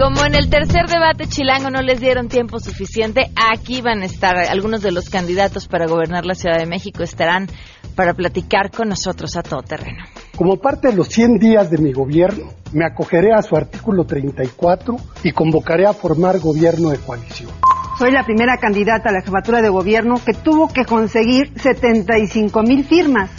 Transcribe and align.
Como 0.00 0.24
en 0.24 0.34
el 0.34 0.48
tercer 0.48 0.86
debate 0.86 1.26
chilango 1.26 1.68
no 1.68 1.82
les 1.82 2.00
dieron 2.00 2.28
tiempo 2.28 2.58
suficiente, 2.58 3.30
aquí 3.36 3.82
van 3.82 4.00
a 4.00 4.06
estar 4.06 4.34
algunos 4.34 4.80
de 4.80 4.92
los 4.92 5.10
candidatos 5.10 5.68
para 5.68 5.86
gobernar 5.86 6.24
la 6.24 6.34
Ciudad 6.34 6.56
de 6.56 6.64
México. 6.64 7.02
Estarán 7.02 7.48
para 7.96 8.14
platicar 8.14 8.70
con 8.70 8.88
nosotros 8.88 9.36
a 9.36 9.42
todo 9.42 9.60
terreno. 9.60 10.02
Como 10.34 10.56
parte 10.56 10.88
de 10.88 10.96
los 10.96 11.08
100 11.08 11.38
días 11.38 11.70
de 11.70 11.76
mi 11.76 11.92
gobierno, 11.92 12.46
me 12.72 12.86
acogeré 12.86 13.34
a 13.34 13.42
su 13.42 13.54
artículo 13.56 14.04
34 14.06 14.96
y 15.22 15.32
convocaré 15.32 15.86
a 15.86 15.92
formar 15.92 16.38
gobierno 16.38 16.88
de 16.88 16.96
coalición. 16.96 17.50
Soy 17.98 18.10
la 18.10 18.24
primera 18.24 18.56
candidata 18.56 19.10
a 19.10 19.12
la 19.12 19.20
jefatura 19.20 19.60
de 19.60 19.68
gobierno 19.68 20.14
que 20.24 20.32
tuvo 20.32 20.68
que 20.68 20.86
conseguir 20.86 21.52
75 21.60 22.62
mil 22.62 22.84
firmas 22.86 23.30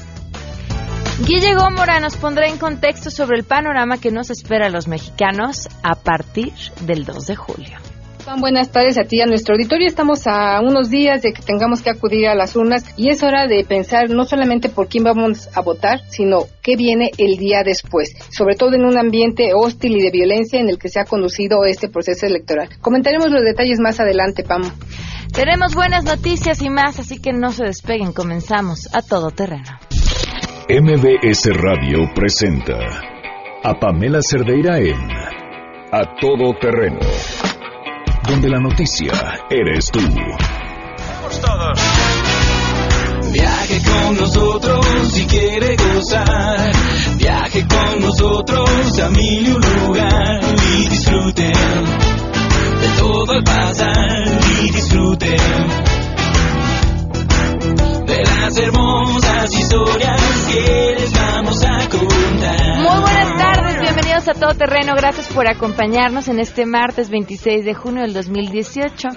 Guille 1.26 1.54
Gómora 1.54 2.00
nos 2.00 2.18
pondrá 2.18 2.48
en 2.48 2.58
contexto 2.58 3.12
sobre 3.12 3.38
el 3.38 3.44
panorama 3.44 4.00
que 4.00 4.10
nos 4.10 4.32
espera 4.32 4.66
a 4.66 4.70
los 4.70 4.88
mexicanos 4.88 5.70
a 5.84 5.94
partir 5.94 6.52
del 6.82 7.06
2 7.06 7.28
de 7.28 7.36
julio. 7.36 7.78
buenas 8.40 8.72
tardes 8.72 8.98
a 8.98 9.04
ti 9.04 9.18
y 9.18 9.22
a 9.22 9.28
nuestro 9.28 9.54
auditorio. 9.54 9.88
Estamos 9.88 10.26
a 10.26 10.60
unos 10.62 10.90
días 10.90 11.22
de 11.22 11.32
que 11.32 11.44
tengamos 11.44 11.84
que 11.84 11.92
acudir 11.92 12.28
a 12.28 12.34
las 12.34 12.56
urnas 12.56 12.86
y 12.98 13.10
es 13.10 13.22
hora 13.22 13.46
de 13.46 13.64
pensar 13.64 14.10
no 14.10 14.26
solamente 14.26 14.70
por 14.70 14.88
quién 14.88 15.04
vamos 15.04 15.48
a 15.54 15.62
votar, 15.62 16.00
sino 16.10 16.48
qué 16.64 16.76
viene 16.76 17.12
el 17.20 17.38
día 17.38 17.62
después, 17.64 18.16
sobre 18.32 18.56
todo 18.56 18.74
en 18.74 18.86
un 18.86 18.98
ambiente 18.98 19.52
hostil 19.54 19.98
y 19.98 20.02
de 20.02 20.10
violencia 20.10 20.60
en 20.60 20.70
el 20.70 20.80
que 20.80 20.90
se 20.90 21.00
ha 21.00 21.06
conducido 21.06 21.66
este 21.66 21.88
proceso 21.88 22.26
electoral. 22.26 22.70
Comentaremos 22.82 23.30
los 23.30 23.44
detalles 23.44 23.80
más 23.80 24.00
adelante, 24.00 24.44
Pam. 24.44 24.64
Tenemos 25.34 25.76
buenas 25.76 26.04
noticias 26.04 26.64
y 26.64 26.70
más, 26.72 27.00
así 27.00 27.20
que 27.20 27.32
no 27.32 27.52
se 27.52 27.66
despeguen. 27.66 28.12
Comenzamos 28.12 28.90
a 28.92 29.02
todo 29.04 29.30
terreno. 29.30 29.70
MBS 30.74 31.50
Radio 31.54 32.10
presenta 32.16 32.78
a 33.62 33.78
Pamela 33.78 34.20
Cerdeira 34.22 34.80
en 34.80 34.96
A 35.92 36.16
Todo 36.18 36.54
Terreno, 36.62 37.02
donde 38.26 38.48
la 38.48 38.58
noticia 38.62 39.12
eres 39.50 39.92
tú. 39.92 40.00
Vamos 40.00 41.42
todos. 41.42 41.80
Viaje 43.34 43.82
con 43.84 44.16
nosotros 44.16 44.86
si 45.12 45.26
quiere 45.26 45.76
gozar. 45.76 46.72
Viaje 47.18 47.68
con 47.68 48.02
nosotros 48.04 49.00
a 49.02 49.10
mil 49.10 49.48
y 49.50 49.52
un 49.52 49.62
lugar 49.88 50.40
y 50.74 50.88
disfruten 50.88 51.52
de 51.52 52.88
todo 52.98 53.34
el 53.34 53.44
pasar 53.44 54.40
y 54.64 54.72
disfruten 54.72 55.11
Todo 64.52 64.58
Terreno. 64.58 64.96
Gracias 64.96 65.32
por 65.32 65.48
acompañarnos 65.48 66.28
en 66.28 66.40
este 66.40 66.66
martes 66.66 67.10
26 67.10 67.64
de 67.64 67.74
junio 67.74 68.02
del 68.02 68.14
2018. 68.14 69.08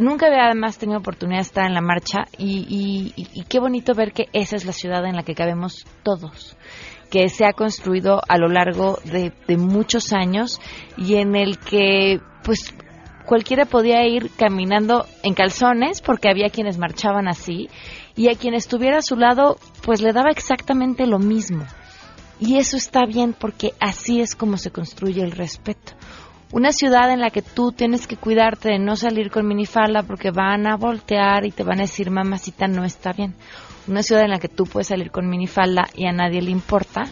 Nunca 0.00 0.26
había 0.26 0.46
además 0.46 0.78
tenido 0.78 0.98
oportunidad 1.00 1.38
de 1.38 1.42
estar 1.42 1.66
en 1.66 1.74
la 1.74 1.82
marcha 1.82 2.24
y, 2.38 3.12
y 3.16 3.42
qué 3.44 3.60
bonito 3.60 3.92
ver 3.94 4.12
que 4.12 4.26
esa 4.32 4.56
es 4.56 4.64
la 4.64 4.72
ciudad 4.72 5.04
en 5.04 5.16
la 5.16 5.22
que 5.22 5.34
cabemos 5.34 5.84
todos 6.02 6.56
que 7.10 7.28
se 7.28 7.44
ha 7.44 7.52
construido 7.52 8.20
a 8.28 8.38
lo 8.38 8.48
largo 8.48 8.98
de, 9.04 9.32
muchos 9.56 10.12
años 10.12 10.60
y 10.96 11.16
en 11.16 11.36
el 11.36 11.58
que 11.58 12.20
pues 12.42 12.74
cualquiera 13.24 13.64
podía 13.64 14.06
ir 14.06 14.30
caminando 14.36 15.06
en 15.22 15.34
calzones 15.34 16.00
porque 16.00 16.28
había 16.28 16.50
quienes 16.50 16.78
marchaban 16.78 17.28
así 17.28 17.68
y 18.14 18.28
a 18.28 18.34
quien 18.34 18.54
estuviera 18.54 18.98
a 18.98 19.02
su 19.02 19.16
lado 19.16 19.58
pues 19.82 20.00
le 20.00 20.12
daba 20.12 20.30
exactamente 20.30 21.06
lo 21.06 21.18
mismo. 21.18 21.64
Y 22.38 22.58
eso 22.58 22.76
está 22.76 23.06
bien 23.06 23.34
porque 23.38 23.72
así 23.80 24.20
es 24.20 24.34
como 24.34 24.58
se 24.58 24.70
construye 24.70 25.22
el 25.22 25.32
respeto. 25.32 25.94
Una 26.52 26.70
ciudad 26.70 27.10
en 27.10 27.20
la 27.20 27.30
que 27.30 27.42
tú 27.42 27.72
tienes 27.72 28.06
que 28.06 28.16
cuidarte 28.16 28.68
de 28.68 28.78
no 28.78 28.94
salir 28.94 29.30
con 29.30 29.48
minifalda 29.48 30.02
porque 30.02 30.30
van 30.30 30.66
a 30.66 30.76
voltear 30.76 31.44
y 31.44 31.50
te 31.50 31.64
van 31.64 31.78
a 31.78 31.82
decir 31.82 32.10
mamacita 32.10 32.68
no 32.68 32.84
está 32.84 33.12
bien 33.12 33.34
una 33.88 34.02
ciudad 34.02 34.24
en 34.24 34.30
la 34.30 34.38
que 34.38 34.48
tú 34.48 34.64
puedes 34.64 34.88
salir 34.88 35.10
con 35.10 35.28
minifalda 35.28 35.88
y 35.94 36.06
a 36.06 36.12
nadie 36.12 36.42
le 36.42 36.50
importa, 36.50 37.04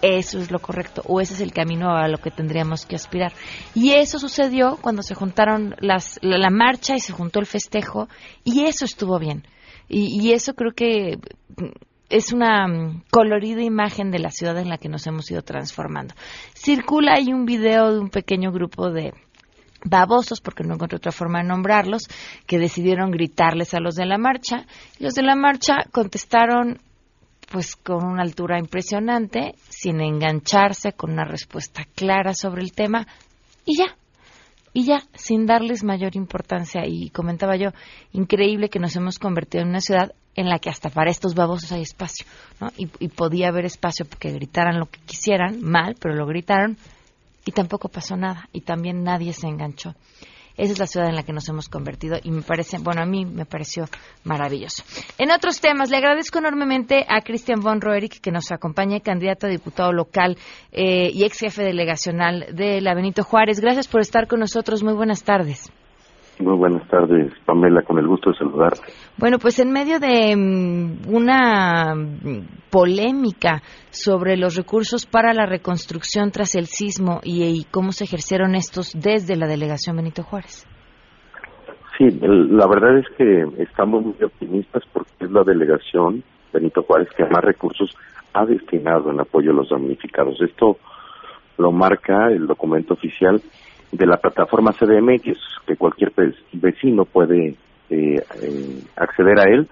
eso 0.00 0.38
es 0.38 0.50
lo 0.50 0.60
correcto 0.60 1.02
o 1.06 1.20
ese 1.20 1.34
es 1.34 1.40
el 1.40 1.52
camino 1.52 1.96
a 1.96 2.08
lo 2.08 2.18
que 2.18 2.30
tendríamos 2.30 2.86
que 2.86 2.96
aspirar. 2.96 3.32
Y 3.74 3.92
eso 3.92 4.18
sucedió 4.18 4.78
cuando 4.80 5.02
se 5.02 5.14
juntaron 5.14 5.74
las, 5.80 6.18
la, 6.22 6.50
marcha 6.50 6.94
y 6.94 7.00
se 7.00 7.12
juntó 7.12 7.40
el 7.40 7.46
festejo 7.46 8.08
y 8.44 8.64
eso 8.64 8.84
estuvo 8.84 9.18
bien. 9.18 9.46
Y, 9.88 10.20
y 10.20 10.32
eso 10.32 10.54
creo 10.54 10.72
que 10.72 11.18
es 12.08 12.32
una 12.32 12.66
mm, 12.66 13.04
colorida 13.10 13.62
imagen 13.62 14.10
de 14.10 14.18
la 14.18 14.30
ciudad 14.30 14.58
en 14.58 14.68
la 14.68 14.78
que 14.78 14.88
nos 14.88 15.06
hemos 15.06 15.30
ido 15.30 15.42
transformando. 15.42 16.14
Circula 16.54 17.14
ahí 17.14 17.32
un 17.32 17.44
video 17.44 17.92
de 17.92 18.00
un 18.00 18.10
pequeño 18.10 18.52
grupo 18.52 18.90
de 18.90 19.14
babosos, 19.84 20.40
porque 20.40 20.64
no 20.64 20.74
encontré 20.74 20.96
otra 20.96 21.12
forma 21.12 21.38
de 21.38 21.48
nombrarlos, 21.48 22.08
que 22.46 22.58
decidieron 22.58 23.10
gritarles 23.10 23.74
a 23.74 23.80
los 23.80 23.94
de 23.94 24.06
la 24.06 24.18
marcha. 24.18 24.66
Los 24.98 25.14
de 25.14 25.22
la 25.22 25.36
marcha 25.36 25.76
contestaron 25.92 26.80
pues 27.50 27.76
con 27.76 28.04
una 28.04 28.22
altura 28.22 28.58
impresionante, 28.58 29.54
sin 29.68 30.00
engancharse, 30.00 30.92
con 30.92 31.12
una 31.12 31.24
respuesta 31.24 31.84
clara 31.94 32.34
sobre 32.34 32.62
el 32.62 32.72
tema, 32.72 33.06
y 33.64 33.78
ya, 33.78 33.96
y 34.74 34.84
ya, 34.84 35.02
sin 35.14 35.46
darles 35.46 35.82
mayor 35.82 36.14
importancia. 36.14 36.82
Y 36.86 37.10
comentaba 37.10 37.56
yo, 37.56 37.70
increíble 38.12 38.68
que 38.68 38.78
nos 38.78 38.94
hemos 38.96 39.18
convertido 39.18 39.62
en 39.62 39.70
una 39.70 39.80
ciudad 39.80 40.12
en 40.34 40.48
la 40.48 40.58
que 40.58 40.70
hasta 40.70 40.90
para 40.90 41.10
estos 41.10 41.34
babosos 41.34 41.72
hay 41.72 41.82
espacio, 41.82 42.26
¿no? 42.60 42.68
Y, 42.76 42.88
y 43.00 43.08
podía 43.08 43.48
haber 43.48 43.64
espacio 43.64 44.06
porque 44.06 44.30
gritaran 44.30 44.78
lo 44.78 44.86
que 44.86 45.00
quisieran, 45.00 45.60
mal, 45.62 45.96
pero 45.98 46.14
lo 46.14 46.26
gritaron, 46.26 46.76
y 47.48 47.52
tampoco 47.52 47.88
pasó 47.88 48.14
nada 48.14 48.46
y 48.52 48.60
también 48.60 49.02
nadie 49.02 49.32
se 49.32 49.46
enganchó. 49.46 49.94
Esa 50.54 50.72
es 50.72 50.78
la 50.78 50.86
ciudad 50.86 51.08
en 51.08 51.14
la 51.14 51.22
que 51.22 51.32
nos 51.32 51.48
hemos 51.48 51.70
convertido 51.70 52.18
y 52.22 52.30
me 52.30 52.42
parece, 52.42 52.76
bueno, 52.76 53.00
a 53.00 53.06
mí 53.06 53.24
me 53.24 53.46
pareció 53.46 53.86
maravilloso. 54.24 54.82
En 55.16 55.30
otros 55.30 55.58
temas, 55.58 55.88
le 55.88 55.96
agradezco 55.96 56.40
enormemente 56.40 57.06
a 57.08 57.22
Cristian 57.22 57.60
von 57.60 57.80
Roerich 57.80 58.20
que 58.20 58.30
nos 58.30 58.52
acompaña, 58.52 59.00
candidato 59.00 59.46
a 59.46 59.50
diputado 59.50 59.92
local 59.92 60.36
eh, 60.72 61.10
y 61.10 61.24
ex 61.24 61.38
jefe 61.38 61.62
delegacional 61.62 62.48
de 62.52 62.82
la 62.82 62.94
Benito 62.94 63.24
Juárez. 63.24 63.60
Gracias 63.60 63.88
por 63.88 64.02
estar 64.02 64.26
con 64.26 64.40
nosotros. 64.40 64.82
Muy 64.82 64.92
buenas 64.92 65.22
tardes. 65.22 65.70
Muy 66.40 66.56
buenas 66.56 66.86
tardes, 66.88 67.32
Pamela, 67.44 67.82
con 67.82 67.98
el 67.98 68.06
gusto 68.06 68.30
de 68.30 68.36
saludarte. 68.38 68.80
Bueno, 69.16 69.38
pues 69.40 69.58
en 69.58 69.72
medio 69.72 69.98
de 69.98 70.36
mm, 70.36 71.12
una 71.12 71.94
mm, 71.96 72.70
polémica 72.70 73.60
sobre 73.90 74.36
los 74.36 74.54
recursos 74.54 75.04
para 75.04 75.34
la 75.34 75.46
reconstrucción 75.46 76.30
tras 76.30 76.54
el 76.54 76.66
sismo 76.66 77.20
y, 77.24 77.42
y 77.44 77.64
cómo 77.64 77.90
se 77.90 78.04
ejercieron 78.04 78.54
estos 78.54 78.92
desde 78.94 79.34
la 79.36 79.48
delegación 79.48 79.96
Benito 79.96 80.22
Juárez. 80.22 80.64
Sí, 81.98 82.04
el- 82.04 82.56
la 82.56 82.68
verdad 82.68 82.98
es 82.98 83.06
que 83.16 83.62
estamos 83.62 84.04
muy 84.04 84.22
optimistas 84.22 84.84
porque 84.92 85.10
es 85.20 85.30
la 85.32 85.42
delegación 85.42 86.22
Benito 86.52 86.82
Juárez 86.84 87.08
que 87.16 87.24
más 87.24 87.42
recursos 87.42 87.90
ha 88.34 88.46
destinado 88.46 89.10
en 89.10 89.18
apoyo 89.18 89.50
a 89.50 89.54
los 89.54 89.70
damnificados. 89.70 90.40
Esto 90.40 90.76
lo 91.56 91.72
marca 91.72 92.28
el 92.28 92.46
documento 92.46 92.94
oficial 92.94 93.40
de 93.92 94.06
la 94.06 94.18
plataforma 94.18 94.72
CDMX, 94.72 95.38
que 95.66 95.76
cualquier 95.76 96.12
vecino 96.52 97.04
puede 97.04 97.56
eh, 97.90 98.22
eh, 98.42 98.82
acceder 98.96 99.38
a 99.40 99.44
él. 99.44 99.68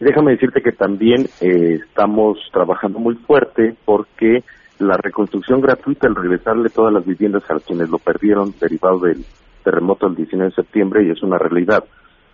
Y 0.00 0.04
déjame 0.04 0.32
decirte 0.32 0.62
que 0.62 0.72
también 0.72 1.26
eh, 1.40 1.80
estamos 1.86 2.38
trabajando 2.52 2.98
muy 2.98 3.14
fuerte 3.14 3.74
porque 3.84 4.42
la 4.78 4.96
reconstrucción 4.96 5.60
gratuita, 5.60 6.08
el 6.08 6.16
regresarle 6.16 6.70
todas 6.70 6.92
las 6.92 7.04
viviendas 7.04 7.48
a 7.50 7.60
quienes 7.60 7.88
lo 7.88 7.98
perdieron 7.98 8.54
derivado 8.60 8.98
del 9.00 9.24
terremoto 9.62 10.06
del 10.06 10.16
19 10.16 10.50
de 10.50 10.54
septiembre 10.54 11.04
y 11.04 11.10
es 11.10 11.22
una 11.22 11.38
realidad. 11.38 11.84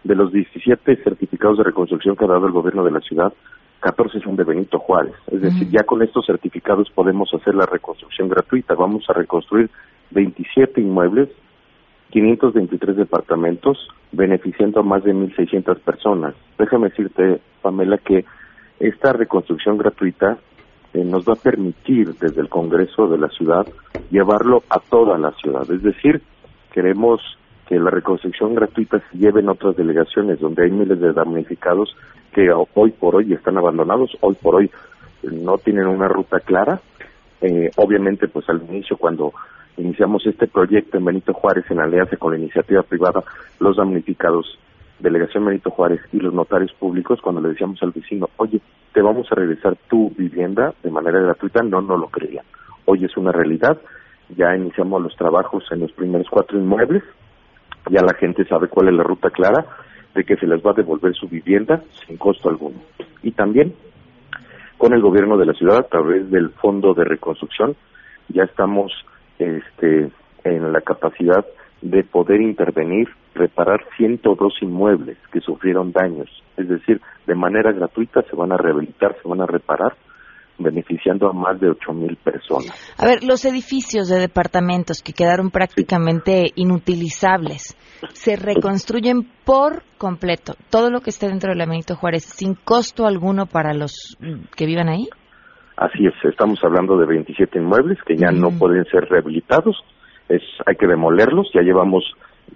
De 0.05 0.15
los 0.15 0.33
17 0.33 1.03
certificados 1.03 1.59
de 1.59 1.65
reconstrucción 1.65 2.17
que 2.17 2.25
ha 2.25 2.29
dado 2.29 2.47
el 2.47 2.53
gobierno 2.53 2.85
de 2.85 2.93
la 2.93 3.01
ciudad, 3.01 3.33
14 3.81 4.21
son 4.21 4.37
de 4.37 4.45
Benito 4.45 4.79
Juárez. 4.79 5.15
Es 5.31 5.43
decir, 5.43 5.69
ya 5.71 5.83
con 5.83 6.03
estos 6.03 6.27
certificados 6.27 6.89
podemos 6.91 7.29
hacer 7.35 7.55
la 7.55 7.67
reconstrucción 7.67 8.29
gratuita. 8.29 8.75
Vamos 8.75 9.05
a 9.09 9.13
reconstruir 9.13 9.71
27 10.11 10.81
inmuebles, 10.81 11.29
523 12.11 12.97
departamentos, 12.97 13.89
beneficiando 14.13 14.81
a 14.81 14.83
más 14.83 15.05
de 15.05 15.13
1.600 15.15 15.79
personas. 15.81 16.35
Déjame 16.59 16.89
decirte, 16.89 17.41
Pamela, 17.61 17.99
que 17.99 18.25
esta 18.81 19.13
reconstrucción 19.13 19.77
gratuita 19.77 20.39
eh, 20.95 21.05
nos 21.05 21.25
va 21.29 21.35
a 21.35 21.43
permitir 21.43 22.15
desde 22.15 22.41
el 22.41 22.49
Congreso 22.49 23.09
de 23.09 23.19
la 23.19 23.29
ciudad 23.29 23.67
llevarlo 24.11 24.63
a 24.71 24.79
toda 24.79 25.19
la 25.19 25.33
ciudad. 25.33 25.71
Es 25.71 25.83
decir, 25.83 26.23
queremos 26.73 27.21
que 27.67 27.79
la 27.79 27.91
reconstrucción 27.91 28.55
gratuita 28.55 29.03
se 29.11 29.19
lleve 29.19 29.41
en 29.41 29.51
otras 29.51 29.77
delegaciones 29.77 30.41
donde 30.41 30.65
hay 30.65 30.71
miles 30.71 30.99
de 31.01 31.13
damnificados 31.13 31.95
que 32.33 32.51
ho- 32.51 32.69
hoy 32.75 32.93
por 32.93 33.17
hoy 33.17 33.35
están 33.35 33.59
abandonados, 33.59 34.17
hoy 34.21 34.35
por 34.41 34.55
hoy 34.55 34.71
no 35.23 35.59
tienen 35.59 35.87
una 35.87 36.09
ruta 36.09 36.41
clara. 36.41 36.81
Eh, 37.43 37.71
obviamente, 37.77 38.27
pues 38.29 38.49
al 38.49 38.63
inicio, 38.71 38.97
cuando 38.97 39.35
iniciamos 39.79 40.27
este 40.27 40.47
proyecto 40.47 40.99
en 40.99 41.05
Benito 41.05 41.33
Juárez 41.33 41.65
en 41.71 41.81
alianza 41.81 42.17
con 42.17 42.33
la 42.33 42.39
iniciativa 42.39 42.83
privada, 42.83 43.23
los 43.61 43.77
damnificados, 43.77 44.59
Delegación 44.99 45.45
Benito 45.45 45.71
Juárez 45.71 46.01
y 46.13 46.19
los 46.19 46.35
notarios 46.35 46.73
públicos, 46.73 47.21
cuando 47.23 47.41
le 47.41 47.51
decíamos 47.51 47.83
al 47.83 47.93
vecino, 47.93 48.29
oye, 48.37 48.61
te 48.93 49.01
vamos 49.01 49.31
a 49.31 49.37
regresar 49.37 49.77
tu 49.89 50.11
vivienda 50.11 50.75
de 50.83 50.91
manera 50.91 51.21
gratuita, 51.21 51.63
no, 51.63 51.81
no 51.81 51.97
lo 51.97 52.09
creían. 52.09 52.45
Hoy 52.85 53.05
es 53.05 53.17
una 53.17 53.31
realidad, 53.31 53.79
ya 54.37 54.57
iniciamos 54.57 55.01
los 55.01 55.15
trabajos 55.17 55.65
en 55.71 55.81
los 55.81 55.93
primeros 55.93 56.27
cuatro 56.29 56.59
inmuebles, 56.59 57.05
ya 57.91 58.03
la 58.03 58.15
gente 58.15 58.45
sabe 58.47 58.69
cuál 58.69 58.89
es 58.89 58.95
la 58.95 59.05
ruta 59.05 59.31
clara 59.31 59.65
de 60.15 60.25
que 60.25 60.37
se 60.37 60.47
les 60.47 60.61
va 60.65 60.73
a 60.73 60.75
devolver 60.75 61.15
su 61.15 61.29
vivienda 61.29 61.83
sin 62.07 62.17
costo 62.17 62.49
alguno. 62.49 62.79
Y 63.23 63.31
también 63.33 63.75
con 64.77 64.93
el 64.93 65.01
gobierno 65.01 65.37
de 65.37 65.47
la 65.47 65.53
ciudad 65.53 65.79
a 65.79 65.89
través 65.89 66.31
del 66.31 66.51
Fondo 66.51 66.95
de 66.95 67.05
Reconstrucción 67.05 67.77
ya 68.29 68.45
estamos 68.45 68.93
este, 69.39 70.11
en 70.45 70.73
la 70.73 70.81
capacidad 70.81 71.45
de 71.83 72.03
poder 72.05 72.41
intervenir, 72.41 73.09
reparar 73.35 73.81
102 73.97 74.53
inmuebles 74.63 75.17
que 75.33 75.41
sufrieron 75.41 75.93
daños, 75.93 76.29
es 76.57 76.69
decir, 76.69 77.01
de 77.27 77.35
manera 77.35 77.73
gratuita 77.73 78.23
se 78.23 78.35
van 78.35 78.53
a 78.53 78.57
rehabilitar, 78.57 79.17
se 79.23 79.29
van 79.29 79.41
a 79.41 79.47
reparar, 79.47 79.95
beneficiando 80.59 81.29
a 81.29 81.33
más 81.33 81.61
de 81.61 81.71
8 81.71 81.93
mil 81.93 82.17
personas. 82.17 82.73
A 82.99 83.07
ver, 83.07 83.23
los 83.23 83.45
edificios 83.45 84.09
de 84.09 84.19
departamentos 84.19 85.03
que 85.03 85.13
quedaron 85.13 85.51
prácticamente 85.51 86.51
inutilizables 86.57 87.77
se 88.13 88.37
reconstruyen 88.37 89.29
por 89.45 89.85
completo. 89.99 90.55
Todo 90.71 90.91
lo 90.91 91.01
que 91.01 91.11
esté 91.11 91.29
dentro 91.29 91.53
de 91.53 91.59
la 91.59 91.67
Benito 91.67 91.95
Juárez, 91.95 92.25
sin 92.25 92.55
costo 92.55 93.07
alguno 93.07 93.47
para 93.47 93.73
los 93.73 94.19
que 94.57 94.67
vivan 94.67 94.89
ahí. 94.89 95.09
Así 95.79 96.05
es, 96.05 96.15
estamos 96.25 96.59
hablando 96.65 96.97
de 96.97 97.07
27 97.07 97.57
inmuebles 97.57 98.03
que 98.03 98.17
ya 98.17 98.33
no 98.33 98.51
pueden 98.51 98.85
ser 98.87 99.09
rehabilitados, 99.09 99.77
es, 100.29 100.43
hay 100.67 100.75
que 100.75 100.89
demolerlos, 100.89 101.49
ya 101.55 101.63
llevamos 101.63 102.03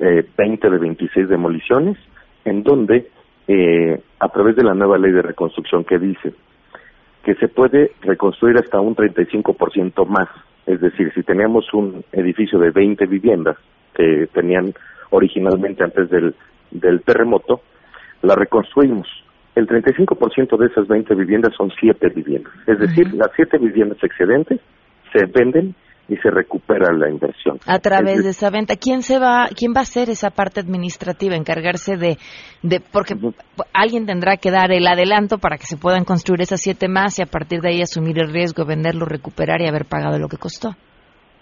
eh, 0.01 0.27
20 0.37 0.69
de 0.69 0.79
26 0.79 1.29
demoliciones, 1.29 1.97
en 2.45 2.65
donde 2.65 3.09
eh, 3.47 4.03
a 4.19 4.29
través 4.29 4.57
de 4.57 4.65
la 4.65 4.75
nueva 4.75 4.99
ley 4.99 5.13
de 5.13 5.23
reconstrucción 5.23 5.85
que 5.85 6.01
dice 6.01 6.35
que 7.23 7.37
se 7.37 7.47
puede 7.47 7.93
reconstruir 8.01 8.57
hasta 8.57 8.81
un 8.81 8.97
35% 8.97 10.05
más, 10.05 10.29
es 10.67 10.81
decir, 10.81 11.13
si 11.15 11.23
teníamos 11.23 11.73
un 11.73 12.05
edificio 12.11 12.59
de 12.59 12.71
20 12.71 13.07
viviendas 13.07 13.57
que 13.95 14.29
tenían 14.33 14.75
originalmente 15.11 15.85
antes 15.85 16.11
del, 16.11 16.35
del 16.73 17.03
terremoto, 17.03 17.61
la 18.23 18.35
reconstruimos. 18.35 19.07
El 19.55 19.67
35% 19.67 20.57
de 20.57 20.67
esas 20.67 20.89
20 20.89 21.15
viviendas 21.15 21.53
son 21.57 21.71
7 21.79 22.09
viviendas. 22.15 22.53
Es 22.67 22.79
decir, 22.79 23.13
las 23.15 23.31
7 23.37 23.59
viviendas 23.59 23.99
excedentes 24.03 24.61
se 25.13 25.27
venden 25.27 25.75
y 26.09 26.17
se 26.17 26.31
recupera 26.31 26.93
la 26.93 27.09
inversión. 27.09 27.59
A 27.67 27.79
través 27.79 28.19
Es 28.19 28.25
de 28.25 28.31
esa 28.31 28.51
venta, 28.51 28.77
¿quién 28.77 29.03
se 29.03 29.19
va, 29.19 29.49
quién 29.57 29.73
va 29.75 29.81
a 29.81 29.83
hacer 29.83 30.11
esa 30.11 30.31
parte 30.31 30.61
administrativa, 30.61 31.37
encargarse 31.37 31.97
de, 31.97 32.19
de, 32.63 32.81
porque 32.81 33.15
alguien 33.73 34.07
tendrá 34.07 34.37
que 34.37 34.51
dar 34.51 34.73
el 34.73 34.87
adelanto 34.87 35.39
para 35.39 35.57
que 35.57 35.67
se 35.67 35.77
puedan 35.77 36.05
construir 36.05 36.43
esas 36.43 36.61
siete 36.61 36.89
más 36.89 37.19
y 37.19 37.23
a 37.23 37.27
partir 37.27 37.61
de 37.61 37.71
ahí 37.71 37.83
asumir 37.83 38.19
el 38.19 38.33
riesgo, 38.33 38.65
venderlo, 38.65 39.07
recuperar 39.07 39.61
y 39.61 39.69
haber 39.69 39.85
pagado 39.85 40.19
lo 40.19 40.29
que 40.29 40.39
costó. 40.39 40.75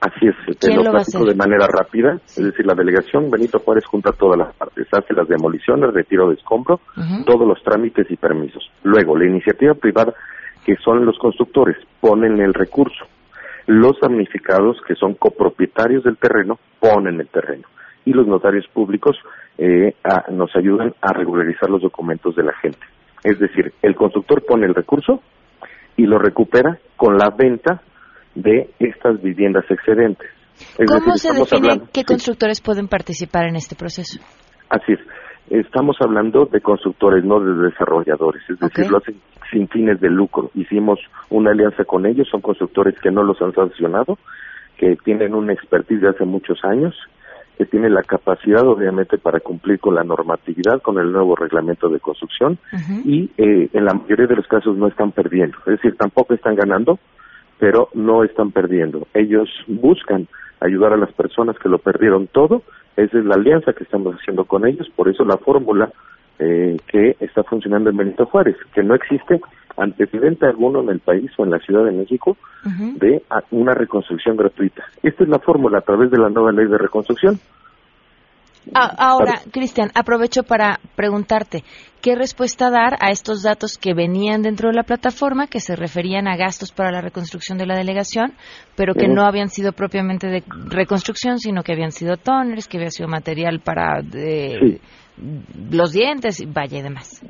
Así 0.01 0.27
es, 0.29 0.35
te 0.59 0.69
¿Quién 0.69 0.79
lo 0.85 0.91
platico 0.93 1.25
de 1.27 1.35
manera 1.35 1.67
rápida. 1.67 2.15
Es 2.27 2.37
decir, 2.43 2.65
la 2.67 2.75
delegación 2.75 3.31
Benito 3.31 3.59
Juárez 3.59 3.85
junta 3.85 4.13
todas 4.13 4.39
las 4.39 4.55
partes, 4.55 4.87
hace 4.93 5.13
las 5.13 5.29
demoliciones, 5.29 5.93
retiro 5.93 6.29
de 6.29 6.37
escombro, 6.37 6.81
todos 7.27 7.47
los 7.47 7.63
trámites 7.63 8.11
y 8.11 8.17
permisos. 8.17 8.71
Luego, 8.83 9.17
la 9.19 9.27
iniciativa 9.27 9.75
privada, 9.75 10.15
que 10.65 10.77
son 10.77 11.05
los 11.05 11.19
constructores, 11.19 11.77
ponen 12.01 12.41
el 12.41 12.55
recurso. 12.55 13.05
Los 13.67 14.01
damnificados, 14.01 14.79
que 14.89 14.95
son 14.95 15.15
copropietarios 15.15 16.03
del 16.03 16.17
terreno, 16.17 16.59
ponen 16.81 17.21
el 17.21 17.29
terreno. 17.29 17.69
Y 18.07 18.15
los 18.15 18.27
notarios 18.27 18.67
públicos 18.69 19.17
eh, 19.59 19.95
a- 20.03 20.31
nos 20.33 20.57
ayudan 20.57 20.95
a 21.03 21.13
regularizar 21.13 21.69
los 21.69 21.83
documentos 21.83 22.35
de 22.35 22.45
la 22.45 22.55
gente. 22.55 22.79
Es 23.23 23.39
decir, 23.39 23.75
el 23.83 23.95
constructor 23.95 24.43
pone 24.47 24.65
el 24.67 24.75
recurso 24.75 25.21
y 25.97 26.07
lo 26.07 26.19
recupera 26.19 26.79
con 26.97 27.19
la 27.19 27.29
venta 27.29 27.83
de 28.43 28.71
estas 28.79 29.21
viviendas 29.23 29.65
excedentes. 29.71 30.29
Es 30.79 30.87
¿Cómo 30.91 31.13
decir, 31.13 31.33
se 31.33 31.39
define 31.39 31.69
hablando- 31.73 31.91
qué 31.93 32.05
constructores 32.05 32.61
pueden 32.61 32.89
participar 32.89 33.47
en 33.47 33.57
este 33.57 33.75
proceso? 33.77 34.21
Así 34.69 34.93
es. 34.93 35.01
Estamos 35.49 35.97
hablando 36.01 36.47
de 36.47 36.61
constructores, 36.61 37.25
no 37.25 37.41
de 37.41 37.71
desarrolladores. 37.71 38.43
Es 38.49 38.59
decir, 38.61 38.91
lo 38.91 38.99
hacen 38.99 39.17
sin 39.51 39.67
fines 39.69 40.01
de 40.01 40.09
lucro. 40.09 40.51
Hicimos 40.55 41.01
una 41.29 41.51
alianza 41.51 41.85
con 41.85 42.07
ellos. 42.07 42.29
Son 42.31 42.41
constructores 42.41 42.95
que 43.01 43.11
no 43.11 43.25
los 43.25 43.41
han 43.43 43.53
sancionado, 43.53 44.17
que 44.77 44.97
tienen 45.05 45.35
una 45.35 45.53
expertise 45.53 46.03
de 46.03 46.09
hace 46.11 46.25
muchos 46.25 46.65
años, 46.65 46.95
que 47.59 47.67
tienen 47.67 47.95
la 47.95 48.03
capacidad, 48.05 48.65
obviamente, 48.67 49.19
para 49.19 49.41
cumplir 49.41 49.81
con 49.81 49.95
la 49.97 50.05
normatividad, 50.05 50.81
con 50.83 50.99
el 50.99 51.11
nuevo 51.11 51.35
reglamento 51.35 51.89
de 51.89 51.99
construcción. 51.99 52.59
Y 53.05 53.31
eh, 53.37 53.71
en 53.73 53.85
la 53.85 53.95
mayoría 53.95 54.27
de 54.29 54.37
los 54.37 54.47
casos 54.47 54.77
no 54.77 54.87
están 54.87 55.11
perdiendo. 55.11 55.59
Es 55.67 55.73
decir, 55.83 55.97
tampoco 55.97 56.33
están 56.35 56.55
ganando, 56.55 57.01
pero 57.61 57.89
no 57.95 58.25
están 58.25 58.51
perdiendo. 58.51 59.07
Ellos 59.15 59.49
buscan 59.69 60.27
ayudar 60.61 60.93
a 60.93 60.97
las 60.97 61.13
personas 61.13 61.57
que 61.59 61.69
lo 61.69 61.79
perdieron 61.79 62.27
todo. 62.27 62.63
Esa 62.97 63.19
es 63.19 63.25
la 63.25 63.35
alianza 63.37 63.73
que 63.73 63.85
estamos 63.85 64.17
haciendo 64.17 64.45
con 64.47 64.67
ellos. 64.67 64.89
Por 64.97 65.09
eso 65.09 65.25
la 65.25 65.37
fórmula 65.37 65.91
eh, 66.39 66.77
que 66.89 67.17
está 67.21 67.43
funcionando 67.45 67.91
en 67.91 67.97
Benito 67.99 68.25
Juárez, 68.27 68.57
que 68.75 68.83
no 68.83 68.95
existe 68.95 69.41
antecedente 69.77 70.47
alguno 70.47 70.81
en 70.81 70.89
el 70.89 70.99
país 71.01 71.31
o 71.39 71.45
en 71.45 71.51
la 71.51 71.59
Ciudad 71.61 71.85
de 71.85 71.93
México 71.93 72.37
de 72.99 73.23
a- 73.31 73.43
una 73.51 73.73
reconstrucción 73.75 74.37
gratuita. 74.37 74.83
Esta 75.03 75.23
es 75.25 75.29
la 75.29 75.39
fórmula 75.39 75.79
a 75.79 75.83
través 75.83 76.11
de 76.11 76.19
la 76.19 76.29
nueva 76.31 76.53
ley 76.53 76.67
de 76.67 76.77
reconstrucción. 76.79 77.39
Ah, 78.75 78.95
ahora, 78.99 79.41
Cristian, 79.51 79.91
aprovecho 79.95 80.43
para 80.43 80.79
preguntarte, 80.95 81.65
¿qué 82.03 82.15
respuesta 82.15 82.71
dar 82.71 82.95
a 83.01 83.11
estos 83.11 83.43
datos 83.43 83.79
que 83.79 83.95
venían 83.95 84.43
dentro 84.43 84.69
de 84.69 84.75
la 84.75 84.83
plataforma, 84.83 85.47
que 85.47 85.61
se 85.61 85.77
referían 85.77 86.29
a 86.29 86.37
gastos 86.37 86.71
para 86.71 86.93
la 86.93 87.01
reconstrucción 87.01 87.59
de 87.59 87.67
la 87.67 87.77
delegación, 87.77 88.33
pero 88.77 88.95
que 88.95 89.09
no 89.09 89.23
habían 89.23 89.49
sido 89.49 89.73
propiamente 89.73 90.29
de 90.29 90.43
reconstrucción, 90.69 91.39
sino 91.39 91.63
que 91.63 91.73
habían 91.73 91.91
sido 91.91 92.17
toners, 92.17 92.69
que 92.69 92.77
había 92.77 92.91
sido 92.91 93.09
material 93.09 93.61
para 93.61 94.01
eh, 94.15 94.79
los 95.71 95.93
dientes, 95.93 96.41
y 96.41 96.47
vaya 96.47 96.79
y 96.79 96.83
demás? 96.83 97.23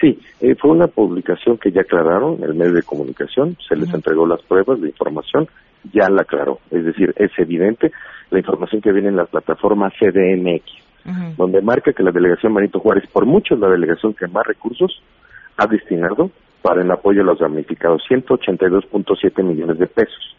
Sí, 0.00 0.18
eh, 0.40 0.54
fue 0.60 0.72
una 0.72 0.88
publicación 0.88 1.58
que 1.58 1.70
ya 1.70 1.80
aclararon, 1.80 2.42
el 2.42 2.54
medio 2.54 2.74
de 2.74 2.82
comunicación, 2.82 3.56
se 3.66 3.76
les 3.76 3.92
entregó 3.94 4.26
las 4.26 4.42
pruebas 4.42 4.80
de 4.80 4.88
información, 4.88 5.46
ya 5.92 6.10
la 6.10 6.22
aclaró. 6.22 6.58
Es 6.70 6.84
decir, 6.84 7.14
es 7.16 7.30
evidente 7.38 7.92
la 8.30 8.38
información 8.38 8.80
que 8.80 8.92
viene 8.92 9.08
en 9.08 9.16
la 9.16 9.26
plataforma 9.26 9.90
CDMX. 9.90 10.86
donde 11.36 11.62
marca 11.62 11.92
que 11.92 12.02
la 12.02 12.10
delegación 12.10 12.52
Benito 12.52 12.80
Juárez, 12.80 13.08
por 13.12 13.26
mucho 13.26 13.54
es 13.54 13.60
la 13.60 13.68
delegación 13.68 14.12
que 14.12 14.26
más 14.26 14.44
recursos 14.44 15.00
ha 15.56 15.66
destinado 15.68 16.32
para 16.62 16.82
el 16.82 16.90
apoyo 16.90 17.22
a 17.22 17.24
los 17.24 17.38
damnificados, 17.38 18.02
182.7 18.10 19.42
millones 19.44 19.78
de 19.78 19.86
pesos. 19.86 20.36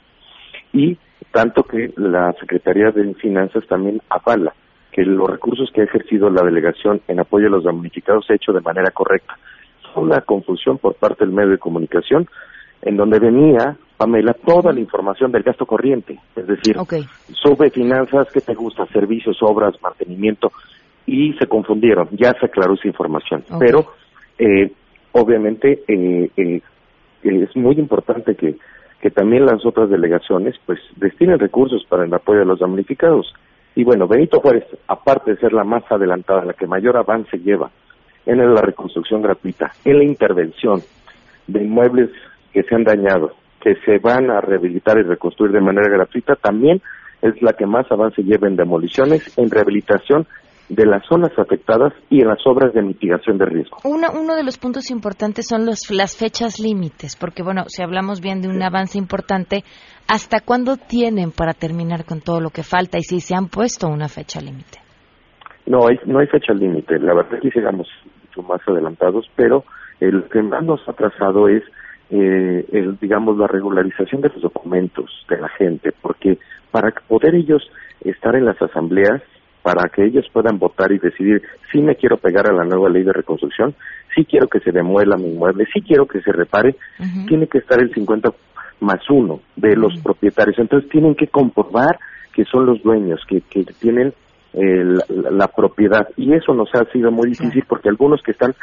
Y 0.74 0.98
tanto 1.32 1.64
que 1.64 1.94
la 1.96 2.34
Secretaría 2.40 2.92
de 2.92 3.14
Finanzas 3.16 3.66
también 3.68 4.02
avala 4.10 4.54
que 4.92 5.04
los 5.04 5.30
recursos 5.30 5.70
que 5.72 5.82
ha 5.82 5.86
ejercido 5.86 6.30
la 6.30 6.44
delegación 6.44 7.02
en 7.08 7.20
apoyo 7.20 7.48
a 7.48 7.52
los 7.52 7.64
damnificados 7.64 8.26
se 8.26 8.34
ha 8.34 8.36
hecho 8.36 8.52
de 8.52 8.62
manera 8.62 8.92
correcta. 8.92 9.38
Fue 9.94 10.04
una 10.04 10.22
confusión 10.22 10.80
por 10.80 10.96
parte 10.96 11.24
del 11.24 11.34
medio 11.34 11.52
de 11.52 11.58
comunicación 11.60 12.28
en 12.82 12.98
donde 12.98 13.20
venía, 13.20 13.78
Pamela, 13.98 14.34
toda 14.34 14.72
la 14.72 14.80
información 14.80 15.32
del 15.32 15.44
gasto 15.44 15.66
corriente, 15.66 16.20
es 16.36 16.46
decir, 16.46 16.78
sobre 17.34 17.72
finanzas, 17.72 18.28
¿qué 18.32 18.42
te 18.42 18.54
gusta? 18.54 18.86
Servicios, 18.88 19.38
obras, 19.42 19.74
mantenimiento, 19.82 20.52
y 21.08 21.34
se 21.34 21.48
confundieron, 21.48 22.08
ya 22.12 22.34
se 22.40 22.46
aclaró 22.46 22.76
esa 22.76 22.88
información. 22.88 23.44
Pero, 23.60 23.86
eh, 24.38 24.72
obviamente, 25.14 25.84
eh, 25.88 26.30
eh, 26.38 26.62
es 27.24 27.56
muy 27.56 27.76
importante 27.80 28.36
que, 28.36 28.58
que 29.02 29.10
también 29.10 29.46
las 29.46 29.66
otras 29.66 29.90
delegaciones, 29.90 30.56
pues, 30.66 30.80
destinen 30.98 31.40
recursos 31.40 31.84
para 31.90 32.06
el 32.06 32.14
apoyo 32.14 32.42
a 32.42 32.46
los 32.46 32.60
damnificados. 32.60 33.34
Y 33.76 33.84
bueno, 33.84 34.08
Benito 34.08 34.40
Juárez, 34.42 34.66
aparte 34.88 35.32
de 35.32 35.38
ser 35.38 35.54
la 35.54 35.64
más 35.64 35.84
adelantada, 35.92 36.46
la 36.46 36.54
que 36.54 36.68
mayor 36.68 36.98
avance 36.98 37.38
lleva 37.38 37.72
en 38.26 38.54
la 38.54 38.62
reconstrucción 38.62 39.22
gratuita, 39.22 39.72
en 39.86 39.98
la 40.00 40.04
intervención 40.04 40.82
de 41.48 41.64
inmuebles 41.64 42.10
que 42.52 42.64
se 42.64 42.76
han 42.76 42.84
dañado, 42.84 43.34
que 43.68 43.76
se 43.86 44.00
van 44.00 44.32
a 44.32 44.40
rehabilitar 44.40 44.98
y 44.98 45.04
reconstruir 45.04 45.52
de 45.52 45.60
manera 45.60 45.90
gratuita, 45.90 46.36
también 46.36 46.82
es 47.22 47.42
la 47.42 47.52
que 47.54 47.66
más 47.66 47.86
avance 47.92 48.24
lleva 48.24 48.48
en 48.48 48.56
demoliciones, 48.56 49.38
en 49.38 49.50
rehabilitación 49.50 50.26
de 50.70 50.86
las 50.86 51.06
zonas 51.06 51.32
afectadas 51.38 51.94
y 52.10 52.22
en 52.22 52.28
las 52.28 52.40
obras 52.46 52.74
de 52.74 52.82
mitigación 52.82 53.38
de 53.38 53.46
riesgo. 53.46 53.78
Uno, 53.84 54.08
uno 54.14 54.36
de 54.36 54.44
los 54.44 54.58
puntos 54.58 54.90
importantes 54.90 55.48
son 55.48 55.66
los, 55.66 55.92
las 55.92 56.16
fechas 56.16 56.60
límites, 56.60 57.18
porque 57.18 57.44
bueno, 57.44 57.64
si 57.68 57.84
hablamos 57.84 58.22
bien 58.22 58.42
de 58.42 58.48
un 58.48 58.62
avance 58.62 58.98
importante, 58.98 59.64
¿hasta 60.08 60.40
cuándo 60.40 60.78
tienen 60.78 61.32
para 61.32 61.54
terminar 61.54 62.06
con 62.06 62.22
todo 62.22 62.40
lo 62.40 62.50
que 62.50 62.64
falta 62.64 62.98
y 62.98 63.04
si 63.04 63.20
se 63.20 63.36
han 63.36 63.48
puesto 63.48 63.88
una 63.88 64.08
fecha 64.08 64.40
límite? 64.40 64.80
No 65.66 65.88
hay, 65.88 66.00
no 66.06 66.20
hay 66.20 66.28
fecha 66.28 66.54
límite, 66.54 67.00
la 67.00 67.14
verdad 67.14 67.40
que 67.42 67.52
sigamos 67.52 67.88
mucho 68.24 68.48
más 68.48 68.62
adelantados, 68.66 69.30
pero 69.36 69.66
el 70.00 70.24
que 70.32 70.42
más 70.42 70.64
nos 70.64 70.80
ha 70.88 70.94
trazado 70.94 71.50
es 71.50 71.64
eh, 72.10 72.66
el, 72.72 72.98
digamos, 73.00 73.38
la 73.38 73.48
regularización 73.48 74.22
de 74.22 74.30
los 74.30 74.42
documentos 74.42 75.26
de 75.30 75.38
la 75.38 75.50
gente, 75.50 75.92
porque 76.02 76.38
para 76.72 76.92
poder 77.08 77.36
ellos 77.36 77.64
estar 78.02 78.36
en 78.36 78.46
las 78.46 78.62
asambleas, 78.62 79.22
para 79.62 79.90
que 79.90 80.06
ellos 80.06 80.26
puedan 80.32 80.60
votar 80.60 80.92
y 80.94 81.00
decidir 81.00 81.42
si 81.72 81.82
me 81.82 81.96
quiero 81.96 82.18
pegar 82.18 82.50
a 82.50 82.54
la 82.54 82.64
nueva 82.64 82.90
ley 82.90 83.04
de 83.04 83.12
reconstrucción, 83.12 83.76
si 84.16 84.24
quiero 84.24 84.48
que 84.48 84.62
se 84.62 84.72
demuela 84.72 85.18
mi 85.18 85.34
inmueble, 85.34 85.66
si 85.74 85.82
quiero 85.82 86.08
que 86.08 86.22
se 86.22 86.32
repare, 86.32 86.76
tiene 87.28 87.48
que 87.48 87.58
estar 87.58 87.80
el 87.82 87.94
50 87.94 88.32
más 88.80 89.02
uno 89.10 89.42
de 89.56 89.76
los 89.76 90.00
propietarios. 90.02 90.58
Entonces 90.60 90.90
tienen 90.90 91.16
que 91.16 91.28
comprobar 91.28 92.00
que 92.34 92.46
son 92.46 92.66
los 92.66 92.82
dueños, 92.82 93.20
que, 93.28 93.42
que 93.42 93.66
tienen 93.80 94.14
eh, 94.54 94.84
la, 95.32 95.48
propiedad. 95.48 96.08
Y 96.16 96.34
eso 96.34 96.54
nos 96.54 96.74
ha 96.74 96.86
sido 96.92 97.12
muy 97.12 97.30
difícil 97.30 97.64
porque 97.68 97.90
algunos 97.90 98.22
que 98.24 98.32
están 98.32 98.54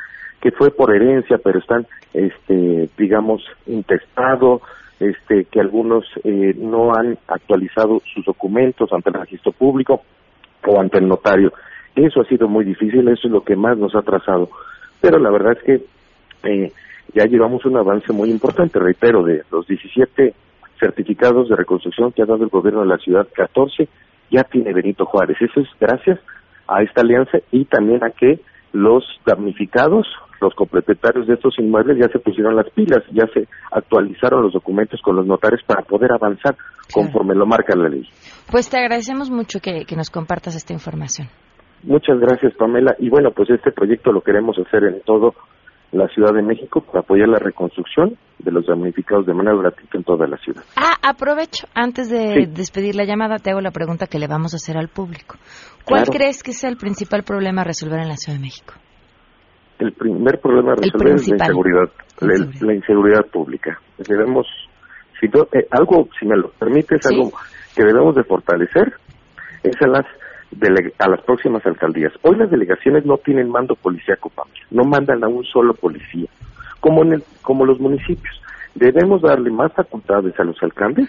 que 0.41 0.51
fue 0.51 0.71
por 0.71 0.95
herencia, 0.95 1.39
pero 1.39 1.59
están, 1.59 1.87
este, 2.13 2.89
digamos, 2.99 3.43
intestado, 3.67 4.61
este, 5.01 5.47
que 5.47 5.61
algunos 5.61 6.05
eh, 6.23 6.55
no 6.57 6.95
han 6.95 7.19
actualizado 7.27 8.01
sus 8.13 8.25
documentos 8.25 8.93
ante 8.93 9.11
el 9.11 9.17
registro 9.17 9.53
público 9.53 10.03
o 10.67 10.81
ante 10.81 10.99
el 10.99 11.09
notario. 11.09 11.53
Eso 11.95 12.21
ha 12.21 12.25
sido 12.25 12.49
muy 12.49 12.65
difícil, 12.65 13.09
eso 13.09 13.27
es 13.29 13.33
lo 13.33 13.43
que 13.43 13.57
más 13.57 13.79
nos 13.79 13.95
ha 13.95 14.03
trazado. 14.03 14.51
Pero 15.01 15.19
la 15.19 15.31
verdad 15.31 15.57
es 15.59 15.63
que 15.63 15.85
eh, 16.49 16.73
ya 17.15 17.25
llevamos 17.27 17.65
un 17.65 17.77
avance 17.77 18.13
muy 18.13 18.31
importante, 18.31 18.79
reitero, 18.79 19.23
de 19.23 19.43
los 19.51 19.67
17 19.67 20.35
certificados 20.79 21.49
de 21.49 21.57
reconstrucción 21.57 22.13
que 22.13 22.23
ha 22.23 22.27
dado 22.27 22.45
el 22.45 22.51
gobierno 22.51 22.81
de 22.81 22.89
la 22.89 22.99
ciudad, 22.99 23.29
14 23.35 23.89
ya 24.31 24.45
tiene 24.45 24.73
Benito 24.73 25.07
Juárez. 25.07 25.37
Eso 25.41 25.61
es 25.61 25.69
gracias 25.79 26.19
a 26.67 26.83
esta 26.83 27.03
alianza 27.03 27.39
y 27.51 27.65
también 27.67 28.03
a 28.03 28.11
que 28.11 28.41
los 28.75 29.05
damnificados 29.25 30.07
los 30.41 30.55
copropietarios 30.55 31.27
de 31.27 31.35
estos 31.35 31.59
inmuebles 31.59 31.99
ya 31.99 32.09
se 32.13 32.19
pusieron 32.19 32.55
las 32.55 32.69
pilas, 32.71 33.03
ya 33.13 33.27
se 33.33 33.49
actualizaron 33.71 34.43
los 34.43 34.53
documentos 34.53 35.01
con 35.01 35.17
los 35.17 35.27
notarios 35.27 35.63
para 35.67 35.83
poder 35.83 36.13
avanzar 36.13 36.55
conforme 36.93 37.35
lo 37.35 37.47
marca 37.47 37.75
la 37.75 37.89
ley. 37.89 38.07
Pues 38.51 38.69
te 38.69 38.79
agradecemos 38.79 39.31
mucho 39.31 39.61
que, 39.61 39.85
nos 39.97 40.11
compartas 40.11 40.55
esta 40.55 40.73
información. 40.73 41.29
Muchas 41.83 42.19
gracias, 42.19 42.53
Pamela. 42.55 42.95
Y 42.99 43.09
bueno, 43.09 43.31
pues 43.31 43.49
este 43.51 43.73
proyecto 43.73 44.13
lo 44.13 44.21
queremos 44.21 44.57
hacer 44.59 44.85
en 44.85 45.01
todo 45.03 45.35
la 45.95 46.09
Ciudad 46.09 46.33
de 46.35 46.43
México 46.43 46.81
para 46.81 47.01
apoyar 47.01 47.29
la 47.29 47.39
reconstrucción 47.39 48.17
de 48.39 48.51
los 48.51 48.67
damnificados 48.67 49.27
de 49.27 49.35
manera 49.35 49.57
gratuita 49.57 49.97
en 49.97 50.05
toda 50.05 50.27
la 50.27 50.37
ciudad. 50.39 50.63
Ah, 50.77 50.97
aprovecho, 51.03 51.67
antes 51.75 52.11
de 52.11 52.47
despedir 52.47 52.95
la 52.97 53.05
llamada, 53.05 53.39
te 53.39 53.51
hago 53.51 53.61
la 53.61 53.71
pregunta 53.71 54.07
que 54.07 54.19
le 54.19 54.27
vamos 54.27 54.55
a 54.55 54.57
hacer 54.57 54.77
al 54.77 54.89
público. 54.89 55.37
¿Cuál 55.85 56.05
crees 56.07 56.43
que 56.43 56.53
sea 56.53 56.71
el 56.71 56.77
principal 56.77 57.23
problema 57.23 57.63
a 57.63 57.65
resolver 57.65 58.01
en 58.01 58.09
la 58.09 58.17
Ciudad 58.17 58.39
de 58.39 58.43
México? 58.43 58.75
el 59.79 59.93
primer 59.93 60.41
problema 60.41 60.73
a 60.73 60.77
resolver 60.77 61.15
es 61.15 61.29
la 61.29 61.37
inseguridad, 61.37 61.91
la, 62.21 62.75
inseguridad 62.75 63.27
pública. 63.27 63.79
Debemos, 63.99 64.47
si 65.21 65.27
eh, 65.27 65.67
algo, 65.71 66.09
si 66.19 66.27
me 66.27 66.37
lo 66.37 66.51
permite, 66.51 66.97
es 66.97 67.07
algo 67.07 67.33
que 67.75 67.85
debemos 67.85 68.15
de 68.15 68.25
fortalecer, 68.25 68.93
es 69.63 69.77
a 69.83 69.89
las 69.89 70.07
a 70.99 71.09
las 71.09 71.21
próximas 71.23 71.65
alcaldías. 71.67 72.13
Hoy 72.23 72.37
las 72.37 72.51
delegaciones 72.51 73.05
no 73.05 73.19
tienen 73.19 73.51
mando 73.51 73.75
policíaco, 73.75 74.33
no 74.71 74.85
mandan 74.85 75.25
a 75.25 75.29
un 75.29 75.45
solo 75.45 75.75
policía, 75.75 76.29
como 76.81 77.03
en 77.03 77.15
el, 77.15 77.25
como 77.43 77.65
los 77.65 77.81
municipios. 77.81 78.41
Debemos 78.75 79.23
darle 79.23 79.51
más 79.51 79.73
facultades 79.73 80.39
a 80.39 80.45
los 80.45 80.61
alcaldes 80.63 81.09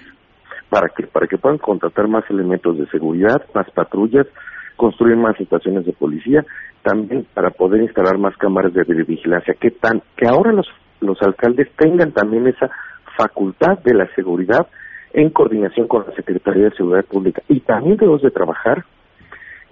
para 0.69 0.89
que 0.89 1.07
para 1.07 1.27
que 1.27 1.37
puedan 1.37 1.57
contratar 1.57 2.07
más 2.07 2.23
elementos 2.29 2.77
de 2.77 2.87
seguridad, 2.87 3.41
más 3.53 3.69
patrullas, 3.71 4.27
construir 4.75 5.15
más 5.15 5.39
estaciones 5.39 5.85
de 5.85 5.93
policía, 5.93 6.45
también 6.83 7.25
para 7.33 7.49
poder 7.49 7.81
instalar 7.81 8.17
más 8.17 8.35
cámaras 8.37 8.73
de 8.73 8.83
vigilancia, 8.83 9.55
que 9.59 9.71
tan 9.71 10.01
que 10.15 10.27
ahora 10.27 10.51
los 10.51 10.67
los 11.01 11.21
alcaldes 11.21 11.69
tengan 11.77 12.11
también 12.11 12.47
esa 12.47 12.69
facultad 13.17 13.79
de 13.79 13.93
la 13.93 14.07
seguridad 14.15 14.67
en 15.13 15.29
coordinación 15.29 15.87
con 15.87 16.05
la 16.07 16.15
Secretaría 16.15 16.65
de 16.65 16.75
Seguridad 16.75 17.05
Pública 17.05 17.41
y 17.47 17.61
también 17.61 17.97
debemos 17.97 18.21
de 18.21 18.31
trabajar 18.31 18.83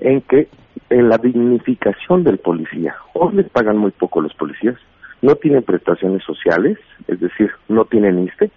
en 0.03 0.22
que 0.22 0.50
en 0.89 1.10
la 1.10 1.17
dignificación 1.17 2.24
del 2.24 2.38
policía. 2.38 2.95
Hoy 3.13 3.33
les 3.36 3.50
pagan 3.50 3.77
muy 3.77 3.91
poco 3.91 4.22
los 4.22 4.33
policías, 4.33 4.75
no 5.22 5.36
tienen 5.36 5.63
prestaciones 5.63 6.22
sociales, 6.24 6.77
es 7.07 7.19
decir, 7.19 7.50
no 7.69 7.86
tienen 7.86 8.19
ISTE. 8.25 8.51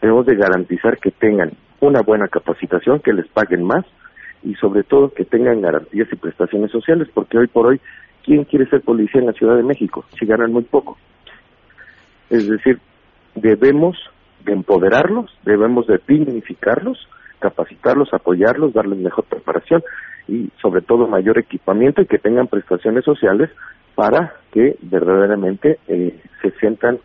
Debemos 0.00 0.24
de 0.24 0.36
garantizar 0.36 0.98
que 0.98 1.10
tengan 1.10 1.50
una 1.80 2.00
buena 2.02 2.28
capacitación, 2.28 3.00
que 3.00 3.12
les 3.12 3.26
paguen 3.26 3.64
más 3.64 3.84
y 4.44 4.54
sobre 4.54 4.84
todo 4.84 5.12
que 5.12 5.24
tengan 5.24 5.60
garantías 5.60 6.08
y 6.12 6.16
prestaciones 6.16 6.70
sociales, 6.70 7.08
porque 7.12 7.38
hoy 7.38 7.48
por 7.48 7.66
hoy, 7.66 7.80
¿quién 8.24 8.44
quiere 8.44 8.66
ser 8.66 8.82
policía 8.82 9.20
en 9.20 9.26
la 9.26 9.32
Ciudad 9.32 9.56
de 9.56 9.64
México 9.64 10.04
si 10.18 10.26
ganan 10.26 10.52
muy 10.52 10.62
poco? 10.62 10.96
Es 12.30 12.48
decir, 12.48 12.78
debemos 13.34 13.98
de 14.44 14.52
empoderarlos, 14.52 15.36
debemos 15.44 15.88
de 15.88 16.00
dignificarlos, 16.06 17.08
capacitarlos, 17.40 18.14
apoyarlos, 18.14 18.72
darles 18.72 19.00
mejor 19.00 19.24
preparación 19.24 19.82
y 20.28 20.50
sobre 20.60 20.82
todo 20.82 21.06
mayor 21.06 21.38
equipamiento 21.38 22.02
y 22.02 22.06
que 22.06 22.18
tengan 22.18 22.46
prestaciones 22.46 23.04
sociales 23.04 23.50
para 23.94 24.34
que 24.52 24.76
verdaderamente 24.82 25.78
eh, 25.88 26.20
se 26.42 26.50
sientan 26.58 26.98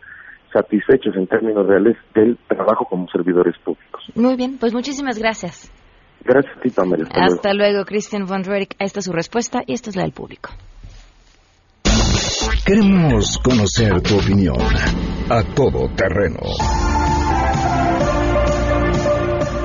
satisfechos 0.52 1.14
en 1.16 1.26
términos 1.26 1.66
reales 1.66 1.96
del 2.14 2.36
trabajo 2.48 2.84
como 2.84 3.08
servidores 3.08 3.56
públicos. 3.58 4.02
Muy 4.14 4.36
bien, 4.36 4.56
pues 4.58 4.74
muchísimas 4.74 5.18
gracias. 5.18 5.72
Gracias 6.24 6.56
a 6.56 6.60
ti, 6.60 6.70
Pamela. 6.70 7.08
Hasta, 7.14 7.54
luego. 7.54 7.84
Christian 7.84 8.26
von 8.26 8.44
Rerich. 8.44 8.74
Esta 8.78 8.98
es 8.98 9.06
su 9.06 9.12
respuesta 9.12 9.62
y 9.66 9.72
esta 9.72 9.90
es 9.90 9.96
la 9.96 10.02
del 10.02 10.12
público. 10.12 10.50
Queremos 12.66 13.38
conocer 13.38 14.00
tu 14.02 14.16
opinión 14.18 14.56
a 15.30 15.42
todo 15.54 15.88
terreno. 15.96 16.40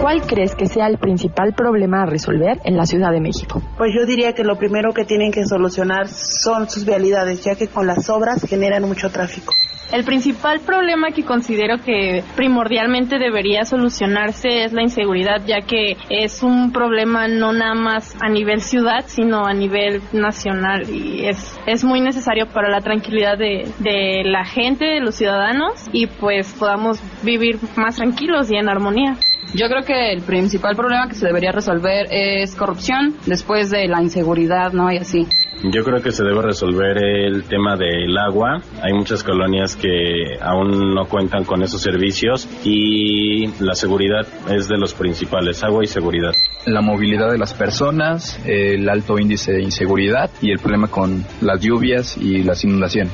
¿Cuál 0.06 0.22
crees 0.22 0.54
que 0.54 0.68
sea 0.68 0.86
el 0.86 1.00
principal 1.00 1.56
problema 1.56 2.04
a 2.04 2.06
resolver 2.06 2.60
en 2.64 2.78
la 2.78 2.86
Ciudad 2.86 3.12
de 3.12 3.20
México? 3.20 3.64
Pues 3.76 3.92
yo 3.92 4.06
diría 4.06 4.34
que 4.34 4.44
lo 4.44 4.56
primero 4.56 4.94
que 4.94 5.04
tienen 5.04 5.32
que 5.32 5.44
solucionar 5.46 6.08
son 6.08 6.70
sus 6.70 6.86
vialidades, 6.86 7.44
ya 7.44 7.56
que 7.56 7.68
con 7.68 7.88
las 7.88 8.08
obras 8.08 8.46
generan 8.48 8.84
mucho 8.84 9.10
tráfico. 9.10 9.52
El 9.92 10.04
principal 10.04 10.60
problema 10.60 11.10
que 11.10 11.24
considero 11.24 11.80
que 11.84 12.24
primordialmente 12.36 13.18
debería 13.18 13.66
solucionarse 13.66 14.66
es 14.66 14.74
la 14.74 14.84
inseguridad, 14.84 15.42
ya 15.48 15.62
que 15.62 15.98
es 16.12 16.44
un 16.44 16.72
problema 16.72 17.28
no 17.28 17.52
nada 17.52 17.74
más 17.74 18.16
a 18.22 18.30
nivel 18.30 18.62
ciudad, 18.62 19.06
sino 19.08 19.48
a 19.48 19.54
nivel 19.54 20.04
nacional 20.14 20.88
y 20.88 21.26
es, 21.26 21.58
es 21.66 21.84
muy 21.84 22.00
necesario 22.00 22.46
para 22.46 22.70
la 22.70 22.82
tranquilidad 22.82 23.40
de, 23.40 23.68
de 23.80 24.22
la 24.24 24.46
gente, 24.46 24.86
de 24.86 25.00
los 25.00 25.16
ciudadanos 25.16 25.90
y 25.92 26.06
pues 26.06 26.54
podamos 26.54 27.00
vivir 27.24 27.58
más 27.76 27.96
tranquilos 27.96 28.52
y 28.52 28.58
en 28.58 28.70
armonía. 28.70 29.18
Yo 29.54 29.68
creo 29.68 29.84
que 29.84 30.12
el 30.12 30.22
principal 30.22 30.76
problema 30.76 31.08
que 31.08 31.16
se 31.16 31.28
debería 31.28 31.52
resolver 31.52 32.08
es 32.12 32.56
corrupción 32.56 33.16
después 33.26 33.70
de 33.70 33.88
la 33.88 34.02
inseguridad, 34.02 34.74
¿no? 34.74 34.92
Y 34.92 34.98
así. 34.98 35.28
Yo 35.64 35.84
creo 35.84 36.02
que 36.02 36.12
se 36.12 36.24
debe 36.24 36.42
resolver 36.42 36.98
el 37.04 37.44
tema 37.46 37.76
del 37.76 38.16
agua. 38.18 38.62
Hay 38.82 38.94
muchas 38.94 39.24
colonias 39.24 39.76
que 39.76 40.38
aún 40.42 40.94
no 40.94 41.06
cuentan 41.06 41.44
con 41.44 41.64
esos 41.64 41.82
servicios 41.82 42.48
y 42.64 43.48
la 43.64 43.74
seguridad 43.74 44.28
es 44.52 44.68
de 44.68 44.78
los 44.78 44.94
principales, 44.94 45.64
agua 45.64 45.84
y 45.84 45.88
seguridad. 45.88 46.34
La 46.66 46.82
movilidad 46.82 47.32
de 47.32 47.38
las 47.38 47.54
personas, 47.54 48.40
el 48.46 48.88
alto 48.90 49.18
índice 49.18 49.54
de 49.54 49.64
inseguridad 49.64 50.30
y 50.42 50.52
el 50.52 50.60
problema 50.60 50.88
con 50.88 51.24
las 51.42 51.62
lluvias 51.62 52.18
y 52.18 52.44
las 52.44 52.64
inundaciones. 52.64 53.14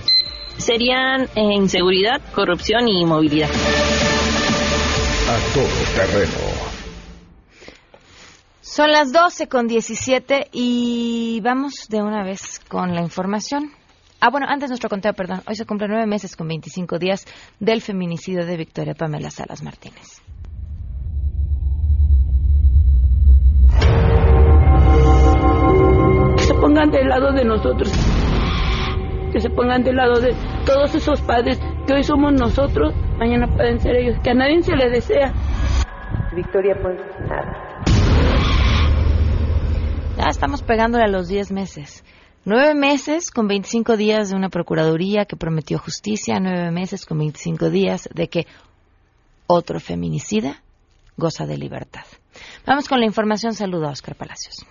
Serían 0.58 1.24
eh, 1.36 1.54
inseguridad, 1.54 2.22
corrupción 2.34 2.88
y 2.88 3.06
movilidad. 3.06 3.50
A 5.32 5.38
todo 5.54 5.64
terreno. 5.96 6.72
Son 8.60 8.92
las 8.92 9.14
12 9.14 9.48
con 9.48 9.66
17 9.66 10.50
y 10.52 11.40
vamos 11.42 11.88
de 11.88 12.02
una 12.02 12.26
vez 12.26 12.60
con 12.68 12.94
la 12.94 13.02
información. 13.02 13.72
Ah, 14.20 14.30
bueno, 14.30 14.48
antes 14.50 14.70
nuestro 14.70 14.90
conteo, 14.90 15.14
perdón. 15.14 15.42
Hoy 15.48 15.56
se 15.56 15.66
cumple 15.66 15.88
nueve 15.88 16.06
meses 16.06 16.36
con 16.36 16.50
25 16.50 17.00
días 17.00 17.26
del 17.62 17.80
feminicidio 17.80 18.46
de 18.46 18.58
Victoria 18.58 18.94
Pamela 18.94 19.32
Salas 19.32 19.64
Martínez. 19.64 20.22
Que 26.36 26.44
se 26.44 26.54
pongan 26.56 26.92
del 26.92 27.08
lado 27.08 27.32
de 27.32 27.46
nosotros. 27.46 27.90
Que 29.32 29.40
se 29.40 29.50
pongan 29.50 29.82
del 29.82 29.96
lado 29.96 30.20
de 30.20 30.36
todos 30.66 30.94
esos 30.94 31.22
padres 31.22 31.58
que 31.88 31.94
hoy 31.94 32.04
somos 32.04 32.34
nosotros, 32.34 32.94
mañana 33.22 33.46
pueden 33.56 33.80
ser 33.80 33.96
ellos. 33.96 34.18
Que 34.24 34.32
a 34.32 34.34
nadie 34.34 34.64
se 34.64 34.76
le 34.76 34.90
desea. 34.90 35.32
Victoria 36.36 36.76
Ponce, 36.82 37.04
nada. 37.30 37.84
Ya 40.18 40.28
estamos 40.30 40.64
pegándole 40.64 41.04
a 41.04 41.08
los 41.08 41.28
10 41.28 41.52
meses. 41.52 42.04
Nueve 42.44 42.74
meses 42.74 43.30
con 43.30 43.48
25 43.48 43.98
días 43.98 44.32
de 44.32 44.36
una 44.36 44.50
Procuraduría 44.50 45.26
que 45.26 45.36
prometió 45.36 45.78
justicia, 45.78 46.40
nueve 46.40 46.72
meses 46.72 47.06
con 47.06 47.20
25 47.20 47.70
días 47.70 48.10
de 48.12 48.28
que 48.28 48.48
otro 49.46 49.80
feminicida 49.80 50.64
goza 51.16 51.46
de 51.46 51.58
libertad. 51.58 52.06
Vamos 52.66 52.90
con 52.90 53.00
la 53.00 53.06
información. 53.06 53.54
Saludo 53.54 53.88
a 53.88 53.92
Oscar 53.92 54.16
Palacios. 54.16 54.66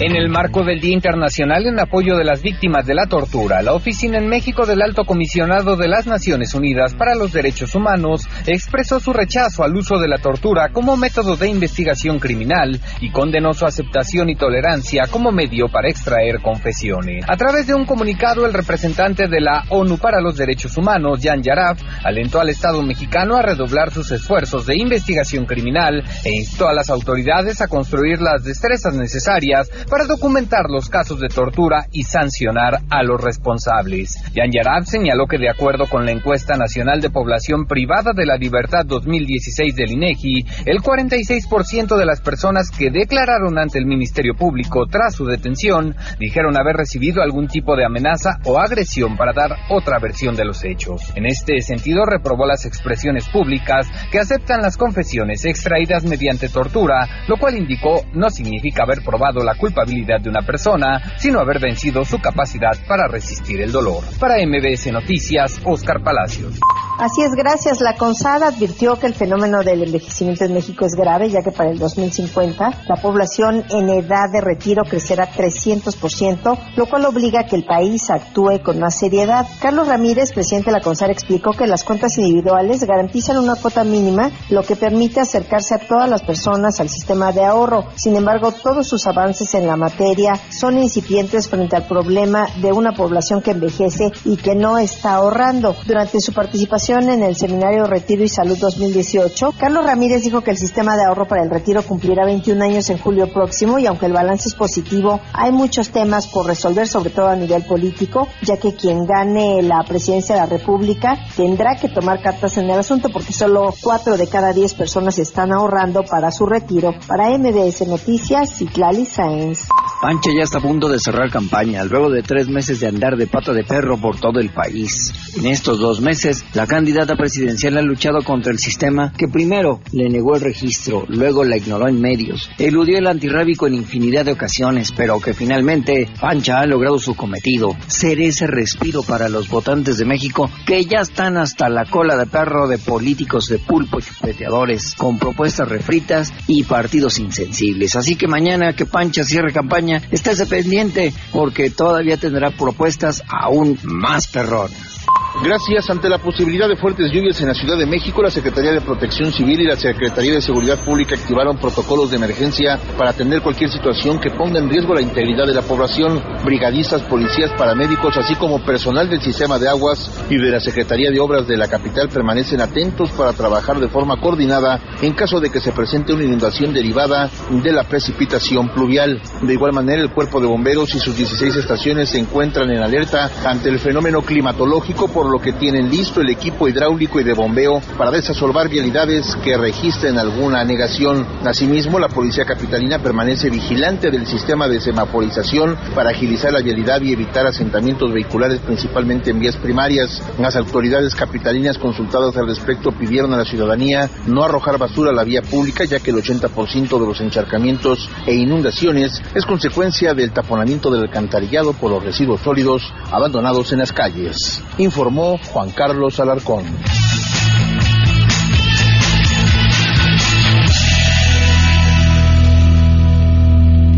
En 0.00 0.16
el 0.16 0.28
marco 0.28 0.64
del 0.64 0.80
Día 0.80 0.92
Internacional 0.92 1.66
en 1.66 1.78
apoyo 1.78 2.16
de 2.16 2.24
las 2.24 2.42
víctimas 2.42 2.84
de 2.84 2.94
la 2.94 3.06
tortura, 3.06 3.62
la 3.62 3.74
Oficina 3.74 4.18
en 4.18 4.26
México 4.26 4.66
del 4.66 4.82
Alto 4.82 5.04
Comisionado 5.04 5.76
de 5.76 5.86
las 5.86 6.08
Naciones 6.08 6.52
Unidas 6.52 6.94
para 6.94 7.14
los 7.14 7.32
Derechos 7.32 7.76
Humanos 7.76 8.22
expresó 8.44 8.98
su 8.98 9.12
rechazo 9.12 9.62
al 9.62 9.76
uso 9.76 10.00
de 10.00 10.08
la 10.08 10.18
tortura 10.18 10.70
como 10.70 10.96
método 10.96 11.36
de 11.36 11.46
investigación 11.46 12.18
criminal 12.18 12.80
y 13.00 13.12
condenó 13.12 13.54
su 13.54 13.66
aceptación 13.66 14.30
y 14.30 14.34
tolerancia 14.34 15.04
como 15.08 15.30
medio 15.30 15.68
para 15.68 15.88
extraer 15.88 16.42
confesiones. 16.42 17.24
A 17.28 17.36
través 17.36 17.68
de 17.68 17.74
un 17.74 17.86
comunicado, 17.86 18.46
el 18.46 18.52
representante 18.52 19.28
de 19.28 19.40
la 19.40 19.62
ONU 19.68 19.98
para 19.98 20.20
los 20.20 20.36
Derechos 20.36 20.76
Humanos, 20.76 21.20
Jan 21.22 21.40
Yaraf, 21.40 21.80
alentó 22.02 22.40
al 22.40 22.48
Estado 22.48 22.82
mexicano 22.82 23.36
a 23.36 23.42
redoblar 23.42 23.92
sus 23.92 24.10
esfuerzos 24.10 24.66
de 24.66 24.76
investigación 24.76 25.46
criminal 25.46 26.02
e 26.24 26.30
instó 26.30 26.66
a 26.66 26.74
las 26.74 26.90
autoridades 26.90 27.60
a 27.60 27.68
construir 27.68 28.20
las 28.20 28.42
destrezas 28.42 28.96
necesarias 28.96 29.70
para 29.88 30.06
documentar 30.06 30.70
los 30.70 30.88
casos 30.88 31.20
de 31.20 31.28
tortura 31.28 31.86
y 31.92 32.02
sancionar 32.02 32.80
a 32.90 33.02
los 33.02 33.20
responsables. 33.20 34.14
Yan 34.34 34.50
Yarab 34.50 34.84
señaló 34.84 35.26
que 35.26 35.38
de 35.38 35.50
acuerdo 35.50 35.86
con 35.88 36.04
la 36.04 36.12
encuesta 36.12 36.56
nacional 36.56 37.00
de 37.00 37.10
población 37.10 37.66
privada 37.66 38.12
de 38.14 38.26
la 38.26 38.36
libertad 38.36 38.84
2016 38.86 39.74
del 39.74 39.92
INEGI, 39.92 40.44
el 40.66 40.78
46% 40.78 41.96
de 41.96 42.06
las 42.06 42.20
personas 42.20 42.70
que 42.70 42.90
declararon 42.90 43.58
ante 43.58 43.78
el 43.78 43.86
Ministerio 43.86 44.34
Público 44.34 44.86
tras 44.86 45.14
su 45.14 45.24
detención 45.24 45.94
dijeron 46.18 46.56
haber 46.56 46.76
recibido 46.76 47.22
algún 47.22 47.48
tipo 47.48 47.76
de 47.76 47.84
amenaza 47.84 48.38
o 48.44 48.58
agresión 48.58 49.16
para 49.16 49.32
dar 49.32 49.56
otra 49.70 49.98
versión 49.98 50.36
de 50.36 50.44
los 50.44 50.64
hechos. 50.64 51.02
En 51.14 51.26
este 51.26 51.60
sentido, 51.60 52.04
reprobó 52.04 52.46
las 52.46 52.66
expresiones 52.66 53.28
públicas 53.28 53.86
que 54.10 54.18
aceptan 54.18 54.62
las 54.62 54.76
confesiones 54.76 55.44
extraídas 55.44 56.04
mediante 56.04 56.48
tortura, 56.48 57.08
lo 57.28 57.36
cual 57.36 57.56
indicó 57.56 58.02
no 58.12 58.30
significa 58.30 58.84
haber 58.84 59.02
probado 59.02 59.42
la 59.44 59.54
culpabilidad 59.74 60.20
de 60.20 60.30
una 60.30 60.42
persona, 60.42 61.02
sino 61.18 61.40
haber 61.40 61.58
vencido 61.58 62.04
su 62.04 62.18
capacidad 62.18 62.76
para 62.86 63.08
resistir 63.08 63.60
el 63.60 63.72
dolor. 63.72 64.04
Para 64.20 64.36
MBS 64.36 64.92
Noticias, 64.92 65.60
Oscar 65.64 66.02
Palacios. 66.02 66.60
Así 66.96 67.22
es, 67.22 67.32
gracias. 67.32 67.80
La 67.80 67.96
CONSAD 67.96 68.44
advirtió 68.44 68.94
que 68.94 69.08
el 69.08 69.14
fenómeno 69.14 69.64
del 69.64 69.82
envejecimiento 69.82 70.44
en 70.44 70.54
México 70.54 70.86
es 70.86 70.94
grave, 70.94 71.28
ya 71.28 71.42
que 71.42 71.50
para 71.50 71.70
el 71.70 71.78
2050 71.78 72.84
la 72.86 72.96
población 73.02 73.64
en 73.70 73.90
edad 73.90 74.30
de 74.32 74.40
retiro 74.40 74.84
crecerá 74.84 75.28
300%, 75.28 76.58
lo 76.76 76.86
cual 76.86 77.04
obliga 77.06 77.40
a 77.40 77.46
que 77.46 77.56
el 77.56 77.64
país 77.64 78.10
actúe 78.10 78.62
con 78.62 78.78
más 78.78 78.96
seriedad. 78.96 79.44
Carlos 79.60 79.88
Ramírez, 79.88 80.32
presidente 80.32 80.70
de 80.70 80.76
la 80.76 80.82
CONSAD, 80.82 81.10
explicó 81.10 81.50
que 81.50 81.66
las 81.66 81.82
cuentas 81.82 82.16
individuales 82.16 82.84
garantizan 82.84 83.38
una 83.38 83.56
cuota 83.56 83.82
mínima, 83.82 84.30
lo 84.50 84.62
que 84.62 84.76
permite 84.76 85.18
acercarse 85.18 85.74
a 85.74 85.78
todas 85.78 86.08
las 86.08 86.22
personas 86.22 86.78
al 86.78 86.88
sistema 86.88 87.32
de 87.32 87.44
ahorro. 87.44 87.86
Sin 87.96 88.14
embargo, 88.14 88.52
todos 88.52 88.86
sus 88.86 89.04
avances 89.08 89.52
en 89.54 89.66
la 89.66 89.74
materia 89.74 90.34
son 90.48 90.78
incipientes 90.78 91.48
frente 91.48 91.74
al 91.74 91.88
problema 91.88 92.46
de 92.62 92.70
una 92.70 92.92
población 92.92 93.42
que 93.42 93.50
envejece 93.50 94.12
y 94.24 94.36
que 94.36 94.54
no 94.54 94.78
está 94.78 95.14
ahorrando. 95.14 95.74
Durante 95.86 96.20
su 96.20 96.32
participación 96.32 96.83
en 96.92 97.22
el 97.22 97.34
seminario 97.34 97.86
Retiro 97.86 98.24
y 98.24 98.28
Salud 98.28 98.58
2018, 98.58 99.54
Carlos 99.58 99.86
Ramírez 99.86 100.22
dijo 100.22 100.42
que 100.42 100.50
el 100.50 100.58
sistema 100.58 100.94
de 100.96 101.04
ahorro 101.04 101.26
para 101.26 101.42
el 101.42 101.48
retiro 101.48 101.82
cumplirá 101.82 102.26
21 102.26 102.62
años 102.62 102.90
en 102.90 102.98
julio 102.98 103.32
próximo 103.32 103.78
y 103.78 103.86
aunque 103.86 104.04
el 104.04 104.12
balance 104.12 104.50
es 104.50 104.54
positivo, 104.54 105.18
hay 105.32 105.50
muchos 105.50 105.88
temas 105.88 106.26
por 106.26 106.46
resolver, 106.46 106.86
sobre 106.86 107.08
todo 107.08 107.28
a 107.28 107.36
nivel 107.36 107.64
político, 107.64 108.28
ya 108.42 108.58
que 108.58 108.74
quien 108.74 109.06
gane 109.06 109.62
la 109.62 109.82
presidencia 109.88 110.34
de 110.34 110.42
la 110.42 110.46
República 110.46 111.16
tendrá 111.34 111.76
que 111.76 111.88
tomar 111.88 112.20
cartas 112.20 112.58
en 112.58 112.68
el 112.68 112.78
asunto 112.78 113.08
porque 113.08 113.32
solo 113.32 113.72
4 113.82 114.18
de 114.18 114.28
cada 114.28 114.52
10 114.52 114.74
personas 114.74 115.18
están 115.18 115.52
ahorrando 115.52 116.02
para 116.02 116.30
su 116.30 116.44
retiro. 116.44 116.92
Para 117.06 117.30
MBS 117.38 117.86
Noticias, 117.86 118.58
Citlali 118.58 119.06
Sáenz. 119.06 119.68
Pancha 120.04 120.30
ya 120.36 120.42
está 120.42 120.58
a 120.58 120.60
punto 120.60 120.90
de 120.90 120.98
cerrar 120.98 121.30
campaña, 121.30 121.82
luego 121.82 122.10
de 122.10 122.22
tres 122.22 122.46
meses 122.46 122.78
de 122.78 122.88
andar 122.88 123.16
de 123.16 123.26
pata 123.26 123.54
de 123.54 123.64
perro 123.64 123.96
por 123.96 124.20
todo 124.20 124.38
el 124.38 124.50
país. 124.50 125.14
En 125.34 125.46
estos 125.46 125.78
dos 125.78 126.02
meses, 126.02 126.44
la 126.52 126.66
candidata 126.66 127.16
presidencial 127.16 127.78
ha 127.78 127.80
luchado 127.80 128.18
contra 128.22 128.52
el 128.52 128.58
sistema 128.58 129.14
que 129.16 129.28
primero 129.28 129.80
le 129.92 130.10
negó 130.10 130.34
el 130.34 130.42
registro, 130.42 131.06
luego 131.08 131.42
la 131.42 131.56
ignoró 131.56 131.88
en 131.88 132.02
medios, 132.02 132.50
eludió 132.58 132.98
el 132.98 133.06
antirrábico 133.06 133.66
en 133.66 133.76
infinidad 133.76 134.26
de 134.26 134.32
ocasiones, 134.32 134.92
pero 134.94 135.18
que 135.20 135.32
finalmente 135.32 136.06
Pancha 136.20 136.60
ha 136.60 136.66
logrado 136.66 136.98
su 136.98 137.14
cometido, 137.14 137.74
ser 137.86 138.20
ese 138.20 138.46
respiro 138.46 139.04
para 139.04 139.30
los 139.30 139.48
votantes 139.48 139.96
de 139.96 140.04
México 140.04 140.50
que 140.66 140.84
ya 140.84 140.98
están 141.00 141.38
hasta 141.38 141.70
la 141.70 141.86
cola 141.86 142.14
de 142.18 142.26
perro 142.26 142.68
de 142.68 142.76
políticos 142.76 143.46
de 143.46 143.58
pulpo 143.58 144.02
chupeteadores, 144.02 144.96
con 144.96 145.18
propuestas 145.18 145.66
refritas 145.66 146.30
y 146.46 146.64
partidos 146.64 147.18
insensibles. 147.18 147.96
Así 147.96 148.16
que 148.16 148.28
mañana 148.28 148.74
que 148.74 148.84
Pancha 148.84 149.24
cierre 149.24 149.50
campaña, 149.50 149.93
estése 150.10 150.46
pendiente 150.46 151.12
porque 151.32 151.70
todavía 151.70 152.16
tendrá 152.16 152.50
propuestas 152.50 153.22
aún 153.28 153.78
más 153.82 154.26
perronas. 154.28 155.04
Gracias 155.42 155.90
ante 155.90 156.08
la 156.08 156.18
posibilidad 156.18 156.68
de 156.68 156.76
fuertes 156.76 157.10
lluvias 157.10 157.40
en 157.40 157.48
la 157.48 157.54
Ciudad 157.54 157.76
de 157.76 157.86
México, 157.86 158.22
la 158.22 158.30
Secretaría 158.30 158.70
de 158.70 158.80
Protección 158.80 159.32
Civil 159.32 159.60
y 159.60 159.66
la 159.66 159.76
Secretaría 159.76 160.34
de 160.34 160.40
Seguridad 160.40 160.78
Pública 160.78 161.16
activaron 161.16 161.58
protocolos 161.58 162.10
de 162.10 162.18
emergencia 162.18 162.78
para 162.96 163.10
atender 163.10 163.42
cualquier 163.42 163.68
situación 163.68 164.20
que 164.20 164.30
ponga 164.30 164.60
en 164.60 164.70
riesgo 164.70 164.94
la 164.94 165.02
integridad 165.02 165.44
de 165.44 165.52
la 165.52 165.62
población. 165.62 166.22
Brigadistas, 166.44 167.02
policías, 167.02 167.50
paramédicos, 167.58 168.16
así 168.16 168.36
como 168.36 168.64
personal 168.64 169.10
del 169.10 169.20
sistema 169.20 169.58
de 169.58 169.68
aguas 169.68 170.08
y 170.30 170.36
de 170.36 170.50
la 170.52 170.60
Secretaría 170.60 171.10
de 171.10 171.18
Obras 171.18 171.48
de 171.48 171.56
la 171.56 171.66
capital 171.66 172.08
permanecen 172.08 172.60
atentos 172.60 173.10
para 173.10 173.32
trabajar 173.32 173.80
de 173.80 173.88
forma 173.88 174.20
coordinada 174.20 174.80
en 175.02 175.14
caso 175.14 175.40
de 175.40 175.50
que 175.50 175.60
se 175.60 175.72
presente 175.72 176.14
una 176.14 176.24
inundación 176.24 176.72
derivada 176.72 177.28
de 177.50 177.72
la 177.72 177.82
precipitación 177.82 178.68
pluvial. 178.68 179.20
De 179.42 179.52
igual 179.52 179.72
manera, 179.72 180.00
el 180.00 180.12
Cuerpo 180.12 180.40
de 180.40 180.46
Bomberos 180.46 180.94
y 180.94 181.00
sus 181.00 181.16
16 181.16 181.56
estaciones 181.56 182.10
se 182.10 182.20
encuentran 182.20 182.70
en 182.70 182.82
alerta 182.82 183.30
ante 183.44 183.68
el 183.68 183.80
fenómeno 183.80 184.22
climatológico 184.22 185.08
por 185.08 185.23
lo 185.30 185.40
que 185.40 185.52
tienen 185.52 185.90
listo 185.90 186.20
el 186.20 186.30
equipo 186.30 186.68
hidráulico 186.68 187.20
y 187.20 187.24
de 187.24 187.34
bombeo 187.34 187.80
para 187.96 188.10
desasolvar 188.10 188.68
vialidades 188.68 189.36
que 189.42 189.56
registren 189.56 190.18
alguna 190.18 190.64
negación. 190.64 191.26
Asimismo, 191.44 191.98
la 191.98 192.08
Policía 192.08 192.44
Capitalina 192.44 192.98
permanece 192.98 193.50
vigilante 193.50 194.10
del 194.10 194.26
sistema 194.26 194.68
de 194.68 194.80
semaforización 194.80 195.76
para 195.94 196.10
agilizar 196.10 196.52
la 196.52 196.60
vialidad 196.60 197.00
y 197.02 197.12
evitar 197.12 197.46
asentamientos 197.46 198.12
vehiculares 198.12 198.60
principalmente 198.60 199.30
en 199.30 199.40
vías 199.40 199.56
primarias. 199.56 200.22
Las 200.38 200.56
autoridades 200.56 201.14
capitalinas 201.14 201.78
consultadas 201.78 202.36
al 202.36 202.46
respecto 202.46 202.92
pidieron 202.92 203.32
a 203.32 203.38
la 203.38 203.44
ciudadanía 203.44 204.10
no 204.26 204.44
arrojar 204.44 204.78
basura 204.78 205.10
a 205.10 205.14
la 205.14 205.24
vía 205.24 205.42
pública 205.42 205.84
ya 205.84 206.00
que 206.00 206.10
el 206.10 206.16
80% 206.16 207.00
de 207.00 207.06
los 207.06 207.20
encharcamientos 207.20 208.08
e 208.26 208.34
inundaciones 208.34 209.22
es 209.34 209.46
consecuencia 209.46 210.14
del 210.14 210.32
taponamiento 210.32 210.90
del 210.90 211.02
alcantarillado 211.02 211.72
por 211.72 211.90
los 211.90 212.04
residuos 212.04 212.40
sólidos 212.40 212.82
abandonados 213.10 213.72
en 213.72 213.78
las 213.78 213.92
calles. 213.92 214.62
Informó 214.78 215.13
Juan 215.14 215.70
Carlos 215.70 216.18
Alarcón. 216.18 216.64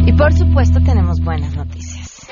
Y 0.04 0.12
por 0.12 0.32
supuesto 0.34 0.78
tenemos 0.84 1.18
buenas 1.20 1.56
noticias. 1.56 2.28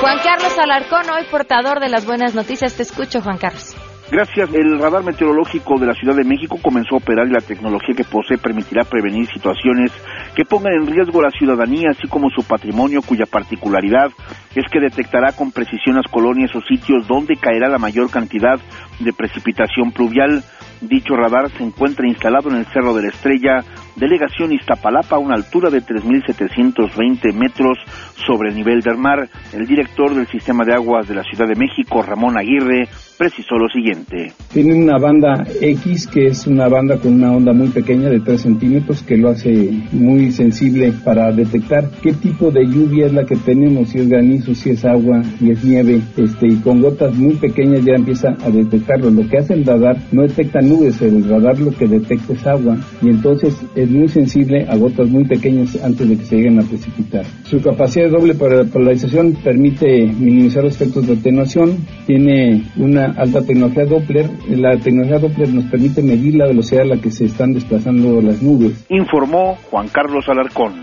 Juan 0.00 0.18
Carlos 0.24 0.58
Alarcón, 0.58 1.10
hoy 1.10 1.24
portador 1.30 1.78
de 1.78 1.88
las 1.88 2.04
buenas 2.04 2.34
noticias. 2.34 2.74
Te 2.74 2.82
escucho, 2.82 3.20
Juan 3.22 3.38
Carlos. 3.38 3.77
Gracias. 4.10 4.54
El 4.54 4.78
radar 4.78 5.04
meteorológico 5.04 5.78
de 5.78 5.86
la 5.86 5.92
Ciudad 5.92 6.16
de 6.16 6.24
México 6.24 6.58
comenzó 6.62 6.94
a 6.94 6.98
operar 6.98 7.28
y 7.28 7.32
la 7.32 7.40
tecnología 7.40 7.94
que 7.94 8.04
posee 8.04 8.38
permitirá 8.38 8.84
prevenir 8.84 9.28
situaciones 9.28 9.92
que 10.34 10.46
pongan 10.46 10.72
en 10.72 10.86
riesgo 10.86 11.20
la 11.20 11.30
ciudadanía, 11.30 11.90
así 11.90 12.08
como 12.08 12.30
su 12.30 12.42
patrimonio, 12.42 13.02
cuya 13.02 13.26
particularidad 13.26 14.08
es 14.54 14.64
que 14.72 14.80
detectará 14.80 15.32
con 15.32 15.52
precisión 15.52 15.96
las 15.96 16.10
colonias 16.10 16.54
o 16.56 16.62
sitios 16.62 17.06
donde 17.06 17.36
caerá 17.36 17.68
la 17.68 17.78
mayor 17.78 18.10
cantidad 18.10 18.58
de 18.98 19.12
precipitación 19.12 19.92
pluvial. 19.92 20.42
Dicho 20.80 21.14
radar 21.14 21.50
se 21.50 21.62
encuentra 21.62 22.08
instalado 22.08 22.48
en 22.48 22.56
el 22.56 22.66
Cerro 22.66 22.94
de 22.94 23.02
la 23.02 23.08
Estrella, 23.08 23.64
delegación 23.98 24.52
Iztapalapa, 24.52 25.16
a 25.16 25.18
una 25.18 25.34
altura 25.34 25.70
de 25.70 25.82
3.720 25.82 27.32
metros 27.32 27.78
sobre 28.26 28.50
el 28.50 28.56
nivel 28.56 28.80
del 28.80 28.96
mar. 28.96 29.28
El 29.52 29.66
director 29.66 30.14
del 30.14 30.26
Sistema 30.26 30.64
de 30.64 30.74
Aguas 30.74 31.08
de 31.08 31.14
la 31.14 31.22
Ciudad 31.22 31.48
de 31.48 31.54
México, 31.54 32.02
Ramón 32.02 32.38
Aguirre, 32.38 32.88
precisó 33.18 33.56
lo 33.56 33.68
siguiente. 33.68 34.32
Tiene 34.52 34.74
una 34.74 34.96
banda 34.96 35.44
X, 35.60 36.06
que 36.06 36.26
es 36.26 36.46
una 36.46 36.68
banda 36.68 36.98
con 36.98 37.14
una 37.14 37.32
onda 37.32 37.52
muy 37.52 37.68
pequeña 37.68 38.08
de 38.08 38.20
3 38.20 38.40
centímetros, 38.40 39.02
que 39.02 39.16
lo 39.16 39.30
hace 39.30 39.70
muy 39.92 40.30
sensible 40.30 40.92
para 41.04 41.32
detectar 41.32 41.90
qué 42.00 42.12
tipo 42.12 42.50
de 42.50 42.64
lluvia 42.64 43.06
es 43.06 43.12
la 43.12 43.26
que 43.26 43.36
tenemos, 43.36 43.88
si 43.88 43.98
es 43.98 44.08
granizo, 44.08 44.54
si 44.54 44.70
es 44.70 44.84
agua, 44.84 45.22
si 45.38 45.50
es 45.50 45.64
nieve, 45.64 46.00
este, 46.16 46.46
y 46.46 46.56
con 46.56 46.80
gotas 46.80 47.14
muy 47.14 47.34
pequeñas 47.34 47.84
ya 47.84 47.94
empieza 47.94 48.36
a 48.44 48.50
detectarlo. 48.50 49.10
Lo 49.10 49.28
que 49.28 49.38
hace 49.38 49.54
el 49.54 49.66
radar 49.66 49.96
no 50.12 50.22
detecta 50.22 50.60
nubes, 50.60 51.02
el 51.02 51.28
radar 51.28 51.58
lo 51.58 51.72
que 51.72 51.88
detecta 51.88 52.32
es 52.32 52.46
agua, 52.46 52.76
y 53.02 53.08
entonces 53.08 53.60
es 53.74 53.87
muy 53.88 54.08
sensible 54.08 54.66
a 54.68 54.76
gotas 54.76 55.08
muy 55.08 55.24
pequeñas 55.24 55.76
antes 55.82 56.08
de 56.08 56.16
que 56.16 56.24
se 56.24 56.36
lleguen 56.36 56.60
a 56.60 56.62
precipitar. 56.62 57.24
Su 57.44 57.60
capacidad 57.60 58.06
de 58.06 58.10
doble 58.10 58.34
polarización 58.34 59.34
permite 59.42 60.06
minimizar 60.06 60.64
los 60.64 60.74
efectos 60.74 61.06
de 61.06 61.14
atenuación, 61.14 61.86
tiene 62.06 62.64
una 62.76 63.06
alta 63.16 63.42
tecnología 63.42 63.84
Doppler. 63.84 64.30
La 64.50 64.76
tecnología 64.78 65.18
Doppler 65.18 65.48
nos 65.52 65.64
permite 65.64 66.02
medir 66.02 66.34
la 66.36 66.46
velocidad 66.46 66.82
a 66.82 66.96
la 66.96 67.00
que 67.00 67.10
se 67.10 67.26
están 67.26 67.52
desplazando 67.52 68.20
las 68.20 68.42
nubes. 68.42 68.84
Informó 68.88 69.56
Juan 69.70 69.88
Carlos 69.88 70.28
Alarcón. 70.28 70.74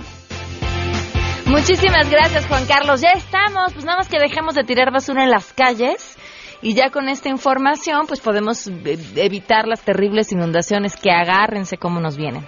Muchísimas 1.47 2.09
gracias, 2.09 2.47
Juan 2.47 2.65
Carlos. 2.65 3.01
Ya 3.01 3.11
estamos, 3.15 3.73
pues 3.73 3.85
nada 3.85 3.99
más 3.99 4.09
que 4.09 4.19
dejemos 4.19 4.55
de 4.55 4.63
tirar 4.63 4.91
basura 4.91 5.23
en 5.23 5.29
las 5.29 5.53
calles. 5.53 6.17
Y 6.61 6.73
ya 6.73 6.89
con 6.89 7.09
esta 7.09 7.29
información, 7.29 8.07
pues 8.07 8.21
podemos 8.21 8.67
eh, 8.67 8.97
evitar 9.17 9.67
las 9.67 9.81
terribles 9.81 10.31
inundaciones 10.31 10.95
que 10.95 11.11
agárrense 11.11 11.77
como 11.77 11.99
nos 11.99 12.17
vienen. 12.17 12.43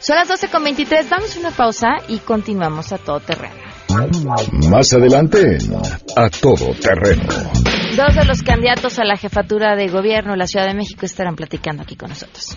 Son 0.00 0.16
las 0.16 0.28
12.23, 0.28 1.08
damos 1.08 1.36
una 1.36 1.50
pausa 1.50 1.88
y 2.06 2.18
continuamos 2.18 2.92
a 2.92 2.98
todo 2.98 3.18
terreno. 3.20 3.54
Más 4.70 4.92
adelante 4.92 5.58
A 6.14 6.28
Todo 6.28 6.72
Terreno. 6.74 7.24
Dos 7.96 8.14
de 8.14 8.24
los 8.24 8.42
candidatos 8.42 8.98
a 8.98 9.04
la 9.04 9.16
jefatura 9.16 9.74
de 9.74 9.88
gobierno 9.88 10.32
de 10.32 10.38
la 10.38 10.46
Ciudad 10.46 10.66
de 10.66 10.74
México 10.74 11.04
estarán 11.04 11.34
platicando 11.34 11.82
aquí 11.82 11.96
con 11.96 12.10
nosotros. 12.10 12.56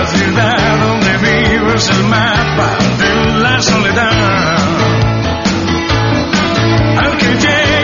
La 0.00 0.06
ciudad 0.06 0.78
donde 0.80 1.18
vivo 1.18 1.74
es 1.74 1.90
el 1.90 2.04
mapa 2.04 2.78
de 2.98 3.38
la 3.38 3.60
soledad. 3.60 4.56
Al 6.96 7.16
que 7.18 7.26
llega 7.26 7.79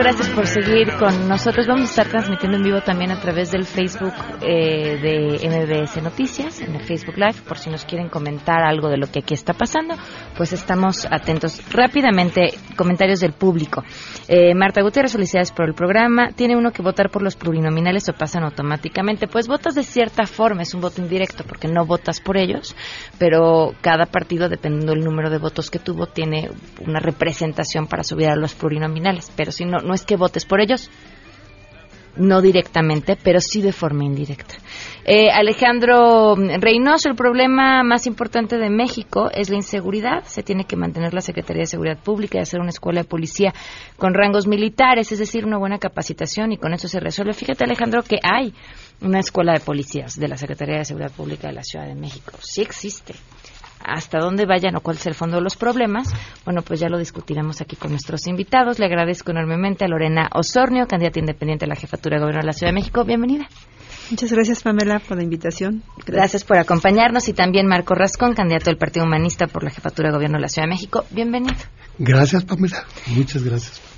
gracias 0.00 0.30
por 0.30 0.46
seguir 0.46 0.96
con 0.98 1.28
nosotros. 1.28 1.66
Vamos 1.66 1.88
a 1.88 1.90
estar 1.90 2.08
transmitiendo 2.08 2.56
en 2.56 2.62
vivo 2.62 2.80
también 2.80 3.10
a 3.10 3.20
través 3.20 3.50
del 3.50 3.66
Facebook 3.66 4.14
eh, 4.40 4.96
de 4.96 5.46
MBS 5.46 6.02
Noticias, 6.02 6.62
en 6.62 6.74
el 6.74 6.80
Facebook 6.80 7.18
Live, 7.18 7.42
por 7.46 7.58
si 7.58 7.68
nos 7.68 7.84
quieren 7.84 8.08
comentar 8.08 8.62
algo 8.62 8.88
de 8.88 8.96
lo 8.96 9.08
que 9.08 9.18
aquí 9.18 9.34
está 9.34 9.52
pasando, 9.52 9.94
pues 10.38 10.54
estamos 10.54 11.06
atentos. 11.10 11.60
Rápidamente, 11.70 12.54
comentarios 12.76 13.20
del 13.20 13.32
público. 13.32 13.84
Eh, 14.26 14.54
Marta 14.54 14.80
Gutiérrez, 14.80 15.12
felicidades 15.12 15.52
por 15.52 15.68
el 15.68 15.74
programa. 15.74 16.30
¿Tiene 16.34 16.56
uno 16.56 16.72
que 16.72 16.80
votar 16.80 17.10
por 17.10 17.20
los 17.20 17.36
plurinominales 17.36 18.08
o 18.08 18.14
pasan 18.14 18.44
automáticamente? 18.44 19.28
Pues 19.28 19.48
votas 19.48 19.74
de 19.74 19.82
cierta 19.82 20.24
forma, 20.24 20.62
es 20.62 20.72
un 20.72 20.80
voto 20.80 21.02
indirecto 21.02 21.44
porque 21.46 21.68
no 21.68 21.84
votas 21.84 22.20
por 22.20 22.38
ellos, 22.38 22.74
pero 23.18 23.74
cada 23.82 24.06
partido, 24.06 24.48
dependiendo 24.48 24.92
del 24.92 25.04
número 25.04 25.28
de 25.28 25.36
votos 25.36 25.70
que 25.70 25.78
tuvo, 25.78 26.06
tiene 26.06 26.50
una 26.86 27.00
representación 27.00 27.86
para 27.86 28.02
subir 28.02 28.28
a 28.28 28.36
los 28.36 28.54
plurinominales. 28.54 29.30
Pero 29.36 29.52
si 29.52 29.66
no, 29.66 29.89
no 29.90 29.94
es 29.94 30.04
que 30.04 30.14
votes 30.14 30.44
por 30.44 30.60
ellos, 30.60 30.88
no 32.16 32.40
directamente, 32.40 33.18
pero 33.20 33.40
sí 33.40 33.60
de 33.60 33.72
forma 33.72 34.04
indirecta. 34.04 34.54
Eh, 35.04 35.30
Alejandro 35.32 36.36
Reynoso, 36.36 37.08
el 37.08 37.16
problema 37.16 37.82
más 37.82 38.06
importante 38.06 38.56
de 38.56 38.70
México 38.70 39.30
es 39.32 39.50
la 39.50 39.56
inseguridad. 39.56 40.22
Se 40.26 40.44
tiene 40.44 40.64
que 40.64 40.76
mantener 40.76 41.12
la 41.12 41.22
Secretaría 41.22 41.62
de 41.62 41.66
Seguridad 41.66 41.98
Pública 41.98 42.38
y 42.38 42.42
hacer 42.42 42.60
una 42.60 42.70
escuela 42.70 43.02
de 43.02 43.08
policía 43.08 43.52
con 43.96 44.14
rangos 44.14 44.46
militares, 44.46 45.10
es 45.10 45.18
decir, 45.18 45.44
una 45.44 45.58
buena 45.58 45.78
capacitación 45.78 46.52
y 46.52 46.56
con 46.56 46.72
eso 46.72 46.86
se 46.86 47.00
resuelve. 47.00 47.32
Fíjate, 47.32 47.64
Alejandro, 47.64 48.02
que 48.02 48.18
hay 48.22 48.54
una 49.00 49.18
escuela 49.18 49.54
de 49.54 49.60
policías 49.60 50.14
de 50.14 50.28
la 50.28 50.36
Secretaría 50.36 50.78
de 50.78 50.84
Seguridad 50.84 51.10
Pública 51.10 51.48
de 51.48 51.54
la 51.54 51.64
Ciudad 51.64 51.86
de 51.86 51.96
México. 51.96 52.32
Sí 52.40 52.62
existe. 52.62 53.14
Hasta 53.90 54.18
dónde 54.18 54.46
vayan 54.46 54.76
o 54.76 54.80
cuál 54.80 54.96
es 54.96 55.06
el 55.06 55.14
fondo 55.14 55.38
de 55.38 55.42
los 55.42 55.56
problemas, 55.56 56.08
bueno, 56.44 56.62
pues 56.62 56.80
ya 56.80 56.88
lo 56.88 56.98
discutiremos 56.98 57.60
aquí 57.60 57.76
con 57.76 57.90
nuestros 57.90 58.26
invitados. 58.26 58.78
Le 58.78 58.86
agradezco 58.86 59.32
enormemente 59.32 59.84
a 59.84 59.88
Lorena 59.88 60.28
Osornio, 60.32 60.86
candidata 60.86 61.18
independiente 61.18 61.64
a 61.64 61.68
la 61.68 61.76
jefatura 61.76 62.16
de 62.16 62.22
gobierno 62.22 62.42
de 62.42 62.46
la 62.46 62.52
Ciudad 62.52 62.70
de 62.70 62.74
México. 62.74 63.04
Bienvenida. 63.04 63.48
Muchas 64.10 64.32
gracias, 64.32 64.62
Pamela, 64.62 64.98
por 64.98 65.16
la 65.16 65.22
invitación. 65.22 65.82
Gracias 66.04 66.44
por 66.44 66.58
acompañarnos 66.58 67.28
y 67.28 67.32
también 67.32 67.66
Marco 67.66 67.94
Rascón, 67.94 68.34
candidato 68.34 68.66
del 68.66 68.76
Partido 68.76 69.06
Humanista 69.06 69.46
por 69.46 69.62
la 69.62 69.70
jefatura 69.70 70.08
de 70.08 70.14
gobierno 70.14 70.38
de 70.38 70.42
la 70.42 70.48
Ciudad 70.48 70.66
de 70.66 70.74
México. 70.74 71.04
Bienvenido. 71.10 71.56
Gracias, 71.98 72.44
Pamela. 72.44 72.84
Muchas 73.06 73.44
gracias. 73.44 73.89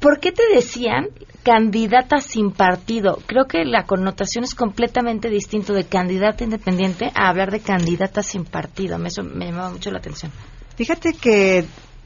¿Por 0.00 0.20
qué 0.20 0.32
te 0.32 0.42
decían 0.54 1.08
candidata 1.42 2.20
sin 2.20 2.52
partido? 2.52 3.18
Creo 3.26 3.46
que 3.46 3.64
la 3.64 3.84
connotación 3.84 4.44
es 4.44 4.54
completamente 4.54 5.28
distinto 5.28 5.72
de 5.72 5.84
candidata 5.84 6.44
independiente 6.44 7.10
a 7.14 7.28
hablar 7.28 7.50
de 7.50 7.60
candidata 7.60 8.22
sin 8.22 8.44
partido. 8.44 8.96
Eso 9.04 9.22
me 9.22 9.46
llamaba 9.46 9.70
mucho 9.70 9.90
la 9.90 9.98
atención. 9.98 10.30
Fíjate 10.76 11.14
que 11.14 11.64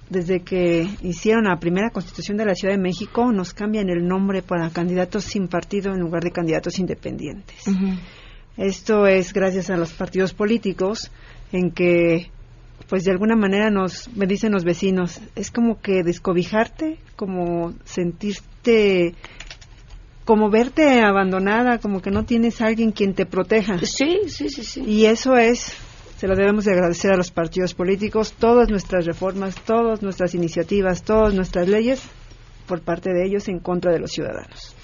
desde 0.09 0.41
que 0.41 0.89
hicieron 1.03 1.45
la 1.45 1.59
primera 1.59 1.91
constitución 1.91 2.37
de 2.37 2.45
la 2.45 2.55
Ciudad 2.55 2.75
de 2.75 2.81
México, 2.81 3.33
nos 3.33 3.55
cambian 3.55 3.89
el 3.89 4.07
nombre 4.07 4.43
para 4.43 4.69
candidatos 4.71 5.25
sin 5.25 5.49
partido 5.49 5.93
en 5.93 6.01
lugar 6.01 6.23
de 6.23 6.31
candidatos 6.31 6.79
independientes. 6.79 7.65
Esto 8.57 9.07
es 9.07 9.33
gracias 9.33 9.71
a 9.71 9.77
los 9.77 9.93
partidos 9.93 10.35
políticos 10.35 11.11
en 11.51 11.71
que, 11.71 12.31
pues 12.89 13.05
de 13.05 13.13
alguna 13.13 13.37
manera 13.37 13.71
nos, 13.71 14.09
me 14.15 14.27
dicen 14.27 14.53
los 14.53 14.65
vecinos, 14.65 15.21
es 15.35 15.51
como 15.51 15.81
que 15.81 16.03
descobijarte, 16.03 16.99
como 17.17 17.75
sentirte, 17.85 19.15
como 20.25 20.51
verte 20.51 21.01
abandonada, 21.01 21.79
como 21.79 22.01
que 22.01 22.11
no 22.11 22.25
tienes 22.25 22.61
a 22.61 22.67
alguien 22.67 22.93
quien 22.93 23.15
te 23.15 23.27
proteja. 23.27 23.79
Sí, 23.79 24.21
sí, 24.29 24.49
sí, 24.49 24.65
sí. 24.65 24.83
Y 24.87 25.07
eso 25.07 25.37
es, 25.37 25.75
se 26.17 26.29
lo 26.29 26.37
debemos 26.37 26.65
de 26.65 26.73
agradecer 26.73 27.13
a 27.13 27.17
los 27.17 27.31
partidos 27.31 27.75
políticos, 27.75 28.35
todas 28.39 28.69
nuestras 28.69 29.07
reformas, 29.07 29.55
todas 29.65 30.03
nuestras 30.03 30.35
iniciativas, 30.35 31.03
todas 31.03 31.35
nuestras 31.35 31.69
leyes, 31.69 32.03
por 32.67 32.81
parte 32.81 33.13
de 33.13 33.27
ellos 33.27 33.49
en 33.49 33.59
contra 33.59 33.93
de 33.93 33.99
los 33.99 34.13
ciudadanos. 34.13 34.75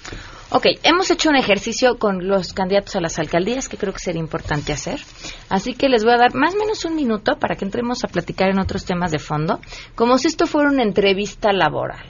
Ok, 0.51 0.65
hemos 0.81 1.11
hecho 1.11 1.29
un 1.29 1.35
ejercicio 1.35 1.99
con 1.99 2.27
los 2.27 2.53
candidatos 2.53 2.95
a 2.95 3.01
las 3.01 3.19
alcaldías 3.19 3.69
que 3.69 3.77
creo 3.77 3.93
que 3.93 3.99
sería 3.99 4.19
importante 4.19 4.73
hacer. 4.73 4.99
Así 5.47 5.73
que 5.75 5.89
les 5.89 6.03
voy 6.03 6.13
a 6.13 6.17
dar 6.17 6.33
más 6.33 6.55
o 6.55 6.57
menos 6.57 6.83
un 6.85 6.95
minuto 6.95 7.37
para 7.37 7.55
que 7.55 7.65
entremos 7.65 8.03
a 8.03 8.07
platicar 8.07 8.49
en 8.49 8.57
otros 8.57 8.83
temas 8.83 9.11
de 9.11 9.19
fondo, 9.19 9.59
como 9.93 10.17
si 10.17 10.27
esto 10.27 10.47
fuera 10.47 10.69
una 10.69 10.81
entrevista 10.81 11.53
laboral. 11.53 12.03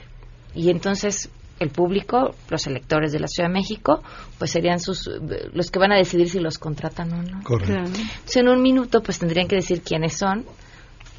Y 0.54 0.70
entonces 0.70 1.30
el 1.58 1.68
público, 1.68 2.34
los 2.48 2.66
electores 2.66 3.12
de 3.12 3.20
la 3.20 3.28
Ciudad 3.28 3.50
de 3.50 3.54
México, 3.54 4.02
pues 4.38 4.50
serían 4.50 4.80
sus 4.80 5.10
los 5.52 5.70
que 5.70 5.78
van 5.78 5.92
a 5.92 5.96
decidir 5.96 6.30
si 6.30 6.40
los 6.40 6.56
contratan 6.56 7.12
o 7.12 7.22
no. 7.22 7.42
Correcto. 7.42 7.74
Entonces, 7.74 8.36
en 8.36 8.48
un 8.48 8.62
minuto, 8.62 9.02
pues 9.02 9.18
tendrían 9.18 9.48
que 9.48 9.56
decir 9.56 9.82
quiénes 9.82 10.16
son, 10.16 10.46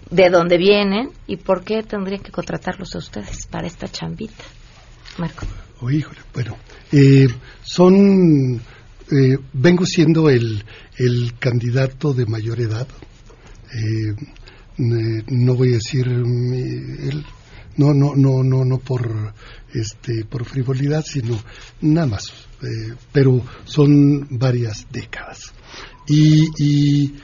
de 0.09 0.29
dónde 0.31 0.57
vienen 0.57 1.11
y 1.27 1.37
por 1.37 1.63
qué 1.63 1.83
tendrían 1.83 2.23
que 2.23 2.31
contratarlos 2.31 2.95
a 2.95 2.97
ustedes 2.97 3.45
para 3.45 3.67
esta 3.67 3.87
chambita. 3.87 4.43
Marco. 5.19 5.45
Oh, 5.81 5.89
híjole, 5.89 6.19
bueno, 6.33 6.57
eh, 6.91 7.27
son, 7.63 8.57
eh, 9.11 9.37
vengo 9.53 9.85
siendo 9.85 10.29
el, 10.29 10.63
el 10.97 11.33
candidato 11.39 12.13
de 12.13 12.25
mayor 12.27 12.59
edad. 12.61 12.87
Eh, 13.73 14.15
no 14.77 15.55
voy 15.55 15.69
a 15.71 15.75
decir 15.75 16.07
mi- 16.07 16.61
el- 17.09 17.25
no, 17.77 17.93
no, 17.93 18.15
no, 18.15 18.43
no, 18.43 18.63
no 18.65 18.77
por, 18.79 19.33
este, 19.73 20.25
por 20.25 20.45
frivolidad, 20.45 21.03
sino 21.05 21.39
nada 21.81 22.07
más. 22.07 22.31
pero 23.11 23.43
son 23.65 24.27
varias 24.37 24.85
décadas. 24.91 25.51
Y, 26.07 26.43
y, 26.59 27.15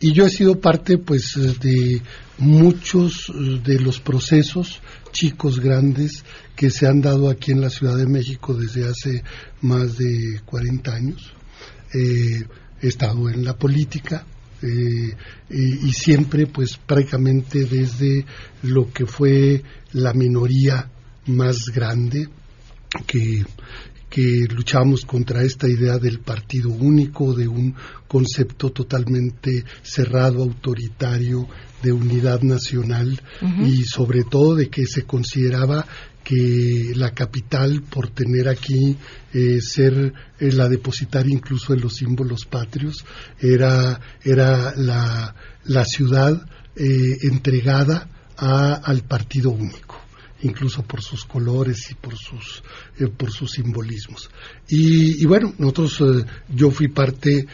y 0.00 0.12
yo 0.12 0.26
he 0.26 0.30
sido 0.30 0.60
parte, 0.60 0.98
pues, 0.98 1.32
de 1.60 2.02
muchos 2.36 3.32
de 3.64 3.80
los 3.80 4.00
procesos 4.00 4.82
chicos, 5.12 5.58
grandes, 5.60 6.22
que 6.56 6.70
se 6.70 6.86
han 6.86 7.00
dado 7.00 7.28
aquí 7.28 7.52
en 7.52 7.60
la 7.60 7.70
Ciudad 7.70 7.96
de 7.96 8.06
México 8.06 8.54
desde 8.54 8.88
hace 8.88 9.22
más 9.60 9.96
de 9.96 10.40
40 10.44 10.94
años. 10.94 11.32
Eh, 11.92 12.44
he 12.80 12.86
estado 12.86 13.28
en 13.28 13.44
la 13.44 13.56
política 13.56 14.26
eh, 14.62 15.16
y, 15.50 15.88
y 15.88 15.92
siempre, 15.92 16.46
pues 16.46 16.76
prácticamente 16.76 17.64
desde 17.64 18.24
lo 18.62 18.92
que 18.92 19.06
fue 19.06 19.62
la 19.92 20.12
minoría 20.12 20.90
más 21.26 21.66
grande 21.66 22.28
que 23.06 23.44
que 24.14 24.46
luchamos 24.48 25.04
contra 25.04 25.42
esta 25.42 25.66
idea 25.66 25.98
del 25.98 26.20
partido 26.20 26.70
único, 26.70 27.34
de 27.34 27.48
un 27.48 27.74
concepto 28.06 28.70
totalmente 28.70 29.64
cerrado, 29.82 30.44
autoritario, 30.44 31.48
de 31.82 31.90
unidad 31.90 32.40
nacional 32.42 33.20
y 33.66 33.82
sobre 33.82 34.22
todo 34.22 34.54
de 34.54 34.70
que 34.70 34.86
se 34.86 35.02
consideraba 35.02 35.84
que 36.24 36.92
la 36.96 37.12
capital, 37.12 37.82
por 37.82 38.08
tener 38.10 38.48
aquí, 38.48 38.96
eh, 39.32 39.60
ser 39.60 40.12
eh, 40.40 40.50
la 40.52 40.68
depositaria 40.68 41.32
incluso 41.32 41.74
de 41.74 41.80
los 41.80 41.94
símbolos 41.96 42.46
patrios, 42.46 43.04
era, 43.38 44.00
era 44.24 44.74
la, 44.76 45.34
la 45.64 45.84
ciudad 45.84 46.44
eh, 46.76 47.18
entregada 47.22 48.08
a- 48.36 48.74
al 48.74 49.02
partido 49.02 49.50
único 49.50 50.00
incluso 50.42 50.82
por 50.82 51.00
sus 51.00 51.24
colores 51.24 51.90
y 51.90 51.94
por 51.94 52.18
sus 52.18 52.62
eh, 52.98 53.06
por 53.06 53.30
sus 53.30 53.52
simbolismos. 53.52 54.28
Y, 54.68 55.22
y 55.22 55.24
bueno 55.24 55.54
nosotros 55.56 56.26
yo 56.50 56.70
fui 56.70 56.88
parte 56.88 57.46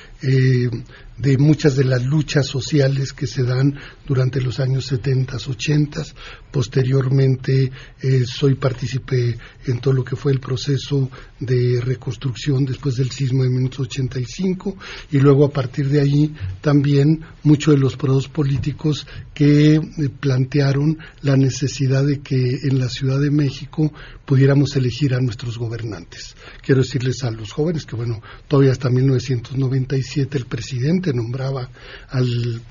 de 1.20 1.36
muchas 1.36 1.76
de 1.76 1.84
las 1.84 2.04
luchas 2.04 2.46
sociales 2.46 3.12
que 3.12 3.26
se 3.26 3.42
dan 3.42 3.78
durante 4.06 4.40
los 4.40 4.58
años 4.58 4.86
70, 4.86 5.36
80. 5.36 6.02
Posteriormente 6.50 7.70
eh, 8.00 8.24
soy 8.26 8.54
participé 8.54 9.36
en 9.66 9.80
todo 9.80 9.94
lo 9.94 10.04
que 10.04 10.16
fue 10.16 10.32
el 10.32 10.40
proceso 10.40 11.10
de 11.38 11.80
reconstrucción 11.80 12.64
después 12.64 12.96
del 12.96 13.10
sismo 13.10 13.42
de 13.42 13.50
1985 13.50 14.76
y 15.12 15.18
luego 15.18 15.44
a 15.44 15.50
partir 15.50 15.88
de 15.88 16.00
ahí 16.00 16.34
también 16.60 17.20
muchos 17.42 17.74
de 17.74 17.80
los 17.80 17.96
procesos 17.96 18.28
políticos 18.28 19.06
que 19.34 19.74
eh, 19.74 19.80
plantearon 20.20 20.98
la 21.22 21.36
necesidad 21.36 22.04
de 22.04 22.20
que 22.20 22.60
en 22.62 22.78
la 22.78 22.88
Ciudad 22.88 23.20
de 23.20 23.30
México 23.30 23.92
pudiéramos 24.24 24.76
elegir 24.76 25.14
a 25.14 25.20
nuestros 25.20 25.58
gobernantes. 25.58 26.36
Quiero 26.62 26.82
decirles 26.82 27.24
a 27.24 27.30
los 27.30 27.52
jóvenes 27.52 27.84
que, 27.84 27.96
bueno, 27.96 28.22
todavía 28.46 28.72
hasta 28.72 28.88
1997 28.88 30.38
el 30.38 30.46
presidente 30.46 31.09
nombraba 31.12 31.68
al 32.08 32.62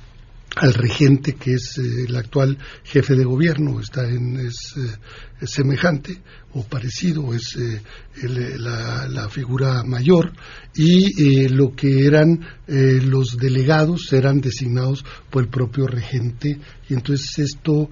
al 0.56 0.74
regente 0.74 1.36
que 1.36 1.54
es 1.54 1.78
eh, 1.78 2.06
el 2.08 2.16
actual 2.16 2.58
jefe 2.84 3.14
de 3.16 3.24
gobierno 3.24 3.80
está 3.80 4.10
en 4.10 4.36
es, 4.40 4.74
eh, 4.78 5.46
semejante 5.46 6.18
o 6.54 6.64
parecido 6.64 7.36
es 7.36 7.56
eh, 7.56 7.82
el- 8.24 8.62
la, 8.64 9.08
la 9.08 9.30
figura 9.30 9.84
mayor 9.84 10.34
y 10.74 11.48
lo 11.50 11.76
que 11.76 12.04
eran 12.06 12.40
los 12.68 13.38
delegados 13.38 14.12
eran 14.12 14.42
designados 14.42 15.06
por 15.30 15.44
el 15.44 15.50
propio 15.50 15.86
regente 15.86 16.60
y 16.90 16.94
entonces 16.96 17.38
esto 17.38 17.90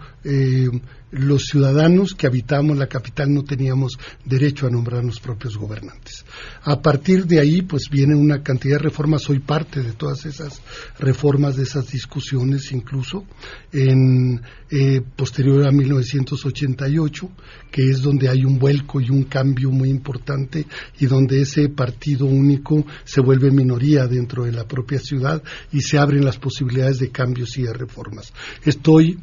los 1.18 1.46
ciudadanos 1.46 2.14
que 2.14 2.28
habitábamos 2.28 2.78
la 2.78 2.88
capital 2.88 3.34
no 3.34 3.44
teníamos 3.44 3.98
derecho 4.26 4.68
a 4.68 4.70
nombrar 4.70 5.04
los 5.04 5.20
propios 5.20 5.58
gobernantes. 5.58 6.26
A 6.64 6.82
partir 6.82 7.26
de 7.26 7.40
ahí, 7.40 7.62
pues 7.62 7.90
viene 7.90 8.16
una 8.16 8.44
cantidad 8.44 8.78
de 8.78 8.84
reformas. 8.84 9.24
Soy 9.24 9.40
parte 9.40 9.82
de 9.82 9.94
todas 9.94 10.26
esas 10.26 10.62
reformas, 11.00 11.56
de 11.56 11.64
esas 11.64 11.88
discusiones, 11.88 12.72
incluso 12.72 13.26
en 13.72 14.42
eh, 14.70 15.02
posterior 15.16 15.68
a 15.68 15.72
1988, 15.72 17.30
que 17.72 17.90
es 17.90 18.02
donde 18.02 18.30
hay 18.30 18.44
un 18.44 18.60
vuelco 18.60 19.02
y 19.02 19.10
un 19.10 19.24
cambio 19.24 19.72
muy 19.72 19.90
importante 19.90 20.66
y 21.00 21.06
donde 21.06 21.42
ese 21.42 21.70
partido 21.70 22.26
único 22.26 22.86
se 23.04 23.22
vuelve 23.22 23.52
minoría 23.52 24.08
dentro 24.08 24.46
de 24.46 24.52
la 24.52 24.68
propia 24.68 25.00
ciudad 25.00 25.42
y 25.72 25.82
se 25.82 25.98
abren 25.98 26.26
las 26.26 26.38
posibilidades 26.38 27.00
de 27.00 27.10
cambios 27.10 27.58
y 27.58 27.64
de 27.64 27.74
reformas. 27.74 28.34
Estoy 28.64 29.18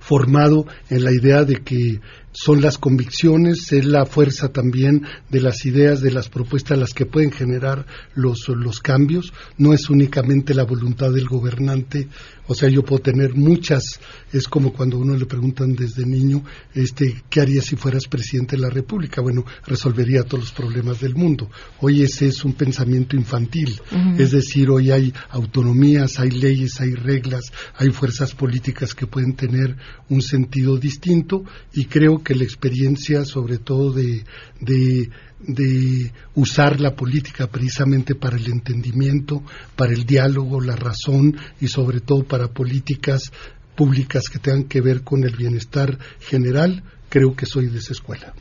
formado 0.00 0.66
en 0.88 1.04
la 1.04 1.12
idea 1.12 1.44
de 1.44 1.56
que 1.56 2.00
son 2.32 2.60
las 2.60 2.78
convicciones, 2.78 3.72
es 3.72 3.84
la 3.84 4.06
fuerza 4.06 4.52
también 4.52 5.04
de 5.28 5.40
las 5.40 5.64
ideas, 5.66 6.00
de 6.00 6.12
las 6.12 6.28
propuestas 6.28 6.78
las 6.78 6.92
que 6.92 7.06
pueden 7.06 7.32
generar 7.32 7.86
los, 8.14 8.48
los 8.48 8.80
cambios, 8.80 9.32
no 9.58 9.72
es 9.72 9.90
únicamente 9.90 10.54
la 10.54 10.64
voluntad 10.64 11.10
del 11.10 11.26
gobernante, 11.26 12.08
o 12.46 12.54
sea, 12.54 12.68
yo 12.68 12.82
puedo 12.82 13.00
tener 13.00 13.34
muchas, 13.34 14.00
es 14.32 14.48
como 14.48 14.72
cuando 14.72 14.96
a 14.96 15.00
uno 15.00 15.16
le 15.16 15.26
preguntan 15.26 15.74
desde 15.74 16.04
niño, 16.04 16.42
este, 16.74 17.22
¿qué 17.30 17.40
harías 17.40 17.66
si 17.66 17.76
fueras 17.76 18.08
presidente 18.08 18.56
de 18.56 18.62
la 18.62 18.70
República? 18.70 19.20
Bueno, 19.20 19.44
resolvería 19.66 20.24
todos 20.24 20.44
los 20.44 20.52
problemas 20.52 21.00
del 21.00 21.14
mundo. 21.14 21.48
Hoy 21.78 22.02
ese 22.02 22.26
es 22.26 22.44
un 22.44 22.54
pensamiento 22.54 23.14
infantil, 23.16 23.80
es 24.18 24.32
decir, 24.32 24.70
hoy 24.70 24.90
hay 24.90 25.12
autonomías, 25.30 26.18
hay 26.18 26.30
leyes, 26.30 26.80
hay 26.80 26.94
reglas, 26.94 27.52
hay 27.76 27.90
fuerzas 27.90 28.34
políticas 28.34 28.94
que 28.94 29.06
pueden 29.06 29.34
tener 29.34 29.76
un 30.08 30.22
sentido 30.22 30.76
distinto 30.76 31.44
y 31.72 31.84
creo 31.84 32.19
que 32.22 32.34
la 32.34 32.44
experiencia, 32.44 33.24
sobre 33.24 33.58
todo 33.58 33.92
de, 33.92 34.24
de, 34.60 35.10
de 35.40 36.12
usar 36.34 36.80
la 36.80 36.94
política 36.94 37.46
precisamente 37.46 38.14
para 38.14 38.36
el 38.36 38.46
entendimiento, 38.46 39.42
para 39.76 39.92
el 39.92 40.04
diálogo, 40.04 40.60
la 40.60 40.76
razón 40.76 41.36
y 41.60 41.68
sobre 41.68 42.00
todo 42.00 42.24
para 42.24 42.48
políticas 42.48 43.32
públicas 43.74 44.28
que 44.28 44.38
tengan 44.38 44.64
que 44.64 44.80
ver 44.80 45.02
con 45.02 45.24
el 45.24 45.36
bienestar 45.36 45.98
general, 46.20 46.82
creo 47.08 47.34
que 47.34 47.46
soy 47.46 47.66
de 47.66 47.78
esa 47.78 47.92
escuela. 47.92 48.34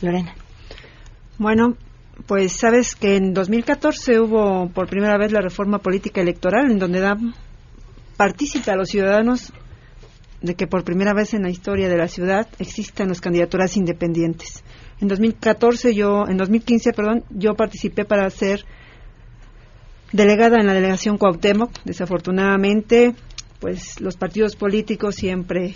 Lorena. 0.00 0.34
Bueno, 1.38 1.76
pues 2.26 2.52
sabes 2.52 2.94
que 2.94 3.16
en 3.16 3.32
2014 3.34 4.20
hubo 4.20 4.68
por 4.70 4.88
primera 4.88 5.18
vez 5.18 5.32
la 5.32 5.40
reforma 5.40 5.78
política 5.78 6.20
electoral 6.20 6.70
en 6.70 6.78
donde 6.78 7.00
da 7.00 7.16
partícipe 8.16 8.70
a 8.70 8.76
los 8.76 8.88
ciudadanos 8.88 9.52
de 10.42 10.54
que 10.54 10.66
por 10.66 10.84
primera 10.84 11.14
vez 11.14 11.34
en 11.34 11.42
la 11.42 11.50
historia 11.50 11.88
de 11.88 11.96
la 11.96 12.08
ciudad 12.08 12.48
existan 12.58 13.08
las 13.08 13.20
candidaturas 13.20 13.76
independientes. 13.76 14.62
En 15.00 15.08
2014 15.08 15.94
yo, 15.94 16.26
en 16.28 16.36
2015, 16.36 16.92
perdón, 16.92 17.24
yo 17.30 17.54
participé 17.54 18.04
para 18.04 18.28
ser 18.30 18.64
delegada 20.12 20.56
en 20.60 20.66
la 20.66 20.74
delegación 20.74 21.18
Cuauhtémoc. 21.18 21.70
Desafortunadamente, 21.84 23.14
pues 23.60 24.00
los 24.00 24.16
partidos 24.16 24.56
políticos 24.56 25.16
siempre 25.16 25.74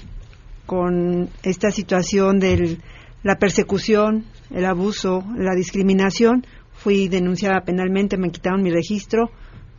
con 0.66 1.28
esta 1.42 1.70
situación 1.70 2.38
de 2.38 2.78
la 3.22 3.36
persecución, 3.36 4.24
el 4.50 4.64
abuso, 4.64 5.24
la 5.36 5.54
discriminación, 5.54 6.44
fui 6.72 7.08
denunciada 7.08 7.60
penalmente, 7.64 8.16
me 8.16 8.30
quitaron 8.30 8.62
mi 8.62 8.70
registro, 8.70 9.30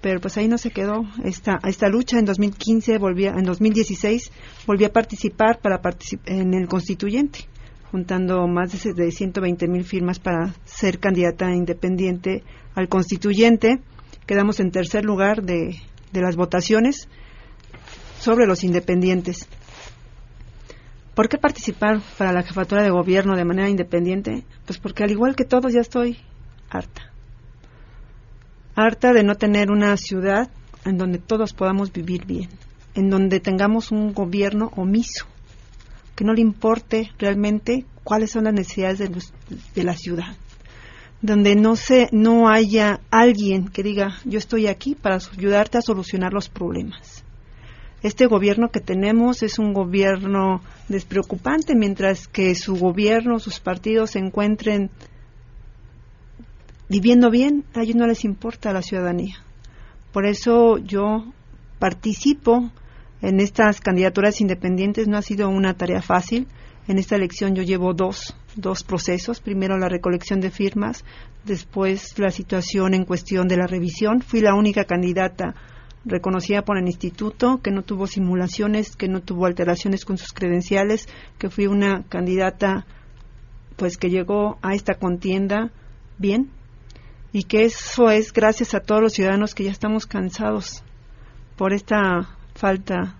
pero 0.04 0.20
pues 0.20 0.38
ahí 0.38 0.48
no 0.50 0.58
se 0.58 0.70
quedó 0.70 1.06
esta 1.24 1.60
esta 1.66 1.88
lucha 1.88 2.20
en 2.20 2.26
2015 2.26 2.98
volví 3.00 3.26
a- 3.26 3.32
en 3.40 3.46
2016 3.46 4.32
volví 4.68 4.84
a 4.84 4.92
participar 4.92 5.60
para 5.62 5.82
particip- 5.82 6.20
en 6.26 6.54
el 6.54 6.68
constituyente 6.68 7.40
juntando 7.90 8.46
más 8.48 8.84
de 8.84 8.94
de 8.94 9.12
120 9.12 9.68
mil 9.70 9.86
firmas 9.86 10.20
para 10.20 10.54
ser 10.66 11.00
candidata 11.00 11.50
independiente 11.56 12.44
al 12.76 12.90
constituyente 12.90 13.80
quedamos 14.28 14.60
en 14.60 14.72
tercer 14.72 15.06
lugar 15.06 15.42
de, 15.42 15.80
de 16.12 16.22
las 16.22 16.36
votaciones 16.36 17.08
sobre 18.20 18.46
los 18.46 18.64
independientes 18.66 19.48
¿Por 21.16 21.30
qué 21.30 21.38
participar 21.38 22.02
para 22.18 22.34
la 22.34 22.42
jefatura 22.42 22.82
de 22.82 22.90
gobierno 22.90 23.36
de 23.36 23.46
manera 23.46 23.70
independiente? 23.70 24.44
Pues 24.66 24.80
porque 24.80 25.04
al 25.04 25.12
igual 25.12 25.36
que 25.36 25.46
todos 25.46 25.72
ya 25.72 25.82
estoy 25.82 26.18
harta. 26.72 27.13
Harta 28.76 29.14
de 29.14 29.24
no 29.24 29.36
tener 29.36 29.70
una 29.70 29.96
ciudad 29.98 30.50
en 30.84 30.98
donde 30.98 31.20
todos 31.20 31.54
podamos 31.54 31.92
vivir 31.92 32.26
bien, 32.26 32.50
en 32.96 33.10
donde 33.10 33.40
tengamos 33.40 33.92
un 33.92 34.14
gobierno 34.14 34.72
omiso, 34.76 35.26
que 36.16 36.24
no 36.24 36.34
le 36.34 36.42
importe 36.42 37.12
realmente 37.20 37.86
cuáles 38.04 38.32
son 38.32 38.46
las 38.46 38.54
necesidades 38.54 39.00
de, 39.00 39.84
la 39.84 39.96
ciudad, 39.96 40.36
donde 41.22 41.56
no 41.56 41.76
se 41.76 42.10
no 42.12 42.50
haya 42.50 43.00
alguien 43.12 43.68
que 43.68 43.84
diga 43.84 44.18
yo 44.26 44.40
estoy 44.40 44.68
aquí 44.68 44.96
para 44.96 45.18
ayudarte 45.18 45.78
a 45.78 45.82
solucionar 45.82 46.34
los 46.34 46.50
problemas. 46.50 47.24
Este 48.02 48.26
gobierno 48.26 48.70
que 48.70 48.82
tenemos 48.82 49.44
es 49.44 49.60
un 49.60 49.72
gobierno 49.72 50.62
despreocupante, 50.90 51.74
mientras 51.74 52.28
que 52.28 52.54
su 52.54 52.76
gobierno, 52.76 53.40
sus 53.40 53.62
partidos 53.62 54.12
se 54.12 54.20
encuentren 54.20 54.90
viviendo 56.90 57.30
bien, 57.30 57.66
a 57.74 57.82
ellos 57.84 57.96
no 57.96 58.08
les 58.08 58.24
importa 58.24 58.74
la 58.74 58.82
ciudadanía. 58.82 59.36
Por 60.12 60.26
eso 60.26 60.78
yo 60.78 61.26
participo 61.80 62.72
en 63.22 63.40
estas 63.40 63.82
candidaturas 63.82 64.42
independientes. 64.42 65.08
No 65.08 65.18
ha 65.18 65.22
sido 65.22 65.50
una 65.50 65.74
tarea 65.74 66.02
fácil. 66.02 66.48
En 66.88 67.00
esta 67.00 67.16
elección 67.16 67.56
yo 67.56 67.64
llevo 67.64 67.94
dos, 67.94 68.36
dos 68.56 68.84
procesos. 68.84 69.40
Primero 69.40 69.78
la 69.78 69.90
recolección 69.90 70.40
de 70.42 70.52
firmas, 70.52 71.04
después 71.46 72.20
la 72.20 72.30
situación 72.30 72.94
en 72.94 73.06
cuestión 73.06 73.48
de 73.48 73.58
la 73.58 73.66
revisión. 73.66 74.22
Fui 74.22 74.42
la 74.42 74.54
única 74.54 74.84
candidata 74.84 75.56
reconocida 76.06 76.64
por 76.64 76.78
el 76.78 76.86
instituto, 76.86 77.62
que 77.64 77.72
no 77.72 77.82
tuvo 77.84 78.08
simulaciones, 78.08 78.96
que 78.96 79.08
no 79.08 79.22
tuvo 79.22 79.46
alteraciones 79.46 80.04
con 80.04 80.18
sus 80.18 80.34
credenciales, 80.34 81.08
que 81.38 81.50
fui 81.50 81.66
una 81.66 82.04
candidata 82.04 82.86
pues 83.78 83.98
que 83.98 84.10
llegó 84.10 84.60
a 84.62 84.76
esta 84.76 84.96
contienda 84.96 85.72
bien 86.18 86.52
y 87.34 87.44
que 87.44 87.66
eso 87.66 88.12
es 88.12 88.32
gracias 88.32 88.76
a 88.76 88.80
todos 88.80 89.02
los 89.02 89.14
ciudadanos 89.14 89.56
que 89.56 89.64
ya 89.64 89.72
estamos 89.72 90.06
cansados 90.06 90.84
por 91.58 91.74
esta 91.74 92.30
falta 92.54 93.16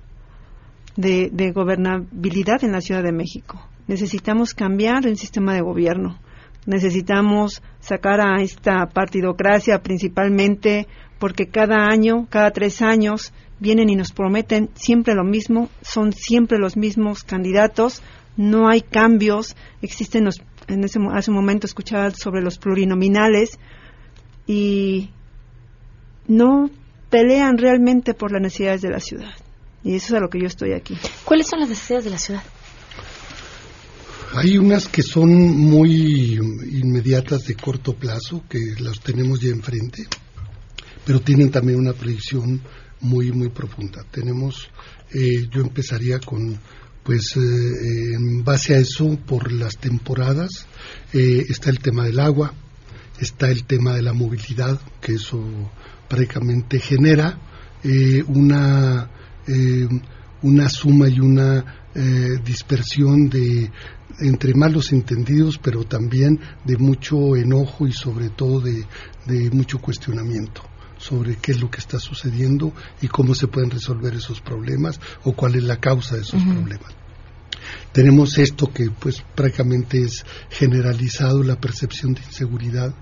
de, 0.96 1.52
gobernabilidad 1.54 2.64
en 2.64 2.74
la 2.74 2.82
Ciudad 2.82 3.02
de 3.02 3.12
México. 3.12 3.60
Necesitamos 3.88 4.54
cambiar 4.54 5.08
el 5.08 5.18
sistema 5.18 5.56
de 5.56 5.62
gobierno. 5.62 6.20
Necesitamos 6.68 7.64
sacar 7.80 8.22
a 8.22 8.42
esta 8.42 8.86
partidocracia 8.86 9.82
principalmente 9.82 10.88
porque 11.18 11.48
cada 11.48 11.88
año, 11.88 12.28
cada 12.30 12.52
tres 12.52 12.84
años, 12.84 13.34
vienen 13.60 13.90
y 13.90 13.96
nos 13.96 14.12
prometen 14.12 14.70
siempre 14.76 15.16
lo 15.16 15.24
mismo, 15.24 15.70
son 15.82 16.14
siempre 16.14 16.60
los 16.60 16.78
mismos 16.78 17.24
candidatos, 17.24 18.04
no 18.38 18.70
hay 18.70 18.82
cambios, 18.82 19.56
existen 19.82 20.26
los, 20.26 20.42
en 20.68 20.84
ese, 20.84 21.00
hace 21.12 21.32
un 21.32 21.38
momento 21.38 21.66
escuchaba 21.66 22.12
sobre 22.12 22.42
los 22.42 22.58
plurinominales 22.58 23.60
y 24.48 25.10
no 26.28 26.70
pelean 27.10 27.58
realmente 27.58 28.14
por 28.14 28.32
las 28.32 28.42
necesidades 28.42 28.82
de 28.82 28.90
la 28.90 29.00
ciudad. 29.00 29.34
Y 29.84 29.96
eso 29.96 30.08
es 30.08 30.14
a 30.14 30.20
lo 30.20 30.30
que 30.30 30.40
yo 30.40 30.48
estoy 30.48 30.74
aquí. 30.74 30.98
¿Cuáles 31.26 31.48
son 31.48 31.60
las 31.60 31.70
necesidades 31.70 32.06
de 32.06 32.12
la 32.12 32.18
ciudad? 32.18 32.44
Hay 34.36 34.58
unas 34.58 34.88
que 34.88 35.04
son 35.04 35.30
muy 35.32 36.34
inmediatas 36.34 37.44
de 37.46 37.54
corto 37.54 37.94
plazo, 37.94 38.44
que 38.50 38.60
las 38.80 39.00
tenemos 39.00 39.40
ya 39.42 39.50
enfrente, 39.50 40.08
pero 41.06 41.22
tienen 41.22 41.52
también 41.52 41.78
una 41.78 41.94
predicción 41.94 42.60
muy, 43.02 43.32
muy 43.32 43.50
profunda. 43.50 44.04
Tenemos, 44.10 44.70
eh, 45.14 45.48
yo 45.52 45.62
empezaría 45.62 46.20
con, 46.20 46.58
pues, 47.04 47.38
eh, 47.38 48.16
en 48.16 48.44
base 48.44 48.74
a 48.74 48.80
eso, 48.80 49.20
por 49.28 49.52
las 49.52 49.78
temporadas, 49.78 50.66
eh, 51.14 51.46
está 51.48 51.70
el 51.70 51.80
tema 51.80 52.06
del 52.06 52.20
agua, 52.20 52.56
está 53.20 53.50
el 53.50 53.64
tema 53.66 53.94
de 53.94 54.02
la 54.02 54.14
movilidad, 54.14 54.80
que 55.02 55.14
eso 55.14 55.44
prácticamente 56.08 56.80
genera 56.80 57.38
eh, 57.84 58.24
una, 58.28 59.10
eh, 59.48 59.88
una 60.42 60.70
suma 60.70 61.08
y 61.08 61.20
una 61.20 61.90
eh, 61.96 62.40
dispersión 62.44 63.30
de 63.30 63.72
entre 64.20 64.54
malos 64.54 64.92
entendidos, 64.92 65.58
pero 65.58 65.84
también 65.86 66.40
de 66.64 66.78
mucho 66.78 67.36
enojo 67.36 67.88
y 67.88 67.94
sobre 67.94 68.30
todo 68.30 68.62
de, 68.62 68.86
de 69.26 69.50
mucho 69.50 69.80
cuestionamiento 69.80 70.62
sobre 70.98 71.36
qué 71.36 71.52
es 71.52 71.62
lo 71.62 71.70
que 71.70 71.80
está 71.80 72.00
sucediendo 72.00 72.72
y 73.02 73.08
cómo 73.08 73.36
se 73.36 73.48
pueden 73.48 73.72
resolver 73.72 74.14
esos 74.14 74.40
problemas 74.40 75.00
o 75.24 75.34
cuál 75.34 75.56
es 75.56 75.64
la 75.64 75.78
causa 75.78 76.16
de 76.16 76.22
esos 76.22 76.42
problemas. 76.44 77.03
Tenemos 77.92 78.38
esto 78.38 78.72
que 78.72 78.90
pues 78.90 79.24
prácticamente 79.36 80.02
es 80.02 80.26
generalizado, 80.50 81.44
la 81.44 81.60
percepción 81.60 82.14
de 82.14 82.22
inseguridad 82.22 82.94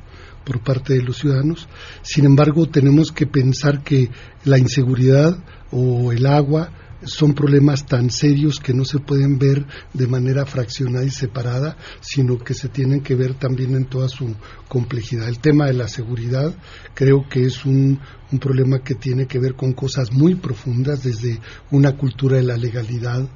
por 0.45 0.63
parte 0.63 0.93
de 0.93 1.04
los 1.04 1.17
ciudadanos. 1.17 1.67
Sin 2.02 2.26
embargo, 2.26 2.67
tenemos 2.67 3.12
que 3.12 3.28
pensar 3.28 3.84
que 3.84 4.10
la 4.43 4.58
inseguridad 4.58 5.38
o 5.71 6.12
el 6.12 6.26
agua 6.26 6.71
son 7.04 7.34
problemas 7.34 7.86
tan 7.86 8.12
serios 8.12 8.60
que 8.60 8.74
no 8.74 8.86
se 8.86 9.00
pueden 9.00 9.39
ver 9.39 9.65
de 9.93 10.08
manera 10.08 10.45
fraccionada 10.45 11.06
y 11.06 11.10
separada, 11.10 11.78
sino 12.00 12.38
que 12.38 12.54
se 12.54 12.69
tienen 12.69 13.02
que 13.02 13.15
ver 13.15 13.34
también 13.34 13.76
en 13.76 13.86
toda 13.86 14.08
su 14.08 14.36
complejidad. 14.67 15.28
El 15.28 15.39
tema 15.39 15.65
de 15.65 15.74
la 15.74 15.88
seguridad 15.88 16.54
creo 16.93 17.28
que 17.28 17.45
es 17.45 17.65
un, 17.65 18.00
un 18.32 18.39
problema 18.39 18.84
que 18.84 18.95
tiene 18.95 19.26
que 19.26 19.39
ver 19.39 19.56
con 19.56 19.74
cosas 19.74 20.12
muy 20.12 20.36
profundas, 20.36 21.04
desde 21.04 21.39
una 21.71 21.97
cultura 21.97 22.38
de 22.38 22.43
la 22.43 22.58
legalidad, 22.58 23.28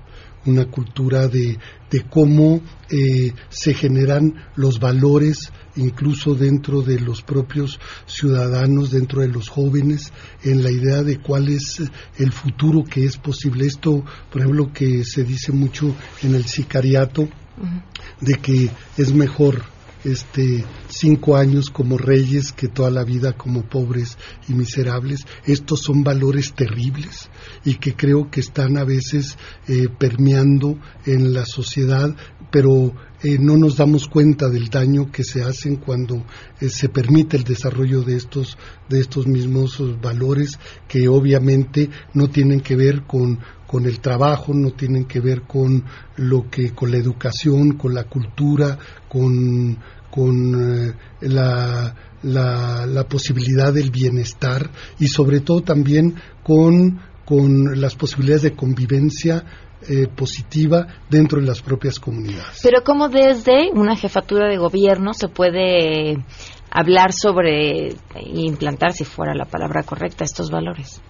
una 0.45 0.65
cultura 0.65 1.27
de, 1.27 1.57
de 1.89 2.01
cómo 2.09 2.61
eh, 2.89 3.33
se 3.49 3.73
generan 3.73 4.33
los 4.55 4.79
valores 4.79 5.51
incluso 5.75 6.35
dentro 6.35 6.81
de 6.81 6.99
los 6.99 7.21
propios 7.21 7.79
ciudadanos, 8.05 8.91
dentro 8.91 9.21
de 9.21 9.27
los 9.27 9.49
jóvenes, 9.49 10.11
en 10.43 10.63
la 10.63 10.71
idea 10.71 11.03
de 11.03 11.19
cuál 11.19 11.49
es 11.49 11.81
el 12.17 12.31
futuro 12.31 12.83
que 12.83 13.05
es 13.05 13.17
posible. 13.17 13.65
Esto, 13.65 14.03
por 14.31 14.41
ejemplo, 14.41 14.71
que 14.71 15.03
se 15.03 15.23
dice 15.23 15.51
mucho 15.51 15.95
en 16.23 16.35
el 16.35 16.45
sicariato, 16.45 17.27
de 18.21 18.35
que 18.35 18.69
es 18.97 19.13
mejor 19.13 19.74
este 20.05 20.63
cinco 20.87 21.35
años 21.35 21.69
como 21.69 21.97
reyes 21.97 22.51
que 22.51 22.67
toda 22.67 22.89
la 22.91 23.03
vida 23.03 23.33
como 23.33 23.63
pobres 23.63 24.17
y 24.47 24.53
miserables. 24.53 25.25
Estos 25.45 25.81
son 25.81 26.03
valores 26.03 26.53
terribles 26.53 27.29
y 27.63 27.75
que 27.75 27.95
creo 27.95 28.29
que 28.29 28.39
están 28.39 28.77
a 28.77 28.83
veces 28.83 29.37
eh, 29.67 29.87
permeando 29.97 30.79
en 31.05 31.33
la 31.33 31.45
sociedad 31.45 32.15
pero 32.51 32.93
eh, 33.23 33.37
no 33.39 33.57
nos 33.57 33.77
damos 33.77 34.07
cuenta 34.07 34.49
del 34.49 34.69
daño 34.69 35.11
que 35.11 35.23
se 35.23 35.43
hacen 35.43 35.77
cuando 35.77 36.25
eh, 36.59 36.69
se 36.69 36.89
permite 36.89 37.37
el 37.37 37.43
desarrollo 37.43 38.01
de 38.01 38.17
estos 38.17 38.57
de 38.89 38.99
estos 38.99 39.27
mismos 39.27 39.79
eh, 39.79 39.95
valores 40.01 40.59
que 40.87 41.07
obviamente 41.07 41.89
no 42.13 42.29
tienen 42.29 42.61
que 42.61 42.75
ver 42.75 43.03
con 43.03 43.39
con 43.67 43.85
el 43.85 43.99
trabajo, 43.99 44.53
no 44.53 44.71
tienen 44.71 45.05
que 45.05 45.19
ver 45.19 45.41
con 45.41 45.83
lo 46.17 46.49
que, 46.49 46.71
con 46.71 46.91
la 46.91 46.97
educación, 46.97 47.73
con 47.73 47.93
la 47.93 48.05
cultura, 48.05 48.77
con, 49.09 49.77
con 50.09 50.87
eh, 50.87 50.93
la, 51.21 51.93
la, 52.23 52.85
la 52.85 53.07
posibilidad 53.07 53.73
del 53.73 53.91
bienestar 53.91 54.69
y 54.99 55.07
sobre 55.07 55.41
todo 55.41 55.61
también 55.61 56.15
con, 56.43 56.99
con 57.25 57.81
las 57.81 57.95
posibilidades 57.95 58.43
de 58.43 58.55
convivencia 58.55 59.43
eh, 59.87 60.07
positiva 60.07 60.87
dentro 61.09 61.39
de 61.39 61.47
las 61.47 61.61
propias 61.61 61.99
comunidades. 61.99 62.59
Pero 62.63 62.83
¿cómo 62.83 63.09
desde 63.09 63.71
una 63.73 63.95
jefatura 63.95 64.47
de 64.47 64.57
gobierno 64.57 65.13
se 65.13 65.27
puede 65.27 66.17
hablar 66.71 67.13
sobre 67.13 67.95
implantar, 68.21 68.93
si 68.93 69.05
fuera 69.05 69.33
la 69.33 69.45
palabra 69.45 69.83
correcta, 69.83 70.23
estos 70.23 70.49
valores? 70.49 71.01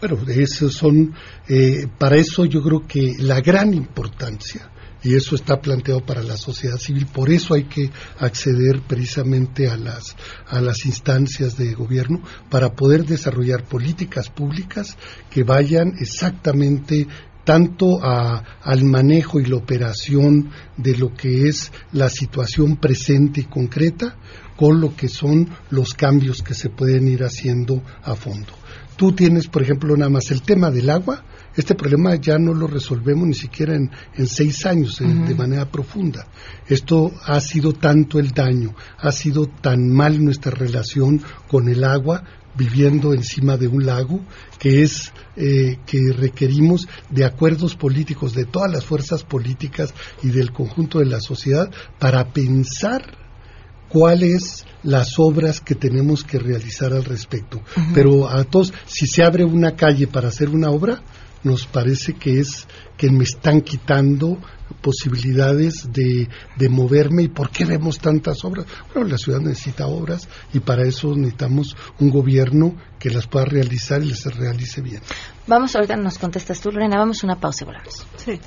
Bueno, 0.00 0.18
esos 0.28 0.74
son, 0.74 1.14
eh, 1.48 1.86
para 1.96 2.16
eso 2.16 2.44
yo 2.44 2.60
creo 2.62 2.86
que 2.86 3.14
la 3.18 3.40
gran 3.40 3.72
importancia, 3.72 4.68
y 5.04 5.14
eso 5.14 5.34
está 5.34 5.60
planteado 5.60 6.00
para 6.00 6.22
la 6.22 6.36
sociedad 6.36 6.76
civil, 6.76 7.06
por 7.06 7.30
eso 7.30 7.54
hay 7.54 7.64
que 7.64 7.90
acceder 8.18 8.80
precisamente 8.82 9.68
a 9.68 9.76
las, 9.76 10.16
a 10.46 10.60
las 10.60 10.86
instancias 10.86 11.56
de 11.56 11.74
gobierno 11.74 12.20
para 12.50 12.72
poder 12.74 13.04
desarrollar 13.04 13.64
políticas 13.64 14.28
públicas 14.28 14.96
que 15.30 15.42
vayan 15.42 15.94
exactamente 15.98 17.06
tanto 17.44 18.02
a- 18.02 18.42
al 18.62 18.84
manejo 18.84 19.40
y 19.40 19.46
la 19.46 19.56
operación 19.56 20.50
de 20.76 20.96
lo 20.96 21.12
que 21.14 21.48
es 21.48 21.72
la 21.92 22.08
situación 22.08 22.76
presente 22.76 23.40
y 23.40 23.44
concreta 23.44 24.16
con 24.56 24.80
lo 24.80 24.94
que 24.94 25.08
son 25.08 25.48
los 25.70 25.94
cambios 25.94 26.42
que 26.42 26.54
se 26.54 26.68
pueden 26.70 27.08
ir 27.08 27.24
haciendo 27.24 27.82
a 28.04 28.14
fondo. 28.14 28.52
Tú 28.96 29.12
tienes, 29.12 29.48
por 29.48 29.62
ejemplo, 29.62 29.96
nada 29.96 30.10
más 30.10 30.30
el 30.30 30.42
tema 30.42 30.70
del 30.70 30.90
agua. 30.90 31.24
Este 31.56 31.74
problema 31.74 32.14
ya 32.14 32.38
no 32.38 32.54
lo 32.54 32.66
resolvemos 32.66 33.26
ni 33.26 33.34
siquiera 33.34 33.74
en, 33.74 33.90
en 34.14 34.26
seis 34.26 34.64
años 34.64 34.98
de 35.00 35.34
manera 35.34 35.66
profunda. 35.70 36.26
Esto 36.68 37.10
ha 37.26 37.40
sido 37.40 37.72
tanto 37.74 38.18
el 38.18 38.30
daño, 38.30 38.74
ha 38.98 39.10
sido 39.12 39.46
tan 39.46 39.88
mal 39.90 40.22
nuestra 40.24 40.52
relación 40.52 41.20
con 41.48 41.68
el 41.68 41.84
agua 41.84 42.22
viviendo 42.54 43.14
encima 43.14 43.56
de 43.56 43.68
un 43.68 43.86
lago 43.86 44.20
que 44.58 44.82
es 44.82 45.12
eh, 45.36 45.78
que 45.86 46.12
requerimos 46.12 46.86
de 47.10 47.24
acuerdos 47.24 47.74
políticos 47.74 48.34
de 48.34 48.44
todas 48.44 48.70
las 48.70 48.84
fuerzas 48.84 49.24
políticas 49.24 49.94
y 50.22 50.28
del 50.28 50.52
conjunto 50.52 50.98
de 50.98 51.06
la 51.06 51.20
sociedad 51.20 51.70
para 51.98 52.32
pensar 52.32 53.18
cuáles 53.88 54.64
las 54.82 55.18
obras 55.18 55.60
que 55.60 55.74
tenemos 55.74 56.24
que 56.24 56.38
realizar 56.38 56.92
al 56.92 57.04
respecto. 57.04 57.62
Pero 57.94 58.28
a 58.28 58.42
todos, 58.44 58.72
si 58.86 59.06
se 59.06 59.22
abre 59.22 59.44
una 59.44 59.76
calle 59.76 60.06
para 60.06 60.28
hacer 60.28 60.48
una 60.48 60.70
obra, 60.70 61.02
nos 61.44 61.66
parece 61.66 62.14
que 62.14 62.40
es 62.40 62.66
que 62.96 63.10
me 63.10 63.24
están 63.24 63.60
quitando 63.60 64.38
posibilidades 64.80 65.92
de, 65.92 66.28
de 66.56 66.68
moverme 66.68 67.24
y 67.24 67.28
por 67.28 67.50
qué 67.50 67.64
vemos 67.64 67.98
tantas 67.98 68.44
obras. 68.44 68.66
Bueno, 68.92 69.08
la 69.08 69.18
ciudad 69.18 69.40
necesita 69.40 69.86
obras 69.86 70.28
y 70.52 70.60
para 70.60 70.86
eso 70.86 71.14
necesitamos 71.14 71.76
un 71.98 72.10
gobierno 72.10 72.76
que 72.98 73.10
las 73.10 73.26
pueda 73.26 73.44
realizar 73.44 74.02
y 74.02 74.06
les 74.06 74.24
realice 74.36 74.80
bien. 74.80 75.02
Vamos, 75.46 75.74
ahorita 75.74 75.96
nos 75.96 76.18
contestas 76.18 76.60
tú, 76.60 76.70
Lorena, 76.70 76.98
vamos 76.98 77.22
a 77.22 77.26
una 77.26 77.40
pausa 77.40 77.64
y 77.64 77.66
volvemos. 77.66 78.06
Sí. 78.16 78.38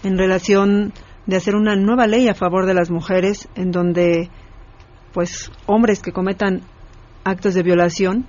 en 0.05 0.17
relación 0.17 0.93
de 1.27 1.37
hacer 1.37 1.55
una 1.55 1.77
nueva 1.77 2.07
ley 2.07 2.29
a 2.29 2.35
favor 2.35 2.67
de 2.67 2.75
las 2.75 2.91
mujeres 2.91 3.49
en 3.55 3.71
donde 3.71 4.31
pues 5.13 5.51
hombres 5.67 6.01
que 6.01 6.13
cometan 6.13 6.63
actos 7.25 7.55
de 7.55 7.63
violación 7.63 8.27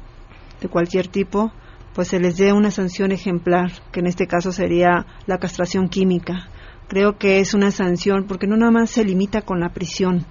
de 0.61 0.69
cualquier 0.69 1.07
tipo 1.07 1.51
pues 1.93 2.09
se 2.09 2.19
les 2.19 2.37
dé 2.37 2.51
una 2.51 2.71
sanción 2.71 3.11
ejemplar 3.11 3.71
que 3.91 4.01
en 4.01 4.07
este 4.07 4.27
caso 4.27 4.51
sería 4.51 5.05
la 5.27 5.37
castración 5.37 5.87
química. 5.87 6.49
Creo 6.89 7.17
que 7.17 7.39
es 7.39 7.53
una 7.53 7.71
sanción 7.71 8.25
porque 8.27 8.47
no 8.47 8.57
nada 8.57 8.71
más 8.71 8.89
se 8.89 9.05
limita 9.05 9.41
con 9.41 9.61
la 9.61 9.69
prisión. 9.69 10.25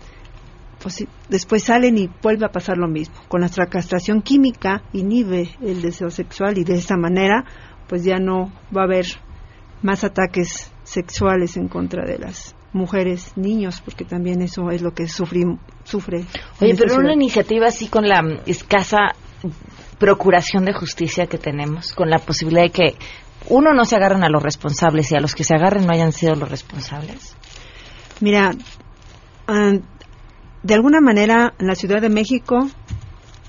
Pues 0.82 1.06
después 1.30 1.64
salen 1.64 1.96
y 1.96 2.10
vuelve 2.22 2.44
a 2.44 2.52
pasar 2.52 2.76
lo 2.76 2.86
mismo. 2.86 3.14
Con 3.28 3.40
nuestra 3.40 3.66
castración 3.66 4.20
química 4.20 4.82
inhibe 4.92 5.48
el 5.62 5.80
deseo 5.80 6.10
sexual 6.10 6.58
y 6.58 6.64
de 6.64 6.74
esta 6.74 6.98
manera 6.98 7.46
pues 7.88 8.04
ya 8.04 8.18
no 8.18 8.52
va 8.76 8.82
a 8.82 8.84
haber 8.84 9.06
más 9.80 10.04
ataques 10.04 10.70
sexuales 10.84 11.56
en 11.56 11.68
contra 11.68 12.04
de 12.04 12.18
las 12.18 12.54
mujeres, 12.72 13.32
niños, 13.36 13.80
porque 13.80 14.04
también 14.04 14.42
eso 14.42 14.70
es 14.70 14.82
lo 14.82 14.92
que 14.92 15.08
sufri, 15.08 15.44
sufre. 15.84 16.24
Oye, 16.60 16.74
pero 16.74 16.94
una 16.94 17.02
ciudad. 17.02 17.14
iniciativa 17.14 17.66
así 17.66 17.88
con 17.88 18.08
la 18.08 18.22
escasa 18.46 19.14
procuración 19.98 20.64
de 20.64 20.72
justicia 20.72 21.26
que 21.26 21.38
tenemos, 21.38 21.92
con 21.92 22.10
la 22.10 22.18
posibilidad 22.18 22.64
de 22.64 22.70
que 22.70 22.94
uno 23.48 23.72
no 23.74 23.84
se 23.84 23.96
agarren 23.96 24.24
a 24.24 24.28
los 24.28 24.42
responsables 24.42 25.10
y 25.12 25.16
a 25.16 25.20
los 25.20 25.34
que 25.34 25.44
se 25.44 25.54
agarren 25.54 25.86
no 25.86 25.92
hayan 25.92 26.12
sido 26.12 26.34
los 26.34 26.50
responsables. 26.50 27.36
Mira, 28.20 28.52
de 30.62 30.74
alguna 30.74 31.00
manera 31.00 31.54
en 31.58 31.66
la 31.66 31.74
Ciudad 31.74 32.00
de 32.00 32.08
México 32.08 32.68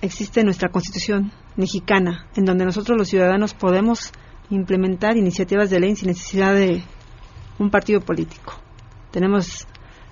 existe 0.02 0.44
nuestra 0.44 0.70
Constitución 0.70 1.32
mexicana, 1.56 2.28
en 2.36 2.46
donde 2.46 2.66
nosotros 2.66 2.98
los 2.98 3.08
ciudadanos 3.08 3.54
podemos 3.54 4.12
implementar 4.50 5.18
iniciativas 5.18 5.70
de 5.70 5.80
ley 5.80 5.96
sin 5.96 6.10
necesidad 6.10 6.54
de 6.54 6.84
un 7.60 7.70
partido 7.70 8.02
político. 8.02 8.54
Tenemos 9.12 9.68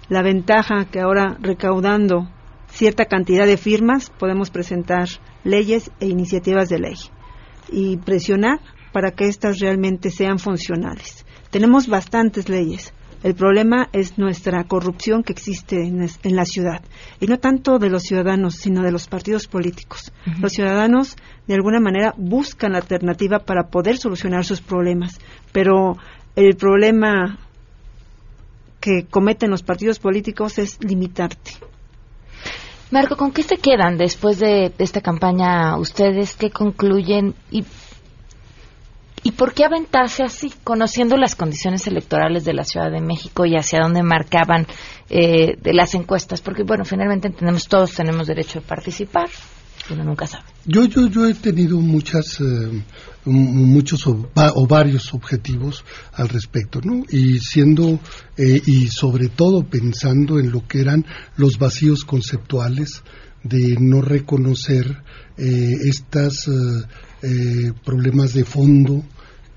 la 0.10 0.22
ventaja 0.22 0.86
que 0.86 1.00
ahora 1.00 1.38
recaudando 1.40 2.30
cierta 2.70 3.06
cantidad 3.06 3.46
de 3.46 3.58
firmas 3.58 4.10
podemos 4.10 4.50
presentar 4.50 5.08
leyes 5.44 5.92
e 6.00 6.08
iniciativas 6.08 6.70
de 6.70 6.80
ley 6.80 6.96
y 7.70 7.98
presionar 7.98 8.60
para 8.92 9.12
que 9.12 9.28
éstas 9.28 9.60
realmente 9.60 10.10
sean 10.10 10.40
funcionales. 10.40 11.26
Tenemos 11.50 11.88
bastantes 11.88 12.50
leyes. 12.50 12.94
El 13.24 13.36
problema 13.36 13.88
es 13.94 14.18
nuestra 14.18 14.66
corrupción 14.66 15.24
que 15.24 15.32
existe 15.32 15.82
en, 15.82 16.36
la 16.36 16.46
ciudad. 16.46 16.82
Y 17.22 17.28
no 17.28 17.40
tanto 17.40 17.80
de 17.80 17.90
los 17.90 18.04
ciudadanos, 18.04 18.56
sino 18.56 18.82
de 18.84 18.92
los 18.92 19.08
partidos 19.08 19.48
políticos. 19.48 20.12
Los 20.42 20.52
ciudadanos, 20.52 21.16
de 21.48 21.54
alguna 21.54 21.80
manera, 21.80 22.14
buscan 22.18 22.74
la 22.74 22.80
alternativa 22.80 23.40
para 23.40 23.70
poder 23.70 23.98
solucionar 23.98 24.44
sus 24.44 24.60
problemas. 24.60 25.22
Pero 25.54 25.96
el 26.36 26.56
problema 26.56 27.38
que 28.80 29.06
cometen 29.10 29.50
los 29.50 29.64
partidos 29.64 30.00
políticos 30.00 30.58
es 30.60 30.78
limitarte. 30.84 31.52
Marco, 32.92 33.16
¿con 33.16 33.32
qué 33.32 33.42
se 33.42 33.58
quedan 33.58 33.98
después 33.98 34.40
de, 34.40 34.72
esta 34.78 35.02
campaña 35.02 35.78
ustedes? 35.78 36.36
¿Qué 36.36 36.52
concluyen? 36.52 37.34
¿Y, 37.50 37.64
¿Y 39.24 39.32
por 39.32 39.54
qué 39.54 39.64
aventarse 39.66 40.22
así, 40.22 40.54
conociendo 40.64 41.18
las 41.18 41.36
condiciones 41.36 41.88
electorales 41.88 42.46
de 42.46 42.54
la 42.54 42.66
Ciudad 42.66 42.92
de 42.92 43.02
México 43.02 43.46
y 43.46 43.56
hacia 43.56 43.80
dónde 43.80 44.04
marcaban 44.04 44.68
eh, 45.10 45.56
de 45.60 45.74
las 45.74 45.96
encuestas? 45.96 46.42
Porque, 46.42 46.64
bueno, 46.64 46.86
finalmente 46.86 47.30
entendemos, 47.30 47.68
todos 47.68 47.94
tenemos 47.96 48.28
derecho 48.28 48.60
de 48.60 48.68
participar, 48.68 49.30
Yo, 50.66 50.86
yo, 50.86 51.08
yo 51.08 51.28
he 51.28 51.34
tenido 51.34 51.80
muchas, 51.82 52.40
eh, 52.40 52.84
muchos 53.26 54.08
o, 54.08 54.30
va- 54.38 54.54
o 54.56 54.66
varios 54.66 55.14
objetivos 55.14 55.84
al 56.14 56.30
respecto, 56.30 56.80
¿no? 56.84 57.04
Y 57.10 57.40
siendo, 57.40 58.00
eh, 58.38 58.62
y 58.66 58.88
sobre 58.88 59.28
todo 59.30 59.64
pensando 59.68 60.40
en 60.40 60.52
lo 60.52 60.66
que 60.68 60.80
eran 60.82 61.06
los 61.38 61.58
vacíos 61.58 62.06
conceptuales 62.06 63.04
de 63.44 63.76
no 63.80 64.02
reconocer 64.02 65.04
eh, 65.38 65.70
estas 65.84 66.48
eh, 66.48 66.52
eh, 67.24 67.72
problemas 67.84 68.34
de 68.34 68.46
fondo 68.46 69.04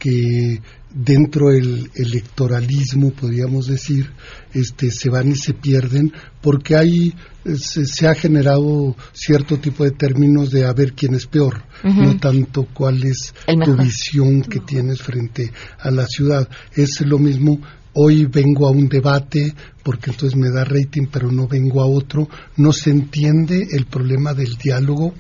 que 0.07 0.63
dentro 0.95 1.49
del 1.49 1.91
electoralismo, 1.97 3.11
podríamos 3.11 3.67
decir, 3.67 4.09
este, 4.55 4.93
se 4.93 5.11
van 5.11 5.33
y 5.33 5.35
se 5.35 5.53
pierden 5.53 6.13
porque 6.41 6.77
hay, 6.77 7.13
eh, 7.45 7.57
se, 7.57 7.87
se 7.87 8.07
ha 8.07 8.15
generado 8.15 8.95
cierto 9.13 9.59
tipo 9.59 9.83
de 9.83 9.91
términos 9.91 10.53
de 10.53 10.65
a 10.65 10.73
ver 10.73 10.93
quién 10.93 11.17
es 11.17 11.27
peor, 11.27 11.65
no 11.83 12.17
tanto 12.19 12.69
cuál 12.73 13.03
es 13.03 13.35
tu 13.65 13.77
visión 13.77 14.43
que 14.43 14.61
tienes 14.61 15.03
frente 15.03 15.51
a 15.81 15.91
la 15.91 16.07
ciudad. 16.07 16.49
Es 16.73 17.01
lo 17.01 17.19
mismo, 17.19 17.61
hoy 17.95 18.27
vengo 18.27 18.69
a 18.69 18.71
un 18.71 18.89
debate 18.89 19.53
porque 19.83 20.13
entonces 20.13 20.39
me 20.39 20.51
da 20.51 20.63
rating, 20.63 21.09
pero 21.11 21.33
no 21.33 21.49
vengo 21.49 21.81
a 21.83 21.87
otro, 21.87 22.29
no 22.59 22.73
se 22.73 22.91
entiende 22.91 23.67
el 23.73 23.87
problema 23.87 24.35
del 24.35 24.57
diálogo 24.57 25.15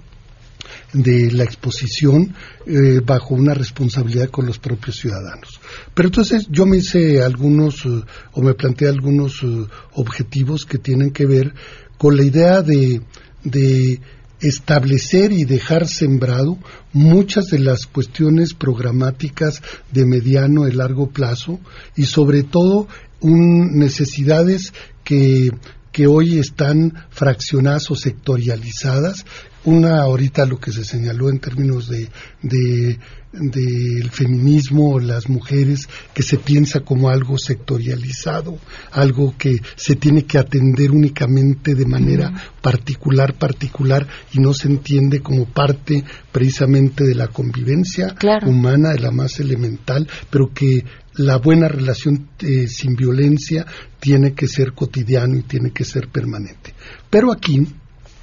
de 0.96 1.30
la 1.30 1.44
exposición 1.44 2.34
eh, 2.66 3.00
bajo 3.04 3.34
una 3.34 3.52
responsabilidad 3.52 4.30
con 4.30 4.46
los 4.46 4.58
propios 4.58 4.96
ciudadanos. 4.96 5.60
Pero 5.94 6.08
entonces 6.08 6.46
yo 6.50 6.64
me 6.64 6.78
hice 6.78 7.22
algunos 7.22 7.84
eh, 7.84 8.02
o 8.32 8.42
me 8.42 8.54
planteé 8.54 8.88
algunos 8.88 9.42
eh, 9.42 9.66
objetivos 9.92 10.64
que 10.64 10.78
tienen 10.78 11.10
que 11.10 11.26
ver 11.26 11.52
con 11.98 12.16
la 12.16 12.22
idea 12.22 12.62
de, 12.62 13.02
establecer 14.38 15.32
y 15.32 15.44
dejar 15.44 15.88
sembrado 15.88 16.58
muchas 16.92 17.46
de 17.46 17.58
las 17.58 17.86
cuestiones 17.86 18.52
programáticas 18.52 19.62
de 19.90 20.04
mediano 20.04 20.68
y 20.68 20.72
largo 20.72 21.08
plazo 21.08 21.58
y 21.96 22.04
sobre 22.04 22.42
todo 22.42 22.86
un- 23.20 23.78
necesidades 23.78 24.74
que 25.04 25.50
que 25.96 26.06
hoy 26.06 26.38
están 26.38 26.92
fraccionadas 27.08 27.90
o 27.90 27.94
sectorializadas. 27.96 29.24
Una 29.66 30.02
ahorita 30.02 30.46
lo 30.46 30.58
que 30.58 30.72
se 30.72 30.84
señaló 30.84 31.28
en 31.28 31.40
términos 31.40 31.88
de, 31.88 32.08
de 32.42 32.98
del 33.38 34.10
feminismo, 34.10 34.98
las 34.98 35.28
mujeres, 35.28 35.88
que 36.14 36.22
se 36.22 36.38
piensa 36.38 36.80
como 36.80 37.10
algo 37.10 37.38
sectorializado, 37.38 38.58
algo 38.92 39.34
que 39.36 39.60
se 39.76 39.96
tiene 39.96 40.24
que 40.24 40.38
atender 40.38 40.90
únicamente 40.90 41.74
de 41.74 41.86
manera 41.86 42.32
particular, 42.62 43.34
particular, 43.34 44.06
y 44.32 44.40
no 44.40 44.54
se 44.54 44.68
entiende 44.68 45.20
como 45.20 45.46
parte 45.46 46.04
precisamente 46.32 47.04
de 47.04 47.14
la 47.14 47.28
convivencia 47.28 48.14
humana, 48.46 48.92
de 48.92 49.00
la 49.00 49.10
más 49.10 49.38
elemental, 49.40 50.08
pero 50.30 50.52
que 50.52 50.84
la 51.14 51.38
buena 51.38 51.68
relación 51.68 52.28
eh, 52.40 52.66
sin 52.68 52.94
violencia 52.94 53.66
tiene 54.00 54.34
que 54.34 54.48
ser 54.48 54.72
cotidiano 54.72 55.36
y 55.36 55.42
tiene 55.42 55.70
que 55.72 55.84
ser 55.84 56.08
permanente. 56.08 56.74
Pero 57.10 57.32
aquí 57.32 57.66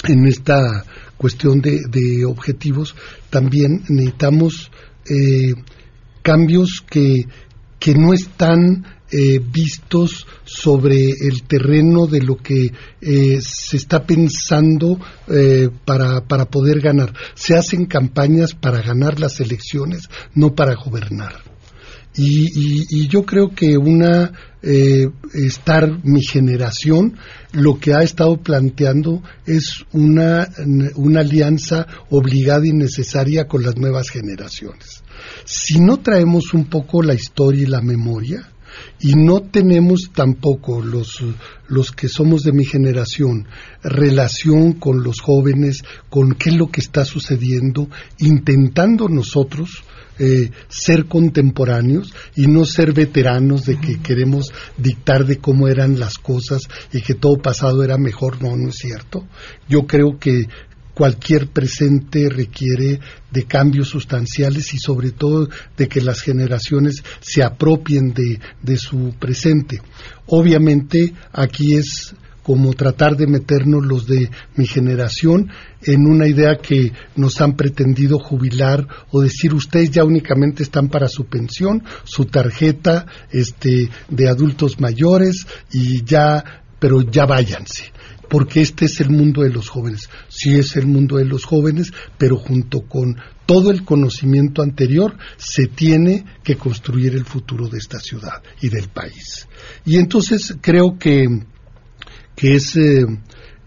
en 0.06 0.28
esta 0.28 0.84
cuestión 1.24 1.62
de, 1.62 1.80
de 1.90 2.26
objetivos, 2.26 2.96
también 3.30 3.82
necesitamos 3.88 4.70
eh, 5.10 5.54
cambios 6.22 6.84
que, 6.86 7.26
que 7.80 7.96
no 7.96 8.12
están 8.12 8.86
eh, 9.10 9.40
vistos 9.40 10.28
sobre 10.44 11.12
el 11.12 11.44
terreno 11.44 12.08
de 12.08 12.22
lo 12.22 12.36
que 12.36 12.74
eh, 13.00 13.40
se 13.40 13.78
está 13.78 14.06
pensando 14.06 15.00
eh, 15.30 15.70
para, 15.86 16.28
para 16.28 16.44
poder 16.44 16.82
ganar. 16.82 17.14
Se 17.36 17.56
hacen 17.56 17.86
campañas 17.86 18.54
para 18.54 18.82
ganar 18.82 19.22
las 19.22 19.40
elecciones, 19.40 20.10
no 20.36 20.54
para 20.56 20.76
gobernar. 20.76 21.36
Y, 22.16 22.48
y, 22.54 22.86
y, 22.90 23.08
yo 23.08 23.24
creo 23.24 23.56
que 23.56 23.78
una 23.78 24.34
eh, 24.64 25.10
estar 25.34 26.00
mi 26.04 26.24
generación 26.24 27.18
lo 27.52 27.80
que 27.80 27.94
ha 27.94 28.02
estado 28.02 28.42
planteando 28.42 29.22
es 29.46 29.84
una, 29.92 30.48
una 30.96 31.20
alianza 31.20 31.86
obligada 32.10 32.66
y 32.66 32.72
necesaria 32.72 33.46
con 33.46 33.64
las 33.64 33.76
nuevas 33.76 34.10
generaciones. 34.10 35.04
Si 35.46 35.80
no 35.80 36.00
traemos 36.00 36.54
un 36.54 36.66
poco 36.66 37.04
la 37.04 37.14
historia 37.14 37.64
y 37.64 37.68
la 37.68 37.82
memoria, 37.82 38.53
y 39.00 39.14
no 39.16 39.42
tenemos 39.42 40.12
tampoco 40.14 40.82
los, 40.82 41.24
los 41.68 41.92
que 41.92 42.08
somos 42.08 42.44
de 42.44 42.54
mi 42.54 42.66
generación 42.66 43.48
relación 43.84 44.74
con 44.74 45.04
los 45.04 45.20
jóvenes, 45.22 45.84
con 46.10 46.34
qué 46.34 46.50
es 46.50 46.56
lo 46.56 46.68
que 46.68 46.82
está 46.82 47.06
sucediendo, 47.06 47.90
intentando 48.20 49.10
nosotros 49.10 49.84
eh, 50.20 50.52
ser 50.68 51.06
contemporáneos 51.06 52.14
y 52.36 52.46
no 52.46 52.66
ser 52.66 52.94
veteranos 52.94 53.66
de 53.66 53.80
que 53.80 54.00
queremos 54.00 54.54
dictar 54.78 55.26
de 55.26 55.38
cómo 55.38 55.68
eran 55.68 56.00
las 56.00 56.20
cosas 56.20 56.62
y 56.92 57.02
que 57.02 57.16
todo 57.16 57.38
pasado 57.38 57.84
era 57.84 57.98
mejor. 57.98 58.42
No, 58.42 58.56
no 58.56 58.70
es 58.70 58.76
cierto. 58.76 59.28
Yo 59.68 59.88
creo 59.88 60.20
que 60.20 60.48
cualquier 60.94 61.48
presente 61.48 62.30
requiere 62.30 63.00
de 63.32 63.44
cambios 63.46 63.90
sustanciales 63.90 64.74
y 64.74 64.78
sobre 64.78 65.12
todo 65.12 65.50
de 65.76 65.88
que 65.88 66.02
las 66.02 66.22
generaciones 66.22 67.04
se 67.20 67.44
apropien 67.44 68.14
de, 68.14 68.78
su 68.78 69.14
presente. 69.20 69.82
Obviamente 70.28 71.14
aquí 71.32 71.76
es 71.76 72.16
como 72.44 72.74
tratar 72.74 73.16
de 73.16 73.26
meternos 73.26 73.86
los 73.86 74.06
de 74.06 74.30
mi 74.56 74.68
generación 74.68 75.50
en 75.82 76.06
una 76.06 76.28
idea 76.28 76.58
que 76.58 76.92
nos 77.16 77.40
han 77.40 77.56
pretendido 77.56 78.20
jubilar 78.20 78.86
o 79.12 79.22
decir 79.22 79.54
ustedes 79.54 79.92
ya 79.92 80.04
únicamente 80.04 80.62
están 80.62 80.90
para 80.90 81.08
su 81.08 81.26
pensión, 81.26 81.84
su 82.04 82.26
tarjeta 82.26 83.06
este 83.32 83.90
de 84.10 84.28
adultos 84.28 84.80
mayores 84.82 85.48
y 85.72 86.04
ya 86.04 86.44
pero 86.80 87.02
ya 87.02 87.26
váyanse 87.26 87.94
porque 88.34 88.62
este 88.62 88.86
es 88.86 89.00
el 89.00 89.12
mundo 89.12 89.44
de 89.44 89.52
los 89.52 89.70
jóvenes. 89.70 90.10
Sí 90.28 90.56
es 90.56 90.76
el 90.76 90.88
mundo 90.88 91.18
de 91.18 91.26
los 91.26 91.46
jóvenes, 91.46 91.94
pero 92.18 92.38
junto 92.38 92.82
con 92.82 93.16
todo 93.46 93.70
el 93.70 93.86
conocimiento 93.86 94.64
anterior 94.64 95.16
se 95.38 95.68
tiene 95.68 96.26
que 96.44 96.56
construir 96.56 97.14
el 97.14 97.26
futuro 97.26 97.68
de 97.68 97.78
esta 97.78 98.00
ciudad 98.00 98.42
y 98.60 98.70
del 98.70 98.90
país. 98.90 99.48
Y 99.86 99.98
entonces 99.98 100.56
creo 100.62 100.98
que, 100.98 101.28
que 102.36 102.56
es, 102.56 102.76
eh, 102.76 103.06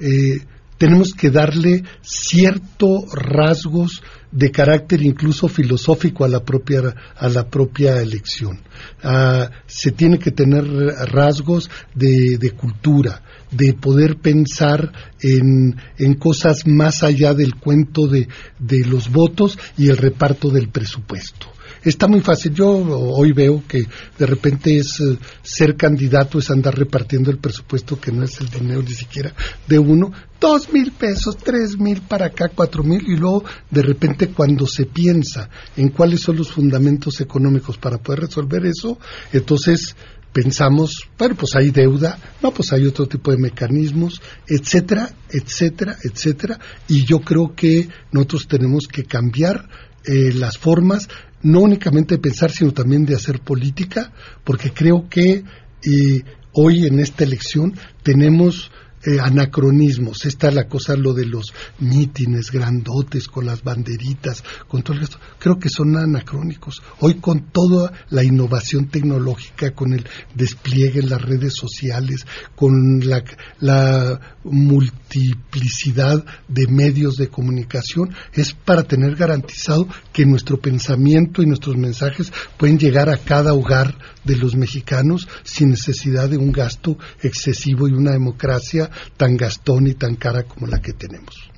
eh, 0.00 0.40
tenemos 0.78 1.12
que 1.12 1.30
darle 1.30 1.84
ciertos 2.02 3.04
rasgos 3.12 4.02
de 4.30 4.50
carácter 4.50 5.02
incluso 5.02 5.48
filosófico 5.48 6.24
a 6.24 6.28
la 6.28 6.44
propia, 6.44 6.94
a 7.16 7.28
la 7.28 7.48
propia 7.48 8.00
elección. 8.00 8.60
Ah, 9.02 9.50
se 9.66 9.92
tiene 9.92 10.18
que 10.18 10.30
tener 10.30 10.64
rasgos 10.64 11.70
de, 11.94 12.38
de 12.38 12.50
cultura, 12.50 13.22
de 13.50 13.74
poder 13.74 14.16
pensar 14.16 14.92
en, 15.20 15.76
en, 15.98 16.14
cosas 16.14 16.66
más 16.66 17.02
allá 17.02 17.34
del 17.34 17.54
cuento 17.54 18.06
de, 18.06 18.28
de 18.58 18.84
los 18.84 19.10
votos 19.10 19.58
y 19.78 19.88
el 19.88 19.96
reparto 19.96 20.50
del 20.50 20.68
presupuesto 20.68 21.46
está 21.84 22.06
muy 22.06 22.20
fácil. 22.20 22.52
Yo 22.54 22.68
hoy 22.68 23.32
veo 23.32 23.62
que 23.66 23.86
de 24.18 24.26
repente 24.26 24.76
es 24.78 25.00
eh, 25.00 25.18
ser 25.42 25.76
candidato 25.76 26.38
es 26.38 26.50
andar 26.50 26.76
repartiendo 26.76 27.30
el 27.30 27.38
presupuesto 27.38 28.00
que 28.00 28.12
no 28.12 28.24
es 28.24 28.40
el 28.40 28.48
dinero 28.48 28.82
ni 28.82 28.94
siquiera 28.94 29.34
de 29.66 29.78
uno, 29.78 30.12
dos 30.40 30.72
mil 30.72 30.92
pesos, 30.92 31.36
tres 31.36 31.78
mil 31.78 32.02
para 32.02 32.26
acá, 32.26 32.50
cuatro 32.54 32.82
mil 32.82 33.02
y 33.06 33.16
luego 33.16 33.44
de 33.70 33.82
repente 33.82 34.28
cuando 34.28 34.66
se 34.66 34.86
piensa 34.86 35.48
en 35.76 35.88
cuáles 35.88 36.20
son 36.20 36.36
los 36.36 36.50
fundamentos 36.50 37.20
económicos 37.20 37.78
para 37.78 37.98
poder 37.98 38.20
resolver 38.20 38.64
eso, 38.66 38.98
entonces 39.32 39.96
pensamos, 40.32 41.08
bueno, 41.18 41.34
pues 41.34 41.56
hay 41.56 41.70
deuda, 41.70 42.18
no, 42.42 42.50
pues 42.50 42.70
hay 42.72 42.86
otro 42.86 43.06
tipo 43.06 43.30
de 43.30 43.38
mecanismos, 43.38 44.20
etcétera, 44.46 45.10
etcétera, 45.30 45.96
etcétera, 46.02 46.58
y 46.88 47.06
yo 47.06 47.20
creo 47.20 47.54
que 47.54 47.88
nosotros 48.12 48.46
tenemos 48.46 48.86
que 48.86 49.04
cambiar 49.04 49.66
eh, 50.04 50.32
las 50.34 50.58
formas, 50.58 51.08
no 51.42 51.60
únicamente 51.60 52.16
de 52.16 52.20
pensar, 52.20 52.50
sino 52.50 52.72
también 52.72 53.04
de 53.04 53.14
hacer 53.14 53.40
política, 53.40 54.12
porque 54.44 54.72
creo 54.72 55.08
que 55.08 55.44
eh, 55.82 56.22
hoy 56.52 56.86
en 56.86 57.00
esta 57.00 57.24
elección 57.24 57.74
tenemos 58.02 58.70
eh, 59.06 59.20
anacronismos. 59.20 60.26
Está 60.26 60.50
la 60.50 60.66
cosa, 60.66 60.96
lo 60.96 61.14
de 61.14 61.26
los 61.26 61.54
mítines 61.78 62.50
grandotes 62.50 63.28
con 63.28 63.46
las 63.46 63.62
banderitas, 63.62 64.42
con 64.66 64.82
todo 64.82 64.98
esto. 65.00 65.18
Creo 65.38 65.58
que 65.58 65.68
son 65.68 65.96
anacrónicos. 65.96 66.82
Hoy 67.00 67.14
con 67.14 67.52
toda 67.52 67.92
la 68.10 68.24
innovación 68.24 68.88
tecnológica, 68.88 69.70
con 69.70 69.92
el 69.92 70.06
despliegue 70.34 71.00
en 71.00 71.10
las 71.10 71.22
redes 71.22 71.54
sociales, 71.54 72.26
con 72.56 73.00
la, 73.08 73.22
la 73.60 74.20
multiplicidad 74.42 76.24
de 76.48 76.66
medios 76.66 77.16
de 77.16 77.28
comunicación, 77.28 78.12
es 78.32 78.52
para 78.52 78.82
tener 78.82 79.14
garantizado 79.14 79.86
que 80.12 80.26
nuestro 80.26 80.58
pensamiento 80.58 81.42
y 81.42 81.46
nuestros 81.46 81.76
mensajes 81.76 82.32
pueden 82.58 82.78
llegar 82.78 83.08
a 83.08 83.18
cada 83.18 83.54
hogar 83.54 83.96
de 84.26 84.36
los 84.36 84.56
mexicanos 84.56 85.28
sin 85.44 85.70
necesidad 85.70 86.28
de 86.28 86.36
un 86.36 86.52
gasto 86.52 86.98
excesivo 87.22 87.88
y 87.88 87.92
una 87.92 88.12
democracia 88.12 88.90
tan 89.16 89.36
gastón 89.36 89.86
y 89.86 89.94
tan 89.94 90.16
cara 90.16 90.42
como 90.42 90.66
la 90.66 90.80
que 90.80 90.92
tenemos. 90.92 91.50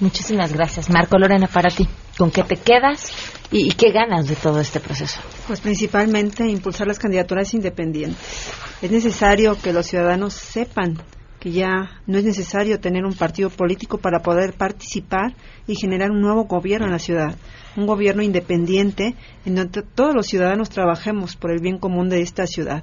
Muchísimas 0.00 0.52
gracias, 0.52 0.90
Marco 0.90 1.18
Lorena, 1.18 1.46
para 1.46 1.70
ti. 1.70 1.86
¿Con 2.18 2.30
qué 2.30 2.42
te 2.42 2.56
quedas 2.56 3.10
y, 3.50 3.68
y, 3.68 3.72
qué 3.72 3.90
ganas 3.92 4.28
de 4.28 4.36
todo 4.36 4.60
este 4.60 4.80
proceso? 4.80 5.20
Pues 5.46 5.60
principalmente 5.60 6.48
impulsar 6.48 6.86
las 6.86 6.98
candidaturas 6.98 7.54
independientes. 7.54 8.48
Es 8.82 8.90
necesario 8.90 9.56
que 9.60 9.72
los 9.72 9.86
ciudadanos 9.86 10.34
sepan 10.34 10.98
que 11.44 11.52
ya 11.52 11.90
no 12.06 12.16
es 12.16 12.24
necesario 12.24 12.80
tener 12.80 13.04
un 13.04 13.12
partido 13.12 13.50
político 13.50 13.98
para 13.98 14.20
poder 14.20 14.54
participar 14.54 15.34
y 15.66 15.74
generar 15.74 16.10
un 16.10 16.22
nuevo 16.22 16.44
gobierno 16.44 16.86
en 16.86 16.92
la 16.92 16.98
ciudad, 16.98 17.36
un 17.76 17.86
gobierno 17.86 18.22
independiente 18.22 19.14
en 19.44 19.56
donde 19.56 19.82
todos 19.82 20.14
los 20.14 20.26
ciudadanos 20.26 20.70
trabajemos 20.70 21.36
por 21.36 21.50
el 21.50 21.60
bien 21.60 21.76
común 21.76 22.08
de 22.08 22.22
esta 22.22 22.46
ciudad. 22.46 22.82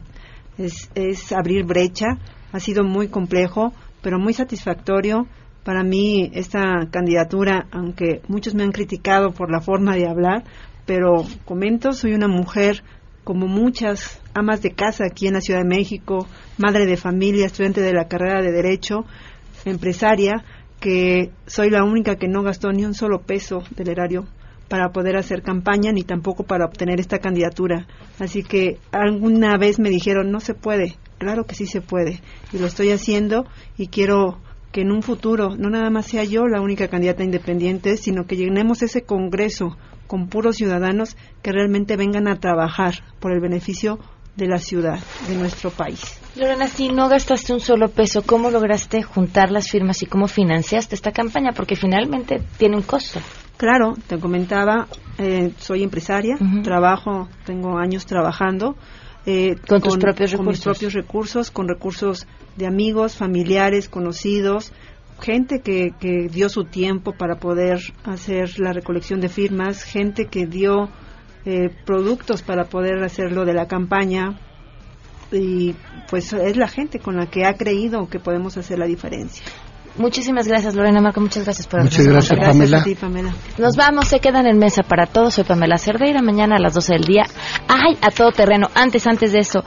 Es, 0.59 0.91
es 0.93 1.31
abrir 1.31 1.65
brecha, 1.65 2.19
ha 2.51 2.59
sido 2.59 2.83
muy 2.83 3.07
complejo, 3.07 3.73
pero 4.03 4.19
muy 4.19 4.33
satisfactorio. 4.33 5.25
Para 5.63 5.83
mí 5.83 6.29
esta 6.35 6.87
candidatura, 6.91 7.65
aunque 7.71 8.21
muchos 8.27 8.53
me 8.53 8.61
han 8.61 8.71
criticado 8.71 9.31
por 9.31 9.49
la 9.49 9.61
forma 9.61 9.95
de 9.95 10.07
hablar, 10.07 10.43
pero 10.85 11.25
comento, 11.45 11.93
soy 11.93 12.13
una 12.13 12.27
mujer 12.27 12.83
como 13.31 13.47
muchas 13.47 14.19
amas 14.33 14.61
de 14.61 14.71
casa 14.71 15.05
aquí 15.05 15.25
en 15.25 15.35
la 15.35 15.39
Ciudad 15.39 15.61
de 15.61 15.65
México, 15.65 16.27
madre 16.57 16.85
de 16.85 16.97
familia, 16.97 17.45
estudiante 17.45 17.79
de 17.79 17.93
la 17.93 18.09
carrera 18.09 18.41
de 18.41 18.51
Derecho, 18.51 19.05
empresaria, 19.63 20.43
que 20.81 21.31
soy 21.47 21.69
la 21.69 21.85
única 21.85 22.17
que 22.17 22.27
no 22.27 22.43
gastó 22.43 22.73
ni 22.73 22.83
un 22.83 22.93
solo 22.93 23.21
peso 23.21 23.63
del 23.77 23.87
erario 23.87 24.27
para 24.67 24.89
poder 24.89 25.15
hacer 25.15 25.43
campaña 25.43 25.93
ni 25.93 26.03
tampoco 26.03 26.43
para 26.43 26.65
obtener 26.65 26.99
esta 26.99 27.19
candidatura. 27.19 27.87
Así 28.19 28.43
que 28.43 28.79
alguna 28.91 29.57
vez 29.57 29.79
me 29.79 29.89
dijeron, 29.89 30.29
no 30.29 30.41
se 30.41 30.53
puede, 30.53 30.97
claro 31.17 31.45
que 31.45 31.55
sí 31.55 31.67
se 31.67 31.79
puede, 31.79 32.19
y 32.51 32.57
lo 32.57 32.65
estoy 32.65 32.91
haciendo 32.91 33.45
y 33.77 33.87
quiero 33.87 34.41
que 34.73 34.81
en 34.81 34.91
un 34.91 35.03
futuro 35.03 35.55
no 35.55 35.69
nada 35.69 35.89
más 35.89 36.07
sea 36.07 36.25
yo 36.25 36.47
la 36.47 36.59
única 36.59 36.89
candidata 36.89 37.23
independiente, 37.23 37.95
sino 37.95 38.25
que 38.25 38.35
llenemos 38.35 38.81
ese 38.81 39.03
Congreso 39.03 39.77
con 40.11 40.27
puros 40.27 40.57
ciudadanos 40.57 41.15
que 41.41 41.53
realmente 41.53 41.95
vengan 41.95 42.27
a 42.27 42.35
trabajar 42.35 42.95
por 43.21 43.31
el 43.31 43.39
beneficio 43.39 43.97
de 44.35 44.45
la 44.45 44.57
ciudad, 44.57 44.99
de 45.29 45.35
nuestro 45.35 45.69
país. 45.69 46.19
Lorena, 46.35 46.67
si 46.67 46.89
no 46.89 47.07
gastaste 47.07 47.53
un 47.53 47.61
solo 47.61 47.87
peso, 47.87 48.21
¿cómo 48.21 48.51
lograste 48.51 49.03
juntar 49.03 49.51
las 49.51 49.71
firmas 49.71 50.01
y 50.01 50.07
cómo 50.07 50.27
financiaste 50.27 50.95
esta 50.95 51.13
campaña? 51.13 51.53
Porque 51.55 51.77
finalmente 51.77 52.41
tiene 52.57 52.75
un 52.75 52.81
costo. 52.81 53.21
Claro, 53.55 53.93
te 54.07 54.19
comentaba, 54.19 54.89
eh, 55.17 55.53
soy 55.57 55.81
empresaria, 55.81 56.35
uh 56.37 56.43
-huh. 56.43 56.61
trabajo, 56.61 57.29
tengo 57.45 57.77
años 57.77 58.05
trabajando. 58.05 58.75
Eh, 59.25 59.55
¿Con, 59.65 59.79
tus 59.81 59.97
propios 59.97 60.31
con 60.31 60.39
recursos? 60.39 60.47
mis 60.47 60.63
propios 60.63 60.93
recursos, 60.93 61.51
con 61.51 61.69
recursos 61.69 62.27
de 62.57 62.67
amigos, 62.67 63.15
familiares, 63.15 63.87
conocidos, 63.87 64.73
gente 65.21 65.61
que, 65.61 65.91
que 65.99 66.27
dio 66.29 66.49
su 66.49 66.65
tiempo 66.65 67.13
para 67.13 67.35
poder 67.35 67.79
hacer 68.03 68.59
la 68.59 68.73
recolección 68.73 69.21
de 69.21 69.29
firmas, 69.29 69.83
gente 69.83 70.25
que 70.25 70.45
dio 70.45 70.89
eh, 71.45 71.69
productos 71.85 72.41
para 72.41 72.65
poder 72.65 73.03
hacerlo 73.03 73.45
de 73.45 73.53
la 73.53 73.67
campaña 73.67 74.39
y 75.31 75.73
pues 76.09 76.33
es 76.33 76.57
la 76.57 76.67
gente 76.67 76.99
con 76.99 77.15
la 77.15 77.27
que 77.27 77.45
ha 77.45 77.53
creído 77.53 78.07
que 78.07 78.19
podemos 78.19 78.57
hacer 78.57 78.77
la 78.77 78.85
diferencia. 78.85 79.43
Muchísimas 79.97 80.47
gracias, 80.47 80.73
Lorena 80.75 81.01
Marco. 81.01 81.19
Muchas 81.19 81.43
gracias 81.43 81.67
por 81.67 81.83
Muchas 81.83 82.07
gracias, 82.07 82.39
Pamela. 82.39 82.79
a 82.79 82.83
ti, 82.83 82.95
Pamela. 82.95 83.33
Nos 83.57 83.75
vamos, 83.75 84.07
se 84.07 84.19
quedan 84.19 84.45
en 84.45 84.57
mesa 84.57 84.83
para 84.83 85.05
todos. 85.05 85.33
Soy 85.33 85.43
Pamela 85.43 85.77
Cerdeira. 85.77 86.21
Mañana 86.21 86.55
a 86.55 86.59
las 86.59 86.73
12 86.73 86.93
del 86.93 87.03
día. 87.03 87.23
¡Ay! 87.67 87.97
A 88.01 88.09
todo 88.09 88.31
terreno. 88.31 88.69
Antes, 88.73 89.05
antes 89.05 89.33
de 89.33 89.39
eso. 89.39 89.65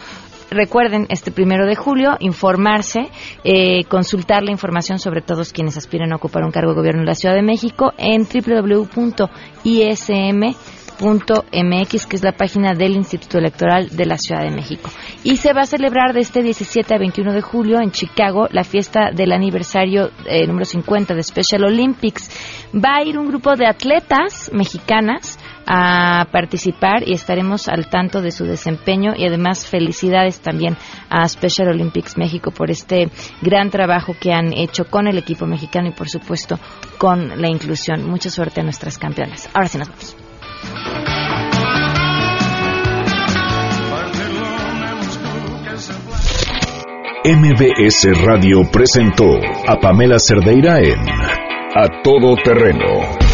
Recuerden, 0.51 1.07
este 1.09 1.33
primero 1.33 1.67
de 1.67 1.75
julio, 1.75 2.17
informarse, 2.21 3.09
eh, 3.45 3.85
consultar 3.85 4.43
la 4.43 4.53
información 4.53 4.99
sobre 4.99 5.21
todos 5.23 5.53
quienes 5.53 5.77
aspiran 5.77 6.13
a 6.13 6.17
ocupar 6.17 6.45
un 6.45 6.53
cargo 6.53 6.71
de 6.71 6.77
gobierno 6.77 7.01
en 7.01 7.07
la 7.07 7.15
Ciudad 7.15 7.35
de 7.35 7.43
México 7.43 7.93
en 7.97 8.23
www.ism.mx, 8.23 9.27
que 12.07 12.17
es 12.17 12.23
la 12.23 12.33
página 12.33 12.75
del 12.75 12.95
Instituto 12.97 13.39
Electoral 13.39 13.89
de 13.91 14.07
la 14.07 14.19
Ciudad 14.19 14.43
de 14.43 14.51
México. 14.51 14.91
Y 15.25 15.37
se 15.39 15.53
va 15.53 15.63
a 15.63 15.67
celebrar 15.67 16.13
de 16.13 16.21
este 16.21 16.43
17 16.43 16.95
a 16.95 16.99
21 16.99 17.33
de 17.33 17.41
julio 17.41 17.81
en 17.81 17.91
Chicago 17.91 18.47
la 18.51 18.65
fiesta 18.65 19.11
del 19.13 19.33
aniversario 19.33 20.11
eh, 20.27 20.47
número 20.47 20.67
50 20.67 21.15
de 21.15 21.23
Special 21.23 21.65
Olympics. 21.65 22.31
Va 22.75 22.97
a 22.97 23.05
ir 23.05 23.19
un 23.19 23.29
grupo 23.29 23.57
de 23.57 23.67
atletas 23.67 24.51
mexicanas 24.53 25.39
a 25.67 26.27
participar 26.31 27.07
y 27.07 27.13
estaremos 27.13 27.69
al 27.69 27.89
tanto 27.89 28.21
de 28.21 28.31
su 28.31 28.45
desempeño 28.45 29.13
y 29.17 29.27
además 29.27 29.67
felicidades 29.67 30.41
también 30.41 30.77
a 31.09 31.29
Special 31.29 31.69
Olympics 31.69 32.17
México 32.17 32.51
por 32.51 32.71
este 32.71 33.09
gran 33.43 33.71
trabajo 33.71 34.15
que 34.19 34.33
han 34.33 34.53
hecho 34.53 34.85
con 34.85 35.07
el 35.07 35.19
equipo 35.19 35.47
mexicano 35.47 35.89
y 35.89 35.93
por 35.93 36.09
supuesto 36.09 36.59
con 36.99 37.41
la 37.41 37.49
inclusión. 37.49 38.05
Mucha 38.05 38.31
suerte 38.31 38.61
a 38.61 38.65
nuestras 38.65 38.99
campeonas. 38.99 39.49
Ahora 39.55 39.69
sí 39.69 39.79
nos 39.79 39.89
vamos. 39.89 40.17
MBS 47.27 48.23
Radio 48.23 48.71
presentó 48.71 49.25
a 49.67 49.81
Pamela 49.81 50.19
Cerdeira 50.19 50.79
en 50.79 51.01
A 51.75 52.03
Todo 52.03 52.37
Terreno. 52.45 53.34